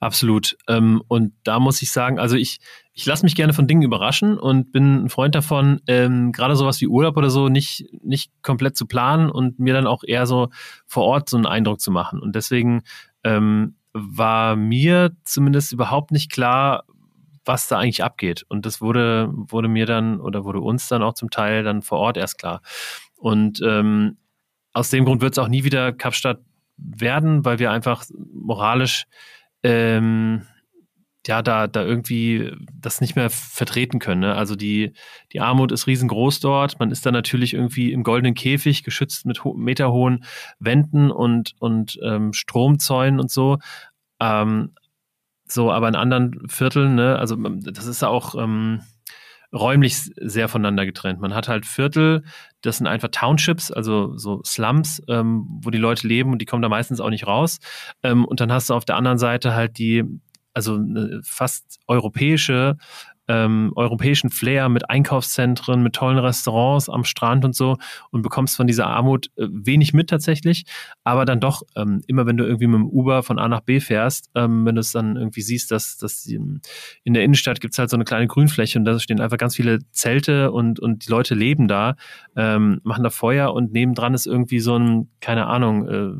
Absolut. 0.00 0.56
Ähm, 0.68 1.02
und 1.08 1.32
da 1.44 1.58
muss 1.58 1.82
ich 1.82 1.90
sagen, 1.90 2.18
also 2.18 2.36
ich, 2.36 2.58
ich 2.92 3.04
lasse 3.06 3.24
mich 3.24 3.34
gerne 3.34 3.52
von 3.52 3.66
Dingen 3.66 3.82
überraschen 3.82 4.38
und 4.38 4.72
bin 4.72 5.04
ein 5.04 5.08
Freund 5.08 5.34
davon, 5.34 5.80
ähm, 5.86 6.32
gerade 6.32 6.56
sowas 6.56 6.80
wie 6.80 6.86
Urlaub 6.86 7.16
oder 7.16 7.30
so 7.30 7.48
nicht, 7.48 7.86
nicht 8.02 8.32
komplett 8.42 8.76
zu 8.76 8.86
planen 8.86 9.30
und 9.30 9.58
mir 9.58 9.74
dann 9.74 9.86
auch 9.86 10.02
eher 10.04 10.26
so 10.26 10.48
vor 10.86 11.04
Ort 11.04 11.28
so 11.28 11.36
einen 11.36 11.46
Eindruck 11.46 11.80
zu 11.80 11.90
machen. 11.90 12.20
Und 12.20 12.34
deswegen 12.34 12.82
ähm, 13.24 13.76
war 13.92 14.56
mir 14.56 15.12
zumindest 15.24 15.72
überhaupt 15.72 16.12
nicht 16.12 16.30
klar, 16.30 16.84
was 17.44 17.68
da 17.68 17.78
eigentlich 17.78 18.04
abgeht. 18.04 18.44
Und 18.48 18.66
das 18.66 18.80
wurde, 18.80 19.30
wurde 19.32 19.68
mir 19.68 19.86
dann 19.86 20.20
oder 20.20 20.44
wurde 20.44 20.60
uns 20.60 20.88
dann 20.88 21.02
auch 21.02 21.14
zum 21.14 21.30
Teil 21.30 21.64
dann 21.64 21.82
vor 21.82 21.98
Ort 21.98 22.16
erst 22.16 22.38
klar. 22.38 22.60
Und 23.16 23.60
ähm, 23.62 24.18
aus 24.72 24.90
dem 24.90 25.04
Grund 25.04 25.22
wird 25.22 25.32
es 25.32 25.38
auch 25.38 25.48
nie 25.48 25.64
wieder 25.64 25.92
Kapstadt 25.92 26.40
werden, 26.76 27.44
weil 27.44 27.58
wir 27.58 27.72
einfach 27.72 28.04
moralisch 28.32 29.06
ähm, 29.62 30.42
ja, 31.26 31.42
da, 31.42 31.66
da 31.66 31.84
irgendwie 31.84 32.52
das 32.72 33.02
nicht 33.02 33.14
mehr 33.14 33.28
vertreten 33.28 33.98
können. 33.98 34.22
Ne? 34.22 34.34
Also 34.34 34.56
die, 34.56 34.94
die 35.32 35.40
Armut 35.40 35.72
ist 35.72 35.86
riesengroß 35.86 36.40
dort. 36.40 36.80
Man 36.80 36.90
ist 36.90 37.04
da 37.04 37.12
natürlich 37.12 37.52
irgendwie 37.52 37.92
im 37.92 38.02
goldenen 38.02 38.34
Käfig, 38.34 38.82
geschützt 38.82 39.26
mit 39.26 39.42
meterhohen 39.44 40.24
Wänden 40.58 41.10
und, 41.10 41.54
und 41.58 41.98
ähm, 42.02 42.32
Stromzäunen 42.32 43.20
und 43.20 43.30
so. 43.30 43.58
Ähm, 44.20 44.72
so, 45.44 45.70
aber 45.70 45.88
in 45.88 45.96
anderen 45.96 46.48
Vierteln, 46.48 46.94
ne, 46.94 47.18
also 47.18 47.36
das 47.36 47.86
ist 47.86 48.02
auch 48.02 48.34
ähm, 48.34 48.80
räumlich 49.52 49.96
sehr 50.16 50.48
voneinander 50.48 50.84
getrennt. 50.84 51.20
Man 51.20 51.34
hat 51.34 51.48
halt 51.48 51.64
Viertel, 51.64 52.22
das 52.60 52.78
sind 52.78 52.86
einfach 52.86 53.08
Townships, 53.08 53.70
also 53.70 54.16
so 54.16 54.42
Slums, 54.44 55.02
ähm, 55.08 55.46
wo 55.62 55.70
die 55.70 55.78
Leute 55.78 56.06
leben 56.06 56.32
und 56.32 56.42
die 56.42 56.46
kommen 56.46 56.62
da 56.62 56.68
meistens 56.68 57.00
auch 57.00 57.10
nicht 57.10 57.26
raus. 57.26 57.58
Ähm, 58.02 58.24
und 58.24 58.40
dann 58.40 58.52
hast 58.52 58.70
du 58.70 58.74
auf 58.74 58.84
der 58.84 58.96
anderen 58.96 59.18
Seite 59.18 59.54
halt 59.54 59.78
die, 59.78 60.04
also 60.52 60.74
eine 60.74 61.20
fast 61.22 61.78
europäische 61.86 62.76
ähm, 63.28 63.72
europäischen 63.76 64.30
Flair 64.30 64.68
mit 64.68 64.88
Einkaufszentren, 64.90 65.82
mit 65.82 65.94
tollen 65.94 66.18
Restaurants 66.18 66.88
am 66.88 67.04
Strand 67.04 67.44
und 67.44 67.54
so 67.54 67.76
und 68.10 68.22
bekommst 68.22 68.56
von 68.56 68.66
dieser 68.66 68.86
Armut 68.86 69.28
äh, 69.36 69.46
wenig 69.50 69.92
mit 69.92 70.10
tatsächlich, 70.10 70.64
aber 71.04 71.24
dann 71.24 71.40
doch 71.40 71.62
ähm, 71.76 72.02
immer, 72.06 72.26
wenn 72.26 72.36
du 72.36 72.44
irgendwie 72.44 72.66
mit 72.66 72.80
dem 72.80 72.88
Uber 72.88 73.22
von 73.22 73.38
A 73.38 73.48
nach 73.48 73.60
B 73.60 73.80
fährst, 73.80 74.30
ähm, 74.34 74.64
wenn 74.64 74.74
du 74.74 74.80
es 74.80 74.92
dann 74.92 75.16
irgendwie 75.16 75.42
siehst, 75.42 75.70
dass, 75.70 75.98
dass 75.98 76.26
in 76.26 76.60
der 77.04 77.22
Innenstadt 77.22 77.60
gibt 77.60 77.74
es 77.74 77.78
halt 77.78 77.90
so 77.90 77.96
eine 77.96 78.04
kleine 78.04 78.26
Grünfläche 78.26 78.78
und 78.78 78.84
da 78.84 78.98
stehen 78.98 79.20
einfach 79.20 79.38
ganz 79.38 79.56
viele 79.56 79.80
Zelte 79.92 80.50
und, 80.50 80.80
und 80.80 81.06
die 81.06 81.10
Leute 81.10 81.34
leben 81.34 81.68
da, 81.68 81.96
ähm, 82.34 82.80
machen 82.82 83.04
da 83.04 83.10
Feuer 83.10 83.52
und 83.52 83.72
nebendran 83.72 84.14
ist 84.14 84.26
irgendwie 84.26 84.60
so 84.60 84.78
ein, 84.78 85.10
keine 85.20 85.46
Ahnung, 85.46 85.86
äh, 85.86 86.12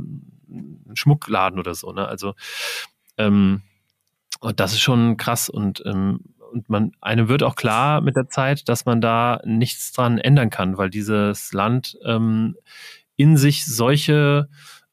ein 0.51 0.97
Schmuckladen 0.97 1.59
oder 1.59 1.75
so, 1.75 1.93
ne? 1.93 2.07
Also 2.07 2.35
ähm, 3.19 3.63
und 4.41 4.61
das 4.61 4.73
ist 4.73 4.81
schon 4.81 5.17
krass 5.17 5.49
und 5.49 5.83
ähm, 5.85 6.21
und 6.53 6.69
man, 6.69 6.93
einem 7.01 7.29
wird 7.29 7.43
auch 7.43 7.57
klar 7.57 8.01
mit 8.01 8.17
der 8.17 8.29
Zeit, 8.29 8.69
dass 8.69 8.85
man 8.85 9.01
da 9.01 9.41
nichts 9.45 9.93
dran 9.93 10.19
ändern 10.19 10.51
kann, 10.51 10.79
weil 10.79 10.91
dieses 10.91 11.53
Land 11.53 11.99
ähm, 12.05 12.57
in 13.17 13.37
sich 13.37 13.67
solche 13.67 14.49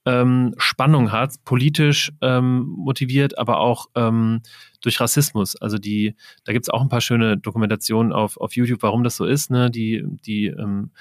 ähm, 0.06 0.53
Spannung 0.58 1.12
hat, 1.12 1.34
politisch 1.45 2.12
ähm, 2.22 2.68
motiviert, 2.78 3.38
aber 3.38 3.60
auch 3.60 3.88
ähm, 3.95 4.41
durch 4.82 4.99
Rassismus. 4.99 5.56
Also 5.56 5.78
die, 5.78 6.16
da 6.43 6.53
gibt's 6.53 6.70
auch 6.70 6.82
ein 6.82 6.89
paar 6.89 7.01
schöne 7.01 7.38
Dokumentationen 7.38 8.14
auf, 8.14 8.38
auf 8.38 8.56
YouTube, 8.56 8.84
warum 8.84 9.03
das 9.03 9.16
so 9.16 9.26
ist. 9.26 9.49
Ne? 9.49 9.72
Die, 9.72 10.03
die 10.26 10.47
ähm, 10.47 10.91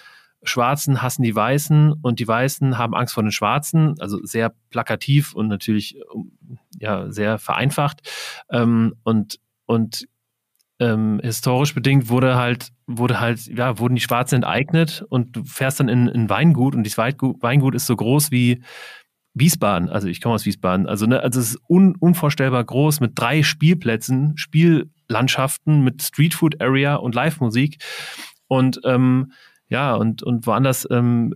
Schwarzen 0.42 1.02
hassen 1.02 1.22
die 1.22 1.34
Weißen 1.34 1.92
und 1.92 2.18
die 2.18 2.28
Weißen 2.28 2.78
haben 2.78 2.94
Angst 2.94 3.14
vor 3.14 3.22
den 3.22 3.32
Schwarzen, 3.32 3.94
also 4.00 4.20
sehr 4.24 4.54
plakativ 4.70 5.34
und 5.34 5.48
natürlich 5.48 5.96
ja 6.78 7.10
sehr 7.10 7.38
vereinfacht. 7.38 8.02
Ähm, 8.50 8.94
und 9.02 9.38
und 9.66 10.06
ähm, 10.80 11.20
historisch 11.22 11.74
bedingt 11.74 12.08
wurde 12.08 12.36
halt, 12.36 12.68
wurde 12.86 13.20
halt, 13.20 13.46
ja, 13.46 13.78
wurden 13.78 13.94
die 13.94 14.00
Schwarzen 14.00 14.36
enteignet 14.36 15.04
und 15.08 15.36
du 15.36 15.44
fährst 15.44 15.80
dann 15.80 15.88
in 15.88 16.08
ein 16.08 16.28
Weingut 16.28 16.74
und 16.74 16.82
dieses 16.82 16.98
Weingut 16.98 17.74
ist 17.74 17.86
so 17.86 17.96
groß 17.96 18.30
wie 18.30 18.62
Wiesbaden. 19.34 19.88
Also 19.88 20.08
ich 20.08 20.20
komme 20.20 20.36
aus 20.36 20.46
Wiesbaden. 20.46 20.86
Also, 20.86 21.06
ne, 21.06 21.20
also 21.20 21.40
es 21.40 21.50
ist 21.50 21.60
un, 21.68 21.96
unvorstellbar 21.96 22.64
groß 22.64 23.00
mit 23.00 23.12
drei 23.14 23.42
Spielplätzen, 23.42 24.36
Spiellandschaften 24.36 25.82
mit 25.82 26.02
Streetfood 26.02 26.60
Area 26.60 26.96
und 26.96 27.14
Live-Musik. 27.14 27.78
Und 28.46 28.80
ähm, 28.84 29.32
ja, 29.68 29.94
und, 29.94 30.22
und 30.22 30.46
woanders 30.46 30.86
ähm, 30.90 31.34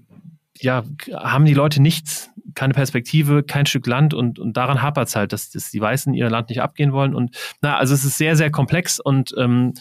ja, 0.60 0.84
haben 1.12 1.44
die 1.44 1.54
Leute 1.54 1.80
nichts, 1.80 2.30
keine 2.54 2.74
Perspektive, 2.74 3.42
kein 3.42 3.66
Stück 3.66 3.86
Land 3.86 4.14
und, 4.14 4.38
und 4.38 4.56
daran 4.56 4.82
hapert 4.82 5.08
es 5.08 5.16
halt, 5.16 5.32
dass, 5.32 5.50
dass 5.50 5.70
die 5.70 5.80
Weißen 5.80 6.14
ihr 6.14 6.30
Land 6.30 6.48
nicht 6.48 6.62
abgehen 6.62 6.92
wollen. 6.92 7.14
Und 7.14 7.36
na, 7.60 7.76
also 7.76 7.94
es 7.94 8.04
ist 8.04 8.18
sehr, 8.18 8.36
sehr 8.36 8.50
komplex 8.50 9.00
und, 9.00 9.34
ähm, 9.38 9.74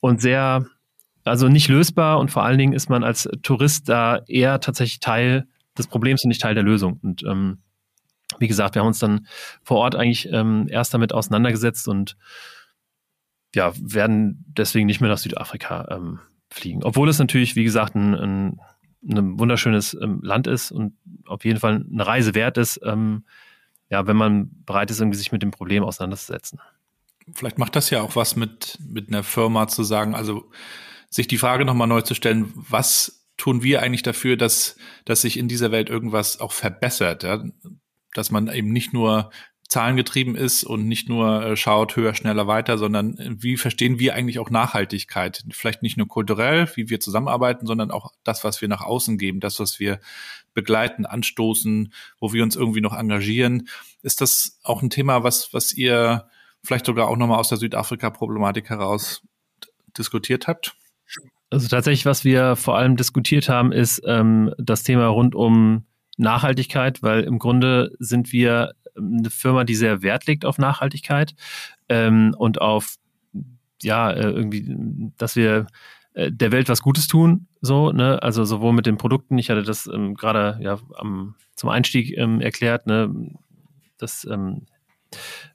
und 0.00 0.20
sehr, 0.20 0.66
also 1.24 1.48
nicht 1.48 1.68
lösbar 1.68 2.18
und 2.18 2.30
vor 2.30 2.44
allen 2.44 2.58
Dingen 2.58 2.72
ist 2.72 2.90
man 2.90 3.04
als 3.04 3.28
Tourist 3.42 3.88
da 3.88 4.22
eher 4.26 4.60
tatsächlich 4.60 5.00
Teil 5.00 5.46
des 5.76 5.86
Problems 5.86 6.24
und 6.24 6.28
nicht 6.28 6.42
Teil 6.42 6.54
der 6.54 6.64
Lösung. 6.64 6.98
Und 7.02 7.22
ähm, 7.22 7.58
wie 8.38 8.48
gesagt, 8.48 8.74
wir 8.74 8.80
haben 8.80 8.88
uns 8.88 8.98
dann 8.98 9.26
vor 9.62 9.78
Ort 9.78 9.94
eigentlich 9.94 10.28
ähm, 10.32 10.66
erst 10.68 10.92
damit 10.92 11.12
auseinandergesetzt 11.12 11.88
und 11.88 12.16
ja, 13.54 13.72
werden 13.80 14.44
deswegen 14.48 14.86
nicht 14.86 15.00
mehr 15.00 15.10
nach 15.10 15.18
Südafrika 15.18 15.88
ähm, 15.90 16.20
fliegen. 16.50 16.82
Obwohl 16.84 17.08
es 17.08 17.18
natürlich, 17.18 17.56
wie 17.56 17.64
gesagt, 17.64 17.94
ein, 17.94 18.14
ein 18.14 18.60
ein 19.02 19.38
wunderschönes 19.38 19.94
ähm, 20.00 20.20
Land 20.22 20.46
ist 20.46 20.70
und 20.70 20.94
auf 21.26 21.44
jeden 21.44 21.60
Fall 21.60 21.84
eine 21.90 22.06
Reise 22.06 22.34
wert 22.34 22.58
ist, 22.58 22.80
ähm, 22.84 23.24
ja, 23.90 24.06
wenn 24.06 24.16
man 24.16 24.50
bereit 24.64 24.90
ist, 24.90 25.00
irgendwie 25.00 25.18
sich 25.18 25.32
mit 25.32 25.42
dem 25.42 25.50
Problem 25.50 25.82
auseinanderzusetzen. 25.82 26.60
Vielleicht 27.34 27.58
macht 27.58 27.76
das 27.76 27.90
ja 27.90 28.02
auch 28.02 28.16
was 28.16 28.36
mit, 28.36 28.78
mit 28.86 29.08
einer 29.08 29.22
Firma 29.22 29.68
zu 29.68 29.82
sagen, 29.82 30.14
also 30.14 30.50
sich 31.10 31.26
die 31.26 31.38
Frage 31.38 31.64
nochmal 31.64 31.88
neu 31.88 32.02
zu 32.02 32.14
stellen, 32.14 32.52
was 32.54 33.26
tun 33.36 33.62
wir 33.62 33.82
eigentlich 33.82 34.02
dafür, 34.02 34.36
dass, 34.36 34.76
dass 35.04 35.22
sich 35.22 35.38
in 35.38 35.48
dieser 35.48 35.70
Welt 35.70 35.88
irgendwas 35.88 36.40
auch 36.40 36.52
verbessert, 36.52 37.22
ja? 37.22 37.44
dass 38.14 38.30
man 38.30 38.48
eben 38.48 38.72
nicht 38.72 38.92
nur 38.92 39.30
zahlengetrieben 39.68 40.34
ist 40.34 40.64
und 40.64 40.88
nicht 40.88 41.10
nur 41.10 41.44
äh, 41.44 41.56
schaut 41.56 41.94
höher, 41.94 42.14
schneller, 42.14 42.46
weiter, 42.46 42.78
sondern 42.78 43.18
äh, 43.18 43.30
wie 43.38 43.58
verstehen 43.58 43.98
wir 43.98 44.14
eigentlich 44.14 44.38
auch 44.38 44.50
Nachhaltigkeit? 44.50 45.44
Vielleicht 45.50 45.82
nicht 45.82 45.98
nur 45.98 46.08
kulturell, 46.08 46.68
wie 46.74 46.88
wir 46.88 47.00
zusammenarbeiten, 47.00 47.66
sondern 47.66 47.90
auch 47.90 48.12
das, 48.24 48.44
was 48.44 48.62
wir 48.62 48.68
nach 48.68 48.80
außen 48.80 49.18
geben, 49.18 49.40
das, 49.40 49.60
was 49.60 49.78
wir 49.78 50.00
begleiten, 50.54 51.04
anstoßen, 51.04 51.92
wo 52.18 52.32
wir 52.32 52.42
uns 52.42 52.56
irgendwie 52.56 52.80
noch 52.80 52.96
engagieren. 52.96 53.68
Ist 54.02 54.22
das 54.22 54.58
auch 54.62 54.82
ein 54.82 54.90
Thema, 54.90 55.22
was, 55.22 55.52
was 55.52 55.74
ihr 55.74 56.28
vielleicht 56.64 56.86
sogar 56.86 57.08
auch 57.08 57.16
nochmal 57.16 57.38
aus 57.38 57.50
der 57.50 57.58
Südafrika-Problematik 57.58 58.70
heraus 58.70 59.22
diskutiert 59.96 60.48
habt? 60.48 60.74
Also 61.50 61.68
tatsächlich, 61.68 62.06
was 62.06 62.24
wir 62.24 62.56
vor 62.56 62.76
allem 62.76 62.96
diskutiert 62.96 63.48
haben, 63.48 63.72
ist 63.72 64.02
ähm, 64.06 64.52
das 64.58 64.82
Thema 64.82 65.06
rund 65.06 65.34
um 65.34 65.84
Nachhaltigkeit, 66.18 67.02
weil 67.02 67.22
im 67.22 67.38
Grunde 67.38 67.92
sind 68.00 68.32
wir 68.32 68.74
eine 68.98 69.30
Firma, 69.30 69.64
die 69.64 69.74
sehr 69.74 70.02
Wert 70.02 70.26
legt 70.26 70.44
auf 70.44 70.58
Nachhaltigkeit 70.58 71.34
ähm, 71.88 72.34
und 72.36 72.60
auf 72.60 72.96
ja 73.82 74.10
äh, 74.10 74.30
irgendwie, 74.30 75.12
dass 75.16 75.36
wir 75.36 75.66
äh, 76.14 76.32
der 76.32 76.52
Welt 76.52 76.68
was 76.68 76.82
Gutes 76.82 77.06
tun, 77.06 77.46
so, 77.60 77.92
ne? 77.92 78.22
Also 78.22 78.44
sowohl 78.44 78.72
mit 78.72 78.86
den 78.86 78.98
Produkten, 78.98 79.38
ich 79.38 79.50
hatte 79.50 79.62
das 79.62 79.86
ähm, 79.86 80.14
gerade 80.14 80.58
ja 80.60 80.78
am, 80.96 81.34
zum 81.54 81.70
Einstieg 81.70 82.16
ähm, 82.16 82.40
erklärt, 82.40 82.86
ne, 82.86 83.10
das 83.98 84.26
ähm, 84.30 84.66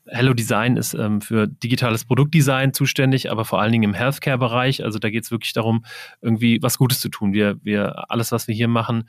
Hello 0.05 0.33
Design 0.33 0.77
ist 0.77 0.93
ähm, 0.95 1.21
für 1.21 1.47
digitales 1.47 2.05
Produktdesign 2.05 2.73
zuständig, 2.73 3.31
aber 3.31 3.45
vor 3.45 3.61
allen 3.61 3.71
Dingen 3.71 3.83
im 3.83 3.93
Healthcare-Bereich. 3.93 4.83
Also 4.83 4.99
da 4.99 5.09
geht 5.09 5.23
es 5.23 5.31
wirklich 5.31 5.53
darum, 5.53 5.85
irgendwie 6.21 6.59
was 6.61 6.77
Gutes 6.77 6.99
zu 6.99 7.09
tun. 7.09 7.33
Wir, 7.33 7.57
wir, 7.63 8.09
alles, 8.11 8.31
was 8.31 8.47
wir 8.47 8.55
hier 8.55 8.67
machen, 8.67 9.07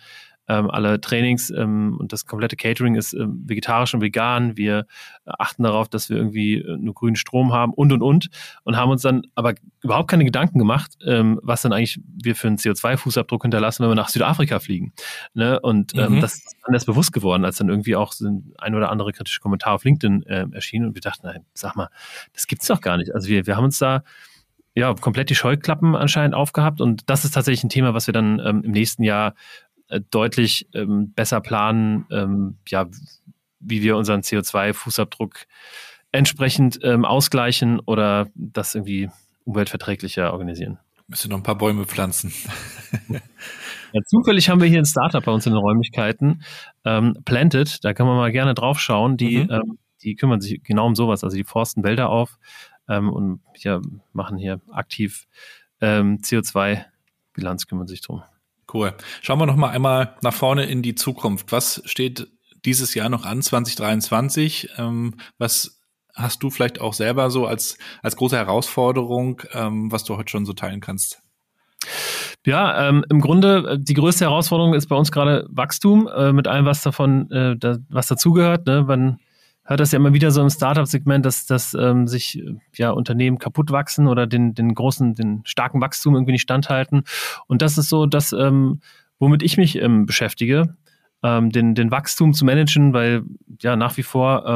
ähm, 0.48 0.70
alle 0.70 1.00
Trainings 1.00 1.50
ähm, 1.50 1.96
und 1.98 2.12
das 2.12 2.26
komplette 2.26 2.56
Catering 2.56 2.96
ist 2.96 3.14
ähm, 3.14 3.42
vegetarisch 3.46 3.94
und 3.94 4.00
vegan. 4.00 4.56
Wir 4.56 4.86
achten 5.24 5.62
darauf, 5.62 5.88
dass 5.88 6.10
wir 6.10 6.16
irgendwie 6.16 6.56
äh, 6.56 6.76
nur 6.76 6.94
grünen 6.94 7.16
Strom 7.16 7.52
haben 7.52 7.72
und 7.72 7.92
und 7.92 8.02
und 8.02 8.28
und 8.64 8.76
haben 8.76 8.90
uns 8.90 9.02
dann 9.02 9.22
aber 9.34 9.54
überhaupt 9.82 10.10
keine 10.10 10.24
Gedanken 10.24 10.58
gemacht, 10.58 10.92
ähm, 11.06 11.40
was 11.42 11.62
dann 11.62 11.72
eigentlich 11.72 12.00
wir 12.06 12.34
für 12.34 12.48
einen 12.48 12.58
CO2-Fußabdruck 12.58 13.42
hinterlassen, 13.42 13.82
wenn 13.82 13.90
wir 13.90 13.94
nach 13.94 14.08
Südafrika 14.08 14.58
fliegen. 14.58 14.92
Ne? 15.32 15.58
Und 15.60 15.94
ähm, 15.96 16.16
mhm. 16.16 16.20
das 16.20 16.34
ist 16.34 16.56
dann 16.64 16.74
erst 16.74 16.86
bewusst 16.86 17.12
geworden, 17.12 17.44
als 17.44 17.56
dann 17.56 17.68
irgendwie 17.68 17.96
auch 17.96 18.12
so 18.12 18.28
ein 18.58 18.74
oder 18.74 18.90
andere 18.90 19.12
kritische 19.12 19.40
Kommentar 19.40 19.74
auf 19.74 19.84
LinkedIn 19.84 20.24
äh, 20.24 20.46
erschien 20.52 20.84
und 20.84 20.94
wir 20.94 21.02
dachten, 21.02 21.26
nein, 21.26 21.44
sag 21.54 21.76
mal, 21.76 21.88
das 22.32 22.46
gibt's 22.46 22.66
doch 22.66 22.80
gar 22.80 22.96
nicht. 22.96 23.14
Also 23.14 23.28
wir, 23.28 23.46
wir 23.46 23.56
haben 23.56 23.64
uns 23.64 23.78
da 23.78 24.02
ja, 24.76 24.92
komplett 24.94 25.30
die 25.30 25.36
Scheuklappen 25.36 25.94
anscheinend 25.94 26.34
aufgehabt. 26.34 26.80
Und 26.80 27.08
das 27.08 27.24
ist 27.24 27.32
tatsächlich 27.32 27.62
ein 27.62 27.68
Thema, 27.68 27.94
was 27.94 28.08
wir 28.08 28.12
dann 28.12 28.40
ähm, 28.44 28.62
im 28.64 28.72
nächsten 28.72 29.04
Jahr 29.04 29.34
deutlich 30.10 30.68
ähm, 30.74 31.12
besser 31.12 31.40
planen, 31.40 32.06
ähm, 32.10 32.58
ja, 32.68 32.86
wie 33.60 33.82
wir 33.82 33.96
unseren 33.96 34.20
CO2-Fußabdruck 34.20 35.46
entsprechend 36.12 36.78
ähm, 36.82 37.04
ausgleichen 37.04 37.80
oder 37.80 38.28
das 38.34 38.74
irgendwie 38.74 39.10
umweltverträglicher 39.44 40.32
organisieren. 40.32 40.78
Müssen 41.06 41.30
noch 41.30 41.38
ein 41.38 41.42
paar 41.42 41.58
Bäume 41.58 41.84
pflanzen. 41.84 42.32
ja, 43.92 44.00
zufällig 44.06 44.48
haben 44.48 44.60
wir 44.60 44.68
hier 44.68 44.78
ein 44.78 44.86
Startup 44.86 45.22
bei 45.22 45.32
uns 45.32 45.44
in 45.44 45.52
den 45.52 45.60
Räumlichkeiten, 45.60 46.42
ähm, 46.84 47.18
Planted, 47.24 47.84
da 47.84 47.92
kann 47.92 48.06
man 48.06 48.16
mal 48.16 48.32
gerne 48.32 48.54
drauf 48.54 48.80
schauen. 48.80 49.16
Die, 49.16 49.38
mhm. 49.38 49.50
ähm, 49.50 49.78
die 50.02 50.14
kümmern 50.14 50.40
sich 50.40 50.62
genau 50.62 50.86
um 50.86 50.94
sowas. 50.94 51.24
Also 51.24 51.36
die 51.36 51.44
forsten 51.44 51.82
Wälder 51.82 52.08
auf 52.08 52.38
ähm, 52.88 53.10
und 53.12 53.40
ja, 53.56 53.80
machen 54.12 54.38
hier 54.38 54.60
aktiv 54.70 55.26
ähm, 55.80 56.18
CO2-Bilanz, 56.18 57.66
kümmern 57.66 57.86
sich 57.86 58.00
drum. 58.00 58.22
Cool. 58.74 58.92
Schauen 59.22 59.38
wir 59.38 59.46
noch 59.46 59.54
mal 59.54 59.70
einmal 59.70 60.16
nach 60.22 60.34
vorne 60.34 60.64
in 60.64 60.82
die 60.82 60.96
Zukunft. 60.96 61.52
Was 61.52 61.80
steht 61.84 62.26
dieses 62.64 62.94
Jahr 62.94 63.08
noch 63.08 63.24
an, 63.24 63.40
2023? 63.40 64.70
Ähm, 64.78 65.14
was 65.38 65.80
hast 66.12 66.42
du 66.42 66.50
vielleicht 66.50 66.80
auch 66.80 66.92
selber 66.92 67.30
so 67.30 67.46
als, 67.46 67.78
als 68.02 68.16
große 68.16 68.36
Herausforderung, 68.36 69.42
ähm, 69.52 69.92
was 69.92 70.02
du 70.02 70.16
heute 70.16 70.28
schon 70.30 70.44
so 70.44 70.54
teilen 70.54 70.80
kannst? 70.80 71.22
Ja, 72.44 72.88
ähm, 72.88 73.04
im 73.08 73.20
Grunde 73.20 73.74
äh, 73.74 73.78
die 73.78 73.94
größte 73.94 74.24
Herausforderung 74.24 74.74
ist 74.74 74.88
bei 74.88 74.96
uns 74.96 75.12
gerade 75.12 75.46
Wachstum 75.50 76.08
äh, 76.08 76.32
mit 76.32 76.48
allem, 76.48 76.66
was 76.66 76.82
davon, 76.82 77.30
äh, 77.30 77.56
da, 77.56 77.78
was 77.88 78.08
dazugehört. 78.08 78.66
Ne? 78.66 78.82
Man 78.82 79.20
hört 79.64 79.80
das 79.80 79.92
ja 79.92 79.96
immer 79.98 80.12
wieder 80.12 80.30
so 80.30 80.42
im 80.42 80.50
Startup-Segment, 80.50 81.24
dass, 81.24 81.46
dass 81.46 81.74
ähm, 81.74 82.06
sich 82.06 82.42
ja 82.74 82.90
Unternehmen 82.90 83.38
kaputt 83.38 83.70
wachsen 83.70 84.06
oder 84.06 84.26
den, 84.26 84.54
den 84.54 84.74
großen, 84.74 85.14
den 85.14 85.42
starken 85.44 85.80
Wachstum 85.80 86.14
irgendwie 86.14 86.32
nicht 86.32 86.42
standhalten. 86.42 87.04
Und 87.46 87.62
das 87.62 87.78
ist 87.78 87.88
so 87.88 88.06
das, 88.06 88.32
ähm, 88.32 88.80
womit 89.18 89.42
ich 89.42 89.56
mich 89.56 89.76
ähm, 89.76 90.06
beschäftige, 90.06 90.76
ähm, 91.22 91.50
den, 91.50 91.74
den 91.74 91.90
Wachstum 91.90 92.34
zu 92.34 92.44
managen, 92.44 92.92
weil 92.92 93.22
ja 93.60 93.76
nach 93.76 93.96
wie 93.96 94.02
vor 94.02 94.46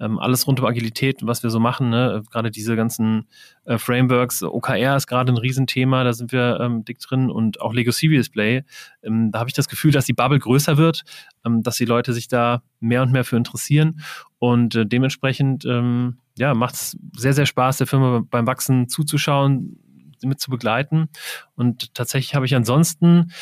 ähm, 0.00 0.18
alles 0.18 0.46
rund 0.46 0.58
um 0.60 0.66
Agilität, 0.66 1.20
was 1.22 1.42
wir 1.42 1.50
so 1.50 1.60
machen, 1.60 1.90
ne? 1.90 2.22
gerade 2.30 2.50
diese 2.50 2.74
ganzen 2.74 3.28
äh, 3.64 3.78
Frameworks, 3.78 4.42
OKR 4.42 4.96
ist 4.96 5.06
gerade 5.06 5.32
ein 5.32 5.36
Riesenthema, 5.36 6.04
da 6.04 6.12
sind 6.12 6.32
wir 6.32 6.58
ähm, 6.60 6.84
dick 6.84 6.98
drin 6.98 7.30
und 7.30 7.60
auch 7.60 7.74
Lego 7.74 7.92
Serious 7.92 8.30
Play. 8.30 8.64
Ähm, 9.02 9.30
da 9.30 9.40
habe 9.40 9.50
ich 9.50 9.54
das 9.54 9.68
Gefühl, 9.68 9.92
dass 9.92 10.06
die 10.06 10.14
Bubble 10.14 10.38
größer 10.38 10.78
wird, 10.78 11.04
ähm, 11.44 11.62
dass 11.62 11.76
die 11.76 11.84
Leute 11.84 12.12
sich 12.12 12.28
da 12.28 12.62
mehr 12.80 13.02
und 13.02 13.12
mehr 13.12 13.24
für 13.24 13.36
interessieren 13.36 14.00
und 14.38 14.74
äh, 14.74 14.86
dementsprechend 14.86 15.64
ähm, 15.66 16.18
ja, 16.38 16.54
macht 16.54 16.74
es 16.74 16.96
sehr, 17.14 17.34
sehr 17.34 17.46
Spaß, 17.46 17.78
der 17.78 17.86
Firma 17.86 18.22
beim 18.30 18.46
Wachsen 18.46 18.88
zuzuschauen, 18.88 19.78
mit 20.22 20.40
zu 20.40 20.50
begleiten 20.50 21.08
und 21.54 21.94
tatsächlich 21.94 22.34
habe 22.34 22.46
ich 22.46 22.54
ansonsten 22.54 23.32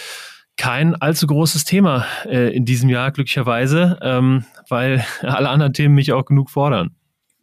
kein 0.59 0.94
allzu 0.96 1.26
großes 1.26 1.64
Thema 1.64 2.04
äh, 2.26 2.54
in 2.54 2.66
diesem 2.66 2.90
Jahr, 2.90 3.11
glücklicherweise, 3.12 3.98
ähm, 4.02 4.44
weil 4.68 5.06
alle 5.22 5.48
anderen 5.48 5.72
Themen 5.72 5.94
mich 5.94 6.12
auch 6.12 6.26
genug 6.26 6.50
fordern. 6.50 6.94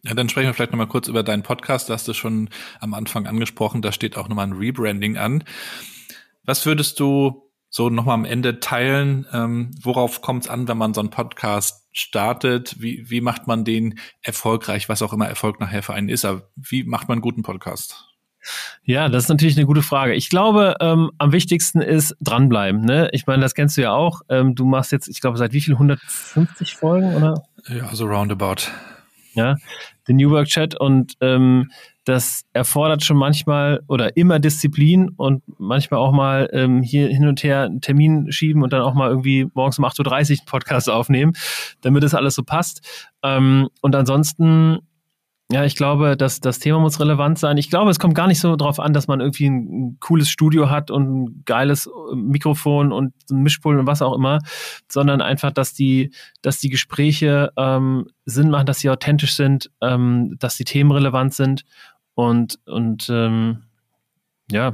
Ja, 0.04 0.14
dann 0.14 0.30
sprechen 0.30 0.48
wir 0.48 0.54
vielleicht 0.54 0.72
nochmal 0.72 0.88
kurz 0.88 1.08
über 1.08 1.24
deinen 1.24 1.42
Podcast. 1.42 1.90
Da 1.90 1.96
hast 1.96 2.08
du 2.08 2.14
schon 2.14 2.50
am 2.80 2.94
Anfang 2.94 3.26
angesprochen. 3.26 3.82
Da 3.82 3.92
steht 3.92 4.18
auch 4.18 4.28
nochmal 4.28 4.46
ein 4.46 4.54
Rebranding 4.54 5.18
an. 5.18 5.44
Was 6.44 6.68
würdest 6.68 7.00
du 7.00 7.50
so 7.70 7.90
nochmal 7.90 8.14
am 8.14 8.26
Ende 8.26 8.60
teilen? 8.60 9.26
Ähm, 9.34 9.72
worauf 9.82 10.22
kommt 10.22 10.44
es 10.44 10.50
an, 10.50 10.68
wenn 10.68 10.78
man 10.78 10.94
so 10.94 11.02
einen 11.02 11.10
Podcast 11.10 11.88
startet? 11.92 12.76
Wie, 12.80 13.10
wie 13.10 13.22
macht 13.22 13.48
man 13.48 13.66
den 13.66 13.98
erfolgreich, 14.22 14.90
was 14.90 15.02
auch 15.02 15.12
immer 15.12 15.28
Erfolg 15.28 15.60
nachher 15.60 15.82
für 15.82 15.96
einen 15.96 16.10
ist? 16.10 16.24
Aber 16.24 16.52
wie 16.56 16.84
macht 16.84 17.08
man 17.08 17.16
einen 17.16 17.24
guten 17.24 17.42
Podcast? 17.42 18.15
Ja, 18.84 19.10
das 19.10 19.24
ist 19.24 19.30
natürlich 19.30 19.58
eine 19.58 19.66
gute 19.66 19.82
Frage. 19.82 20.14
Ich 20.14 20.30
glaube, 20.30 20.76
ähm, 20.80 21.12
am 21.18 21.32
wichtigsten 21.32 21.82
ist 21.82 22.16
dranbleiben. 22.22 22.82
Ne? 22.82 23.10
Ich 23.12 23.28
meine, 23.28 23.42
das 23.42 23.56
kennst 23.56 23.78
du 23.78 23.82
ja 23.82 23.94
auch. 23.94 24.22
Ähm, 24.30 24.56
du 24.56 24.66
machst 24.66 24.92
jetzt, 24.92 25.08
ich 25.08 25.22
glaube, 25.22 25.38
seit 25.38 25.54
wie 25.54 25.62
viel? 25.62 25.74
150 25.74 26.76
Folgen, 26.76 27.16
oder? 27.16 27.44
Ja, 27.68 27.94
so 27.94 28.06
roundabout. 28.06 28.70
Ja, 29.34 29.56
den 30.08 30.18
New 30.18 30.30
Work 30.32 30.48
Chat 30.48 30.80
und 30.80 31.14
ähm, 31.20 31.70
das 32.06 32.46
erfordert 32.54 33.04
schon 33.04 33.18
manchmal 33.18 33.82
oder 33.88 34.16
immer 34.16 34.40
Disziplin 34.40 35.10
und 35.10 35.44
manchmal 35.58 36.00
auch 36.00 36.12
mal 36.12 36.48
ähm, 36.54 36.84
hier 36.84 37.08
hin 37.10 37.28
und 37.28 37.44
her 37.44 37.64
einen 37.64 37.82
Termin 37.82 38.32
schieben 38.32 38.62
und 38.62 38.72
dann 38.72 38.82
auch 38.82 38.94
mal 38.94 39.10
irgendwie 39.10 39.48
morgens 39.56 39.80
um 39.80 39.86
8.30 39.86 40.06
Uhr 40.06 40.38
einen 40.38 40.46
Podcast 40.46 40.90
aufnehmen, 40.90 41.34
damit 41.82 42.04
das 42.04 42.14
alles 42.14 42.36
so 42.36 42.44
passt. 42.44 42.82
Ähm, 43.24 43.70
und 43.82 43.96
ansonsten 43.96 44.80
ja, 45.52 45.64
ich 45.64 45.76
glaube, 45.76 46.18
dass 46.18 46.40
das 46.40 46.58
Thema 46.58 46.80
muss 46.80 47.00
relevant 47.00 47.38
sein. 47.38 47.58
Ich 47.58 47.70
glaube, 47.70 47.92
es 47.92 48.00
kommt 48.00 48.16
gar 48.16 48.26
nicht 48.28 48.40
so 48.40 48.56
darauf 48.56 48.80
an, 48.80 48.94
dass 48.94 49.08
man 49.08 49.20
irgendwie 49.20 49.48
ein, 49.48 49.98
cooles 50.00 50.28
Studio 50.28 50.72
hat 50.72 50.90
und 50.90 51.04
ein 51.04 51.44
geiles 51.46 51.86
äh, 51.86 52.16
Mikrofon 52.16 52.92
und 52.92 53.14
ein 53.30 53.44
Mischpult 53.44 53.78
und 53.78 53.86
was 53.86 54.02
auch 54.02 54.16
immer, 54.16 54.40
sondern 54.92 55.22
einfach, 55.22 55.52
dass 55.52 55.74
die, 55.74 56.12
dass 56.42 56.60
die 56.60 56.70
Gespräche 56.70 57.52
ähm, 57.58 58.08
Sinn 58.26 58.50
machen, 58.50 58.66
dass 58.66 58.80
sie 58.80 58.90
authentisch 58.90 59.36
sind, 59.36 59.70
ähm, 59.82 60.36
dass 60.40 60.58
die 60.58 60.66
Themen 60.66 60.92
relevant 60.92 61.36
sind 61.36 61.64
und 62.16 62.60
und 62.66 63.08
ähm, 63.10 63.64
ja, 64.50 64.74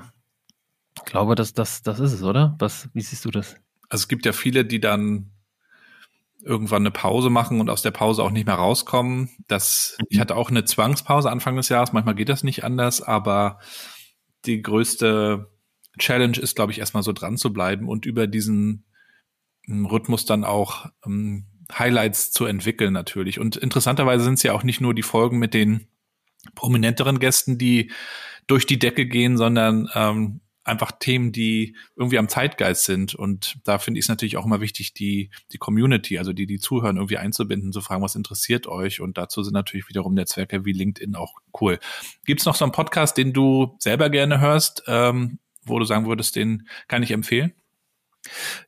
ich 0.96 1.04
glaube, 1.04 1.36
dass 1.36 1.54
das 1.54 1.82
das 1.82 2.00
ist 2.00 2.14
es, 2.14 2.24
oder? 2.24 2.56
Was? 2.60 2.90
Wie 2.94 3.02
siehst 3.02 3.26
du 3.26 3.32
das? 3.32 3.56
Also 3.90 4.04
es 4.04 4.08
gibt 4.08 4.26
ja 4.26 4.32
viele, 4.32 4.64
die 4.64 4.80
dann 4.80 5.31
irgendwann 6.44 6.84
eine 6.84 6.92
Pause 6.92 7.30
machen 7.30 7.60
und 7.60 7.70
aus 7.70 7.82
der 7.82 7.92
Pause 7.92 8.24
auch 8.24 8.32
nicht 8.32 8.46
mehr 8.46 8.56
rauskommen. 8.56 9.30
Das, 9.48 9.98
ich 10.10 10.18
mhm. 10.18 10.22
hatte 10.22 10.36
auch 10.36 10.50
eine 10.50 10.66
Zwangspause 10.66 11.30
Anfang 11.30 11.56
des 11.56 11.70
Jahres, 11.70 11.94
manchmal 11.94 12.16
geht 12.16 12.30
das 12.30 12.44
nicht 12.44 12.64
anders, 12.64 13.02
aber 13.02 13.60
die 14.46 14.62
größte 14.62 15.52
Challenge 16.00 16.38
ist, 16.38 16.56
glaube 16.56 16.72
ich, 16.72 16.80
erstmal 16.80 17.04
so 17.04 17.14
dran 17.14 17.38
zu 17.38 17.54
bleiben 17.54 17.88
und 17.88 18.06
über 18.06 18.28
diesen 18.28 18.86
ähm, 19.68 19.86
Rhythmus 19.86 20.26
dann 20.26 20.44
auch 20.44 20.88
ähm, 21.06 21.46
Highlights 21.78 22.32
zu 22.32 22.46
entwickeln 22.46 22.94
natürlich. 22.94 23.40
Und 23.40 23.56
interessanterweise 23.56 24.24
sind 24.24 24.36
es 24.36 24.44
ja 24.44 24.54
auch 24.54 24.64
nicht 24.64 24.82
nur 24.82 24.94
die 24.94 25.04
Folgen 25.04 25.40
mit 25.40 25.54
den 25.54 25.88
prominenteren 26.56 27.20
Gästen, 27.20 27.58
die 27.58 27.92
durch 28.48 28.66
die 28.66 28.80
Decke 28.80 29.06
gehen, 29.06 29.38
sondern 29.38 29.90
ähm, 29.94 30.42
einfach 30.64 30.92
Themen, 30.92 31.32
die 31.32 31.76
irgendwie 31.96 32.18
am 32.18 32.30
Zeitgeist 32.30 32.86
sind. 32.86 33.16
Und 33.16 33.58
da 33.64 33.80
finde 33.80 34.00
ich 34.00 34.06
es 34.06 34.10
natürlich 34.10 34.38
auch 34.38 34.46
immer 34.46 34.62
wichtig, 34.62 34.94
die, 34.94 35.32
die 35.52 35.58
Community, 35.58 36.18
also 36.20 36.34
die, 36.34 36.46
die 36.46 36.60
zuhören, 36.60 36.98
irgendwie 36.98 37.18
einzubinden, 37.18 37.72
zu 37.72 37.82
fragen, 37.82 38.04
was 38.04 38.16
interessiert 38.16 38.68
euch? 38.68 39.02
Und 39.02 39.18
dazu 39.18 39.44
sind 39.44 39.54
natürlich 39.54 39.90
wiederum 39.90 40.14
Netzwerke 40.14 40.66
wie 40.66 40.74
LinkedIn 40.74 41.16
auch 41.16 41.36
cool. 41.60 41.80
Gibt 42.26 42.42
es 42.42 42.46
noch 42.46 42.56
so 42.56 42.66
einen 42.66 42.72
Podcast, 42.72 43.18
den 43.18 43.34
du 43.34 43.76
selber 43.80 44.10
gerne 44.10 44.40
hörst, 44.40 44.84
ähm, 44.88 45.40
wo 45.64 45.80
du 45.80 45.86
sagen 45.86 46.06
würdest, 46.06 46.36
den 46.36 46.68
kann 46.88 47.04
ich 47.04 47.12
empfehlen? 47.12 47.54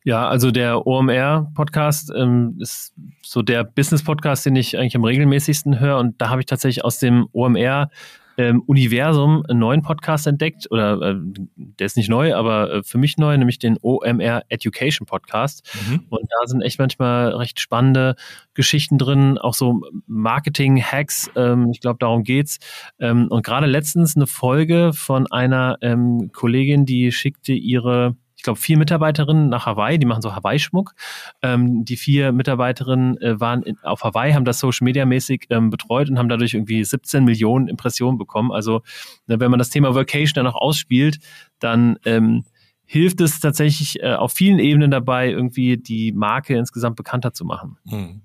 Ja, 0.04 0.28
also 0.28 0.50
der 0.50 0.88
OMR-Podcast 0.88 2.12
ähm, 2.16 2.58
ist 2.60 2.94
so 3.22 3.44
der 3.44 3.64
Business-Podcast, 3.64 4.46
den 4.48 4.56
ich 4.56 4.78
eigentlich 4.78 4.96
am 4.96 5.04
regelmäßigsten 5.04 5.80
höre. 5.80 6.00
Und 6.00 6.20
da 6.20 6.30
habe 6.30 6.42
ich 6.42 6.48
tatsächlich 6.48 6.84
aus 6.84 6.98
dem 6.98 7.28
OMR 7.34 7.90
ähm, 8.38 8.64
Universum 8.66 9.44
einen 9.48 9.60
neuen 9.60 9.82
Podcast 9.82 10.28
entdeckt, 10.28 10.70
oder 10.72 11.02
äh, 11.02 11.16
der 11.56 11.86
ist 11.86 11.98
nicht 11.98 12.10
neu, 12.10 12.36
aber 12.36 12.74
äh, 12.74 12.84
für 12.84 12.98
mich 12.98 13.18
neu, 13.18 13.38
nämlich 13.38 13.60
den 13.60 13.78
OMR 13.82 14.44
Education 14.50 15.06
Podcast. 15.06 15.70
Mhm. 15.88 16.06
Und 16.10 16.24
da 16.30 16.48
sind 16.48 16.62
echt 16.62 16.80
manchmal 16.80 17.36
recht 17.36 17.60
spannende 17.60 18.16
Geschichten 18.54 18.98
drin, 18.98 19.38
auch 19.38 19.54
so 19.54 19.82
Marketing-Hacks, 20.08 21.32
ähm, 21.36 21.70
ich 21.72 21.80
glaube, 21.80 21.98
darum 22.00 22.24
geht's. 22.24 22.60
Ähm, 23.00 23.28
und 23.30 23.46
gerade 23.46 23.68
letztens 23.68 24.16
eine 24.16 24.28
Folge 24.28 24.92
von 24.94 25.32
einer 25.32 25.78
ähm, 25.82 26.32
Kollegin, 26.34 26.86
die 26.86 27.12
schickte 27.12 27.54
ihre 27.54 28.16
ich 28.44 28.46
glaube, 28.46 28.60
vier 28.60 28.78
Mitarbeiterinnen 28.78 29.48
nach 29.48 29.68
Hawaii, 29.68 29.98
die 29.98 30.06
machen 30.06 30.22
so 30.22 30.36
Hawaii-Schmuck. 30.36 30.96
Ähm, 31.42 31.86
die 31.86 31.96
vier 31.96 32.34
Mitarbeiterinnen 32.34 33.16
äh, 33.22 33.40
waren 33.40 33.64
in, 33.64 33.78
auf 33.84 34.04
Hawaii, 34.04 34.34
haben 34.34 34.44
das 34.44 34.60
Social 34.60 34.84
Media 34.84 35.06
mäßig 35.06 35.46
ähm, 35.50 35.70
betreut 35.70 36.10
und 36.10 36.20
haben 36.20 36.28
dadurch 36.28 36.54
irgendwie 36.54 36.84
17 36.84 37.24
Millionen 37.24 37.70
Impressionen 37.70 38.18
bekommen. 38.18 38.52
Also, 38.52 38.82
ne, 39.28 39.40
wenn 39.40 39.50
man 39.50 39.60
das 39.60 39.70
Thema 39.70 39.96
Vacation 39.96 40.34
dann 40.36 40.44
noch 40.44 40.56
ausspielt, 40.56 41.20
dann 41.60 41.98
ähm, 42.04 42.44
hilft 42.84 43.22
es 43.22 43.40
tatsächlich 43.40 44.04
äh, 44.04 44.16
auf 44.16 44.34
vielen 44.34 44.60
Ebenen 44.60 44.92
dabei, 44.92 45.30
irgendwie 45.30 45.78
die 45.78 46.12
Marke 46.12 46.58
insgesamt 46.58 46.98
bekannter 46.98 47.32
zu 47.32 47.46
machen. 47.46 47.78
Mhm. 47.86 48.24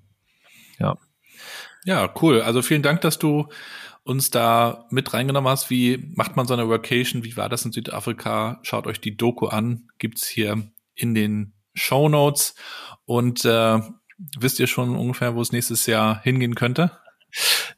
Ja. 0.79 0.97
Ja, 1.85 2.13
cool. 2.21 2.41
Also 2.41 2.61
vielen 2.61 2.83
Dank, 2.83 3.01
dass 3.01 3.19
du 3.19 3.47
uns 4.03 4.31
da 4.31 4.87
mit 4.89 5.13
reingenommen 5.13 5.49
hast. 5.49 5.69
Wie 5.69 6.11
macht 6.15 6.35
man 6.35 6.47
so 6.47 6.53
eine 6.53 6.67
Workation? 6.67 7.23
Wie 7.23 7.37
war 7.37 7.49
das 7.49 7.65
in 7.65 7.71
Südafrika? 7.71 8.59
Schaut 8.63 8.87
euch 8.87 8.99
die 8.99 9.15
Doku 9.15 9.47
an. 9.47 9.89
Gibt's 9.97 10.27
hier 10.27 10.63
in 10.95 11.13
den 11.13 11.53
Show 11.73 12.09
Notes. 12.09 12.55
Und 13.05 13.45
äh, 13.45 13.79
wisst 14.39 14.59
ihr 14.59 14.67
schon 14.67 14.95
ungefähr, 14.95 15.35
wo 15.35 15.41
es 15.41 15.51
nächstes 15.51 15.85
Jahr 15.85 16.21
hingehen 16.23 16.55
könnte? 16.55 16.91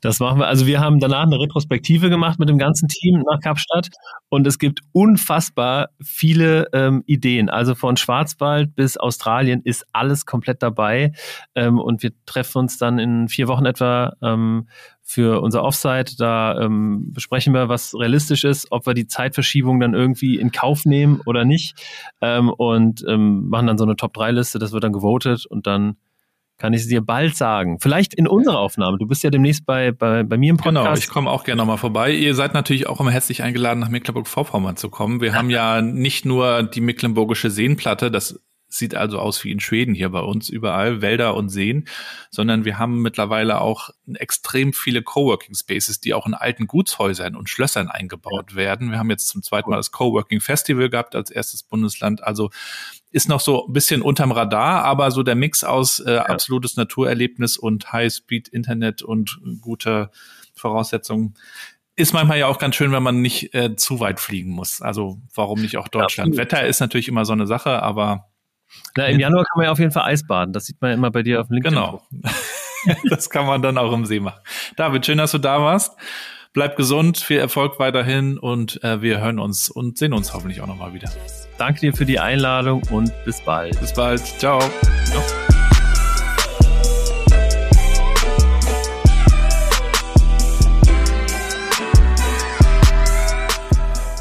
Das 0.01 0.19
machen 0.19 0.39
wir. 0.39 0.47
Also 0.47 0.65
wir 0.65 0.79
haben 0.79 0.99
danach 0.99 1.25
eine 1.25 1.39
Retrospektive 1.39 2.09
gemacht 2.09 2.39
mit 2.39 2.49
dem 2.49 2.57
ganzen 2.57 2.87
Team 2.87 3.23
nach 3.29 3.39
Kapstadt 3.39 3.89
und 4.29 4.47
es 4.47 4.57
gibt 4.57 4.81
unfassbar 4.91 5.89
viele 6.01 6.67
ähm, 6.73 7.03
Ideen. 7.05 7.49
Also 7.49 7.75
von 7.75 7.97
Schwarzwald 7.97 8.75
bis 8.75 8.97
Australien 8.97 9.61
ist 9.63 9.85
alles 9.93 10.25
komplett 10.25 10.63
dabei 10.63 11.11
ähm, 11.55 11.79
und 11.79 12.03
wir 12.03 12.11
treffen 12.25 12.59
uns 12.59 12.77
dann 12.77 12.99
in 12.99 13.27
vier 13.27 13.47
Wochen 13.47 13.65
etwa 13.65 14.13
ähm, 14.21 14.67
für 15.03 15.41
unser 15.41 15.63
Offsite. 15.63 16.15
Da 16.17 16.59
ähm, 16.59 17.11
besprechen 17.11 17.53
wir, 17.53 17.69
was 17.69 17.93
realistisch 17.93 18.43
ist, 18.43 18.71
ob 18.71 18.85
wir 18.85 18.93
die 18.93 19.07
Zeitverschiebung 19.07 19.79
dann 19.79 19.93
irgendwie 19.93 20.37
in 20.37 20.51
Kauf 20.51 20.85
nehmen 20.85 21.21
oder 21.25 21.45
nicht 21.45 21.75
ähm, 22.21 22.49
und 22.49 23.03
ähm, 23.07 23.49
machen 23.49 23.67
dann 23.67 23.77
so 23.77 23.83
eine 23.83 23.95
Top-3-Liste. 23.95 24.57
Das 24.57 24.71
wird 24.71 24.83
dann 24.83 24.93
gewotet 24.93 25.45
und 25.45 25.67
dann 25.67 25.97
kann 26.61 26.73
ich 26.73 26.81
es 26.81 26.87
dir 26.87 27.01
bald 27.01 27.35
sagen. 27.35 27.79
Vielleicht 27.79 28.13
in 28.13 28.27
unserer 28.27 28.59
Aufnahme. 28.59 28.99
Du 28.99 29.07
bist 29.07 29.23
ja 29.23 29.31
demnächst 29.31 29.65
bei, 29.65 29.91
bei, 29.91 30.21
bei 30.21 30.37
mir 30.37 30.51
im 30.51 30.57
Podcast. 30.57 30.85
Genau, 30.85 30.93
ich 30.95 31.09
komme 31.09 31.31
auch 31.31 31.43
gerne 31.43 31.57
nochmal 31.57 31.79
vorbei. 31.79 32.13
Ihr 32.13 32.35
seid 32.35 32.53
natürlich 32.53 32.85
auch 32.85 32.99
immer 32.99 33.09
herzlich 33.09 33.41
eingeladen, 33.41 33.79
nach 33.79 33.89
Mecklenburg-Vorpommern 33.89 34.77
zu 34.77 34.89
kommen. 34.89 35.21
Wir 35.21 35.29
ja. 35.29 35.33
haben 35.37 35.49
ja 35.49 35.81
nicht 35.81 36.23
nur 36.23 36.61
die 36.61 36.81
Mecklenburgische 36.81 37.49
Seenplatte, 37.49 38.11
das 38.11 38.39
sieht 38.67 38.95
also 38.95 39.19
aus 39.19 39.43
wie 39.43 39.51
in 39.51 39.59
Schweden 39.59 39.93
hier 39.95 40.09
bei 40.09 40.21
uns 40.21 40.49
überall, 40.49 41.01
Wälder 41.01 41.35
und 41.35 41.49
Seen, 41.49 41.87
sondern 42.29 42.63
wir 42.63 42.77
haben 42.77 43.01
mittlerweile 43.01 43.59
auch 43.59 43.89
extrem 44.13 44.71
viele 44.71 45.01
Coworking 45.01 45.55
Spaces, 45.55 45.99
die 45.99 46.13
auch 46.13 46.25
in 46.27 46.33
alten 46.35 46.67
Gutshäusern 46.67 47.35
und 47.35 47.49
Schlössern 47.49 47.89
eingebaut 47.89 48.51
ja. 48.51 48.55
werden. 48.55 48.91
Wir 48.91 48.99
haben 48.99 49.09
jetzt 49.09 49.27
zum 49.27 49.43
zweiten 49.43 49.69
Mal 49.69 49.77
das 49.77 49.91
Coworking 49.91 50.39
Festival 50.39 50.89
gehabt 50.89 51.15
als 51.15 51.31
erstes 51.31 51.63
Bundesland. 51.63 52.23
Also 52.23 52.49
ist 53.11 53.27
noch 53.29 53.39
so 53.39 53.67
ein 53.67 53.73
bisschen 53.73 54.01
unterm 54.01 54.31
Radar, 54.31 54.83
aber 54.83 55.11
so 55.11 55.23
der 55.23 55.35
Mix 55.35 55.63
aus 55.63 55.99
äh, 55.99 56.13
ja. 56.15 56.25
absolutes 56.25 56.77
Naturerlebnis 56.77 57.57
und 57.57 57.91
High-Speed-Internet 57.91 59.01
und 59.01 59.39
gute 59.59 60.11
Voraussetzungen 60.55 61.35
ist 61.95 62.13
manchmal 62.13 62.39
ja 62.39 62.47
auch 62.47 62.57
ganz 62.57 62.75
schön, 62.75 62.91
wenn 62.91 63.03
man 63.03 63.21
nicht 63.21 63.53
äh, 63.53 63.75
zu 63.75 63.99
weit 63.99 64.19
fliegen 64.19 64.51
muss. 64.51 64.81
Also 64.81 65.21
warum 65.35 65.61
nicht 65.61 65.77
auch 65.77 65.87
Deutschland? 65.87 66.35
Ja, 66.35 66.41
Wetter 66.41 66.65
ist 66.65 66.79
natürlich 66.79 67.07
immer 67.07 67.25
so 67.25 67.33
eine 67.33 67.47
Sache, 67.47 67.83
aber 67.83 68.31
na, 68.95 69.07
im 69.07 69.19
Januar 69.19 69.43
kann 69.43 69.57
man 69.57 69.65
ja 69.65 69.71
auf 69.71 69.79
jeden 69.79 69.91
Fall 69.91 70.03
Eisbaden. 70.03 70.53
Das 70.53 70.65
sieht 70.65 70.81
man 70.81 70.91
ja 70.91 70.95
immer 70.95 71.11
bei 71.11 71.23
dir 71.23 71.41
auf 71.41 71.47
dem 71.47 71.55
LinkedIn. 71.55 71.77
Genau. 71.77 72.01
das 73.09 73.29
kann 73.29 73.45
man 73.45 73.61
dann 73.61 73.77
auch 73.77 73.91
im 73.91 74.05
See 74.05 74.19
machen. 74.19 74.39
David, 74.77 75.05
schön, 75.05 75.17
dass 75.17 75.31
du 75.31 75.37
da 75.37 75.61
warst. 75.61 75.97
Bleib 76.53 76.75
gesund, 76.75 77.17
viel 77.17 77.37
Erfolg 77.37 77.79
weiterhin 77.79 78.37
und 78.37 78.83
äh, 78.83 79.01
wir 79.01 79.21
hören 79.21 79.39
uns 79.39 79.69
und 79.69 79.97
sehen 79.97 80.11
uns 80.11 80.33
hoffentlich 80.33 80.59
auch 80.59 80.67
nochmal 80.67 80.93
wieder. 80.93 81.09
Danke 81.57 81.79
dir 81.79 81.93
für 81.93 82.05
die 82.05 82.19
Einladung 82.19 82.81
und 82.89 83.09
bis 83.23 83.39
bald. 83.39 83.79
Bis 83.79 83.93
bald. 83.93 84.21
Ciao. 84.37 84.59
Ciao. 84.59 85.23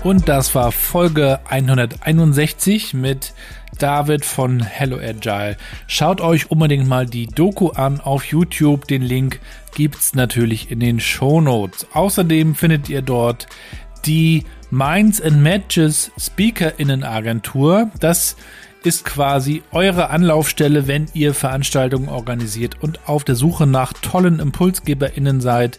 Und 0.05 0.29
das 0.29 0.55
war 0.55 0.71
Folge 0.71 1.41
161 1.49 2.95
mit 2.95 3.35
David 3.81 4.27
von 4.27 4.61
Hello 4.61 4.99
Agile. 4.99 5.57
Schaut 5.87 6.21
euch 6.21 6.51
unbedingt 6.51 6.87
mal 6.87 7.07
die 7.07 7.27
Doku 7.27 7.71
an 7.71 7.99
auf 7.99 8.25
YouTube. 8.25 8.87
Den 8.87 9.03
Link 9.03 9.41
gibt's 9.75 10.15
natürlich 10.15 10.71
in 10.71 10.81
den 10.81 11.01
Show 11.01 11.41
Notes. 11.41 11.87
Außerdem 11.95 12.55
findet 12.55 12.91
ihr 12.91 13.01
dort 13.01 13.47
die 14.05 14.45
Minds 14.71 15.21
and 15.21 15.43
Matches 15.43 16.13
Speakerinnenagentur. 16.19 17.91
Das 18.01 18.37
ist 18.85 19.05
quasi 19.07 19.63
eure 19.73 20.11
Anlaufstelle, 20.11 20.87
wenn 20.87 21.07
ihr 21.15 21.33
Veranstaltungen 21.33 22.09
organisiert 22.09 22.77
und 22.83 23.09
auf 23.09 23.25
der 23.25 23.35
Suche 23.35 23.67
nach 23.67 23.95
tollen 23.95 24.41
ImpulsgeberInnen 24.41 25.41
seid, 25.41 25.79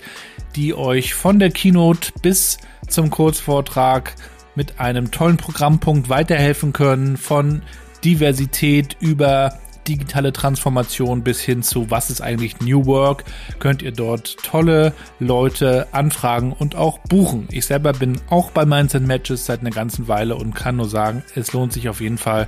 die 0.56 0.74
euch 0.74 1.14
von 1.14 1.38
der 1.38 1.52
Keynote 1.52 2.12
bis 2.22 2.58
zum 2.88 3.12
Kurzvortrag 3.12 4.16
mit 4.56 4.80
einem 4.80 5.12
tollen 5.12 5.38
Programmpunkt 5.38 6.10
weiterhelfen 6.10 6.74
können, 6.74 7.18
von 7.18 7.62
Diversität 8.04 8.98
über 9.00 9.54
digitale 9.88 10.34
Transformation 10.34 11.24
bis 11.24 11.42
hin 11.42 11.64
zu 11.64 11.90
was 11.90 12.10
ist 12.10 12.22
eigentlich 12.22 12.60
New 12.62 12.86
Work, 12.86 13.24
könnt 13.60 13.82
ihr 13.82 13.92
dort 13.92 14.38
tolle 14.44 14.94
Leute 15.20 15.88
anfragen 15.92 16.54
und 16.54 16.76
auch 16.76 17.00
buchen. 17.00 17.48
Ich 17.52 17.66
selber 17.66 17.94
bin 17.94 18.20
auch 18.30 18.52
bei 18.52 18.66
Mindset 18.66 19.06
Matches 19.06 19.46
seit 19.46 19.62
einer 19.62 19.72
ganzen 19.72 20.08
Weile 20.08 20.36
und 20.36 20.56
kann 20.56 20.78
nur 20.78 20.90
sagen, 20.90 21.24
es 21.36 21.54
lohnt 21.54 21.74
sich 21.74 21.90
auf 21.90 22.02
jeden 22.02 22.18
Fall. 22.18 22.48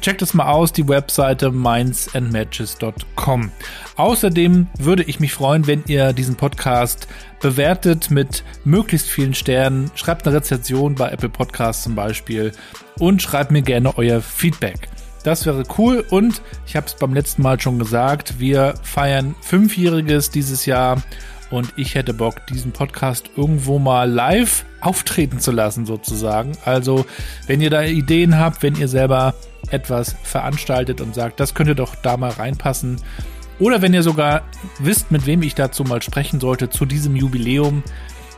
Checkt 0.00 0.20
es 0.20 0.34
mal 0.34 0.50
aus, 0.50 0.72
die 0.72 0.86
Webseite 0.86 1.50
mindsandmatches.com. 1.50 3.50
Außerdem 3.96 4.66
würde 4.78 5.02
ich 5.04 5.18
mich 5.18 5.32
freuen, 5.32 5.66
wenn 5.66 5.82
ihr 5.86 6.12
diesen 6.12 6.36
Podcast 6.36 7.08
bewertet 7.40 8.10
mit 8.10 8.44
möglichst 8.64 9.08
vielen 9.08 9.32
Sternen. 9.32 9.90
Schreibt 9.94 10.26
eine 10.26 10.36
Rezension 10.36 10.94
bei 10.94 11.08
Apple 11.08 11.30
Podcasts 11.30 11.84
zum 11.84 11.94
Beispiel 11.94 12.52
und 12.98 13.22
schreibt 13.22 13.50
mir 13.50 13.62
gerne 13.62 13.96
euer 13.96 14.20
Feedback. 14.20 14.90
Das 15.24 15.46
wäre 15.46 15.64
cool 15.78 16.04
und 16.10 16.42
ich 16.66 16.76
habe 16.76 16.86
es 16.86 16.94
beim 16.94 17.14
letzten 17.14 17.42
Mal 17.42 17.58
schon 17.58 17.78
gesagt, 17.78 18.38
wir 18.38 18.74
feiern 18.82 19.34
Fünfjähriges 19.40 20.30
dieses 20.30 20.66
Jahr 20.66 21.02
und 21.50 21.72
ich 21.76 21.94
hätte 21.94 22.12
Bock, 22.12 22.46
diesen 22.46 22.72
Podcast 22.72 23.30
irgendwo 23.36 23.78
mal 23.78 24.10
live 24.10 24.66
auftreten 24.82 25.40
zu 25.40 25.50
lassen 25.50 25.86
sozusagen. 25.86 26.52
Also 26.66 27.06
wenn 27.46 27.62
ihr 27.62 27.70
da 27.70 27.82
Ideen 27.82 28.38
habt, 28.38 28.62
wenn 28.62 28.76
ihr 28.76 28.88
selber 28.88 29.34
etwas 29.70 30.14
veranstaltet 30.22 31.00
und 31.00 31.14
sagt, 31.14 31.40
das 31.40 31.54
könnte 31.54 31.74
doch 31.74 31.94
da 31.96 32.16
mal 32.16 32.30
reinpassen, 32.30 33.00
oder 33.58 33.80
wenn 33.80 33.94
ihr 33.94 34.02
sogar 34.02 34.42
wisst, 34.78 35.10
mit 35.10 35.26
wem 35.26 35.42
ich 35.42 35.54
dazu 35.54 35.84
mal 35.84 36.02
sprechen 36.02 36.40
sollte 36.40 36.70
zu 36.70 36.84
diesem 36.84 37.16
Jubiläum, 37.16 37.82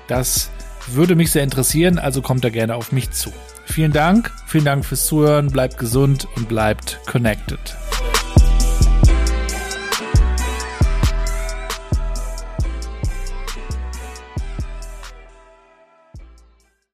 das 0.08 0.50
würde 0.94 1.14
mich 1.14 1.30
sehr 1.30 1.42
interessieren, 1.42 1.98
also 1.98 2.22
kommt 2.22 2.44
da 2.44 2.50
gerne 2.50 2.74
auf 2.74 2.92
mich 2.92 3.10
zu. 3.10 3.32
Vielen 3.64 3.92
Dank, 3.92 4.32
vielen 4.46 4.64
Dank 4.64 4.84
fürs 4.84 5.06
Zuhören, 5.06 5.50
bleibt 5.50 5.78
gesund 5.78 6.28
und 6.36 6.48
bleibt 6.48 7.00
connected. 7.06 7.76